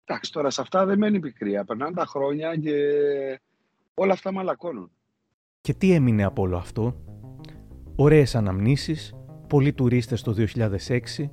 Εντάξει, 0.05 0.31
τώρα 0.31 0.49
σε 0.49 0.61
αυτά 0.61 0.85
δεν 0.85 0.97
μένει 0.97 1.19
πικρία. 1.19 1.65
Περνάνε 1.65 1.95
τα 1.95 2.05
χρόνια 2.05 2.55
και 2.55 2.73
όλα 3.93 4.13
αυτά 4.13 4.31
μαλακώνουν. 4.31 4.91
Και 5.61 5.73
τι 5.73 5.91
έμεινε 5.91 6.23
από 6.23 6.41
όλο 6.41 6.57
αυτό; 6.57 7.01
Ωραίες 7.95 8.35
αναμνήσεις, 8.35 9.13
πολλοί 9.47 9.73
τουρίστες 9.73 10.21
το 10.21 10.33
2006, 10.33 11.29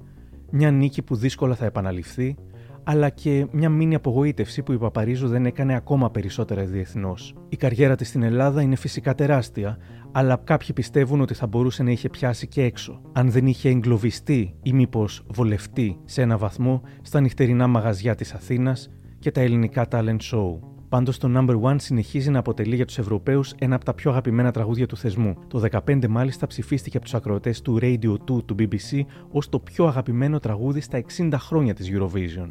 μια 0.50 0.70
νίκη 0.70 1.02
που 1.02 1.16
δύσκολα 1.16 1.54
θα 1.54 1.64
επαναληφθεί, 1.64 2.36
αλλά 2.84 3.08
και 3.08 3.46
μια 3.50 3.68
μήνυ 3.68 3.94
απογοήτευση 3.94 4.62
που 4.62 4.72
η 4.72 4.78
Παπαρίζου 4.78 5.28
δεν 5.28 5.46
έκανε 5.46 5.74
ακόμα 5.74 6.10
περισσότερα 6.10 6.64
διεθνώς. 6.64 7.34
Η 7.48 7.56
καριέρα 7.56 7.96
της 7.96 8.08
στην 8.08 8.22
Ελλάδα 8.22 8.62
είναι 8.62 8.76
φυσικά 8.76 9.14
τεράστια, 9.14 9.78
αλλά 10.12 10.40
κάποιοι 10.44 10.72
πιστεύουν 10.72 11.20
ότι 11.20 11.34
θα 11.34 11.46
μπορούσε 11.46 11.82
να 11.82 11.90
είχε 11.90 12.08
πιάσει 12.08 12.48
και 12.48 12.62
έξω, 12.62 13.00
αν 13.12 13.30
δεν 13.30 13.46
είχε 13.46 13.68
εγκλωβιστεί 13.68 14.54
ή 14.62 14.72
μήπως 14.72 15.24
βολευτεί 15.26 15.98
σε 16.04 16.22
ένα 16.22 16.38
βαθμό 16.38 16.82
στα 17.02 17.20
νυχτερινά 17.20 17.66
μαγαζιά 17.66 18.14
της 18.14 18.32
Αθήνας 18.32 18.90
και 19.18 19.30
τα 19.30 19.40
ελληνικά 19.40 19.86
talent 19.90 20.18
show. 20.32 20.73
Πάντως 20.94 21.18
το 21.18 21.32
Number 21.36 21.60
One 21.60 21.76
συνεχίζει 21.78 22.30
να 22.30 22.38
αποτελεί 22.38 22.74
για 22.74 22.84
τους 22.84 22.98
Ευρωπαίους 22.98 23.54
ένα 23.58 23.74
από 23.74 23.84
τα 23.84 23.94
πιο 23.94 24.10
αγαπημένα 24.10 24.50
τραγούδια 24.50 24.86
του 24.86 24.96
θεσμού. 24.96 25.36
Το 25.48 25.62
2015 25.86 26.06
μάλιστα 26.08 26.46
ψηφίστηκε 26.46 26.96
από 26.96 27.06
τους 27.06 27.14
ακροατές 27.14 27.62
του 27.62 27.78
Radio 27.82 28.12
2 28.12 28.16
του 28.44 28.54
BBC 28.58 29.00
ως 29.30 29.48
το 29.48 29.58
πιο 29.58 29.86
αγαπημένο 29.86 30.38
τραγούδι 30.38 30.80
στα 30.80 31.04
60 31.18 31.32
χρόνια 31.36 31.74
της 31.74 31.90
Eurovision. 31.92 32.50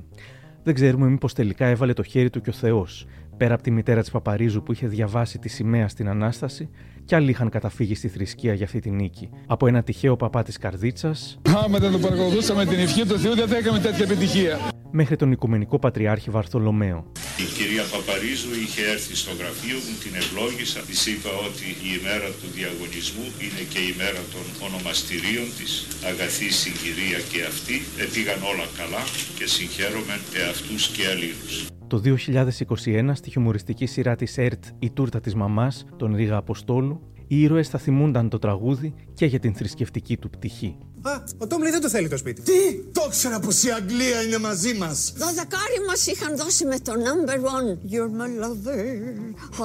Δεν 0.63 0.73
ξέρουμε 0.73 1.07
μήπως 1.07 1.33
τελικά 1.33 1.65
έβαλε 1.65 1.93
το 1.93 2.03
χέρι 2.03 2.29
του 2.29 2.41
και 2.41 2.49
ο 2.49 2.53
Θεός, 2.53 3.07
πέρα 3.37 3.53
από 3.53 3.63
τη 3.63 3.71
μητέρα 3.71 4.01
της 4.01 4.11
Παπαρίζου 4.11 4.63
που 4.63 4.71
είχε 4.71 4.87
διαβάσει 4.87 5.39
τη 5.39 5.49
σημαία 5.49 5.87
στην 5.87 6.09
ανάσταση, 6.09 6.69
κι 7.05 7.15
άλλοι 7.15 7.29
είχαν 7.29 7.49
καταφύγει 7.49 7.95
στη 7.95 8.07
θρησκεία 8.07 8.53
για 8.53 8.65
αυτή 8.65 8.79
τη 8.79 8.89
νίκη. 8.89 9.29
Από 9.47 9.67
ένα 9.67 9.83
τυχαίο 9.83 10.15
παπά 10.15 10.43
της 10.43 10.57
Καρδίτσας. 10.57 11.39
Άμα 11.63 11.77
δεν 11.79 11.91
το 11.91 11.99
παρακολουθούσαμε 11.99 12.65
την 12.65 12.79
ευχή 12.79 13.05
του 13.05 13.19
Θεού, 13.19 13.35
δεν 13.35 13.47
θα 13.47 13.57
είχαμε 13.57 13.79
τέτοια 13.79 14.03
επιτυχία. 14.03 14.59
Μέχρι 14.91 15.15
τον 15.15 15.31
Οικουμενικό 15.31 15.79
Πατριάρχη 15.79 16.29
Βαρθολομαίο. 16.29 17.11
Η 17.45 17.47
κυρία 17.57 17.83
Παπαρίζου 17.93 18.53
είχε 18.63 18.81
έρθει 18.95 19.15
στο 19.15 19.31
γραφείο 19.39 19.77
μου, 19.83 19.93
την 20.03 20.13
ευλόγησα. 20.21 20.79
Της 20.89 21.01
είπα 21.11 21.31
ότι 21.49 21.67
η 21.87 21.89
ημέρα 21.99 22.29
του 22.39 22.47
διαγωνισμού 22.57 23.27
είναι 23.45 23.63
και 23.71 23.79
η 23.85 23.89
ημέρα 23.95 24.21
των 24.33 24.45
ονομαστηρίων 24.67 25.47
της. 25.57 25.71
Αγαθή 26.11 26.49
συγκυρία 26.61 27.19
και 27.31 27.39
αυτή. 27.51 27.77
Επήγαν 28.05 28.39
όλα 28.51 28.67
καλά 28.79 29.03
και 29.37 29.45
συγχαίρομαι 29.53 30.15
εαυτούς 30.41 30.81
και 30.95 31.03
αλλήλους. 31.11 31.72
Το 31.93 32.01
2021, 32.03 33.11
στη 33.13 33.29
χιουμοριστική 33.29 33.85
σειρά 33.85 34.15
της 34.15 34.37
ΕΡΤ 34.37 34.63
«Η 34.79 34.89
τούρτα 34.89 35.19
της 35.19 35.35
μαμάς», 35.35 35.85
τον 35.97 36.15
Ρίγα 36.15 36.37
Αποστόλου, 36.37 37.01
οι 37.27 37.41
ήρωες 37.41 37.69
θα 37.69 37.77
θυμούνταν 37.77 38.29
το 38.29 38.39
τραγούδι 38.39 38.93
και 39.13 39.25
για 39.25 39.39
την 39.39 39.55
θρησκευτική 39.55 40.17
του 40.17 40.29
πτυχή. 40.29 40.77
Α, 41.01 41.23
ο 41.37 41.47
Τόμλι 41.47 41.69
δεν 41.69 41.81
το 41.81 41.89
θέλει 41.89 42.07
το 42.07 42.17
σπίτι. 42.17 42.41
Τι! 42.41 42.83
Το 42.91 43.03
ήξερα 43.07 43.39
πως 43.39 43.63
η 43.63 43.71
Αγγλία 43.71 44.21
είναι 44.21 44.37
μαζί 44.37 44.73
μας. 44.73 45.13
Δωδεκάρι 45.17 45.85
μας 45.87 46.07
είχαν 46.07 46.37
δώσει 46.37 46.65
με 46.65 46.79
το 46.79 46.91
number 46.91 47.37
one. 47.37 47.91
You're 47.91 48.11
my 48.21 48.29
lover, 48.43 48.85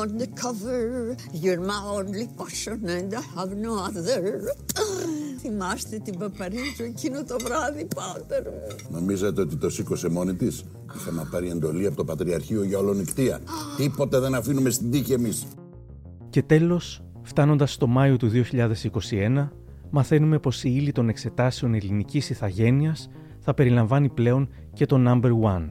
on 0.01 0.09
the 0.21 0.29
cover. 0.43 1.17
You're 1.43 1.61
my 1.61 1.81
only 1.99 2.27
passion 2.39 2.79
and 2.97 3.15
I 3.15 3.23
have 3.37 3.53
no 3.67 3.73
other. 3.87 4.19
Θυμάστε 5.39 5.99
την 5.99 6.19
Παπαρίζου 6.19 6.83
εκείνο 6.85 7.25
το 7.25 7.37
βράδυ, 7.45 7.87
πάτερ 7.95 8.43
μου; 8.43 8.61
Νομίζετε 8.91 9.41
ότι 9.41 9.57
το 9.57 9.71
σήκωσε 9.71 10.09
μόνη 10.09 10.35
της; 10.35 10.65
Είχαμε 10.97 11.29
πάρει 11.31 11.49
εντολή 11.49 11.87
από 11.87 11.97
το 11.97 12.05
Πατριαρχείο 12.05 12.63
για 12.63 12.79
ολονυχτία. 12.79 13.41
Τίποτε 13.77 14.19
δεν 14.19 14.35
αφήνουμε 14.35 14.71
στην 14.71 14.91
τύχη 14.91 15.13
εμείς. 15.13 15.47
Και 16.31 16.43
τέλος, 16.43 17.03
φτάνοντας 17.23 17.73
στο 17.73 17.87
Μάιο 17.87 18.17
του 18.17 18.29
2021, 18.29 19.49
μαθαίνουμε 19.91 20.39
πως 20.39 20.65
η 20.65 20.73
ύλη 20.75 20.93
των 20.93 21.09
εξετάσεων 21.09 21.75
ελληνικής 21.75 22.31
ηθαγένειας 22.31 23.09
θα 23.39 23.55
περιλαμβάνει 23.55 24.09
πλέον 24.09 24.49
και 24.73 24.87
το 24.87 24.97
number 25.07 25.31
one. 25.43 25.71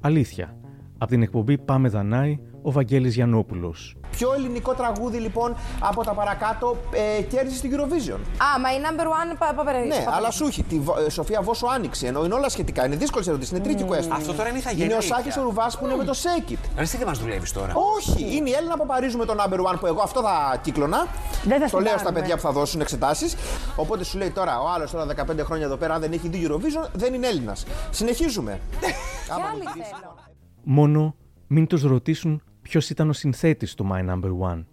Αλήθεια. 0.00 0.56
Από 0.98 1.10
την 1.10 1.22
εκπομπή 1.22 1.58
Πάμε 1.58 1.88
Δανάη, 1.88 2.38
ο 2.68 2.70
Βαγγέλης 2.70 3.14
Γιαννόπουλος. 3.14 3.96
Ποιο 4.10 4.34
ελληνικό 4.34 4.72
τραγούδι 4.74 5.18
λοιπόν 5.18 5.56
από 5.80 6.04
τα 6.04 6.12
παρακάτω 6.12 6.76
ε, 7.18 7.22
κέρδισε 7.22 7.56
στην 7.56 7.70
Eurovision; 7.74 8.18
Α, 8.18 8.60
μα 8.60 8.72
η 8.72 8.78
number 8.86 9.04
one 9.04 9.54
παπερέ. 9.56 9.78
Ναι, 9.78 10.04
αλλά 10.16 10.30
σου 10.30 10.46
έχει. 10.46 10.62
Τη 10.62 10.80
ε, 11.06 11.10
Σοφία 11.10 11.42
Βόσο 11.42 11.66
άνοιξε. 11.66 12.06
Ενώ 12.06 12.24
είναι 12.24 12.34
όλα 12.34 12.48
σχετικά. 12.48 12.86
Είναι 12.86 12.96
δύσκολε 12.96 13.24
ερωτήσεις. 13.28 13.52
Είναι 13.52 13.60
τρίκη 13.60 13.84
mm. 13.88 13.92
Αυτό 14.12 14.32
τώρα 14.32 14.48
είναι 14.48 14.58
ηθαγένεια. 14.58 14.84
Είναι 14.84 14.94
ο 14.94 15.00
Σάκης 15.00 15.36
ο 15.36 15.42
Ρουβάς 15.42 15.78
που 15.78 15.84
είναι 15.84 15.96
με 15.96 16.04
το 16.04 16.14
Shake 16.22 16.52
It. 16.52 16.86
τι 16.90 16.96
δεν 16.96 17.06
μας 17.06 17.18
δουλεύεις 17.18 17.52
τώρα. 17.52 17.72
Όχι, 17.96 18.36
είναι 18.36 18.48
η 18.48 18.52
Έλληνα 18.52 18.76
Παπαρίζου 18.76 19.18
με 19.18 19.24
το 19.24 19.34
number 19.38 19.58
one 19.58 19.76
που 19.80 19.86
εγώ 19.86 20.00
αυτό 20.00 20.20
θα 20.20 20.58
κύκλωνα. 20.62 21.06
Δεν 21.44 21.60
θα 21.60 21.70
το 21.70 21.80
λέω 21.80 21.98
στα 21.98 22.12
παιδιά 22.12 22.34
που 22.34 22.40
θα 22.40 22.52
δώσουν 22.52 22.80
εξετάσεις. 22.80 23.36
Οπότε 23.76 24.04
σου 24.04 24.18
λέει 24.18 24.30
τώρα 24.30 24.60
ο 24.60 24.68
άλλος 24.68 24.90
τώρα 24.90 25.06
15 25.06 25.38
χρόνια 25.42 25.64
εδώ 25.64 25.76
πέρα, 25.76 25.94
αν 25.94 26.00
δεν 26.00 26.12
έχει 26.12 26.28
δει 26.28 26.46
Eurovision, 26.48 26.88
δεν 26.92 27.14
είναι 27.14 27.26
Έλληνας. 27.26 27.66
Συνεχίζουμε. 27.90 28.60
Μόνο 30.62 31.14
μην 31.46 31.66
τους 31.66 31.82
ρωτήσουν 31.82 32.42
ποιος 32.68 32.90
ήταν 32.90 33.08
ο 33.08 33.12
συνθέτης 33.12 33.74
του 33.74 33.88
My 33.92 34.10
Number 34.10 34.52
One. 34.52 34.64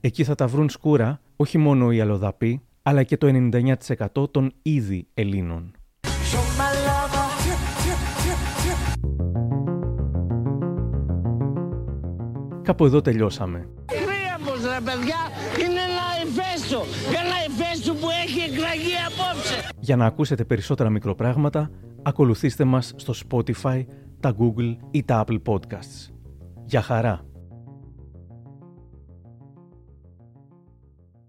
Εκεί 0.00 0.24
θα 0.24 0.34
τα 0.34 0.46
βρουν 0.46 0.68
σκούρα 0.68 1.20
όχι 1.36 1.58
μόνο 1.58 1.92
οι 1.92 2.00
αλλοδαποί, 2.00 2.62
αλλά 2.82 3.02
και 3.02 3.16
το 3.16 3.50
99% 4.14 4.30
των 4.30 4.52
ήδη 4.62 5.06
Ελλήνων. 5.14 5.72
Κάπου 12.62 12.84
εδώ 12.84 13.00
τελειώσαμε. 13.00 13.68
Χρήαμος 13.90 14.62
ρε 14.62 14.80
παιδιά 14.84 15.16
είναι 15.58 15.80
ένα 15.80 16.06
εφέστο, 16.22 16.82
ένα 17.08 17.36
εφέστο 17.46 17.94
που 17.94 18.06
έχει 18.24 18.40
εκραγεί 18.40 18.94
απόψε. 19.06 19.68
Για 19.80 19.96
να 19.96 20.06
ακούσετε 20.06 20.44
περισσότερα 20.44 20.90
μικροπράγματα, 20.90 21.70
ακολουθήστε 22.02 22.64
μας 22.64 22.92
στο 22.96 23.14
Spotify, 23.28 23.84
τα 24.20 24.34
Google 24.38 24.76
ή 24.90 25.04
τα 25.04 25.24
Apple 25.26 25.42
Podcasts. 25.42 26.15
Για 26.66 26.82
χαρά! 26.82 27.24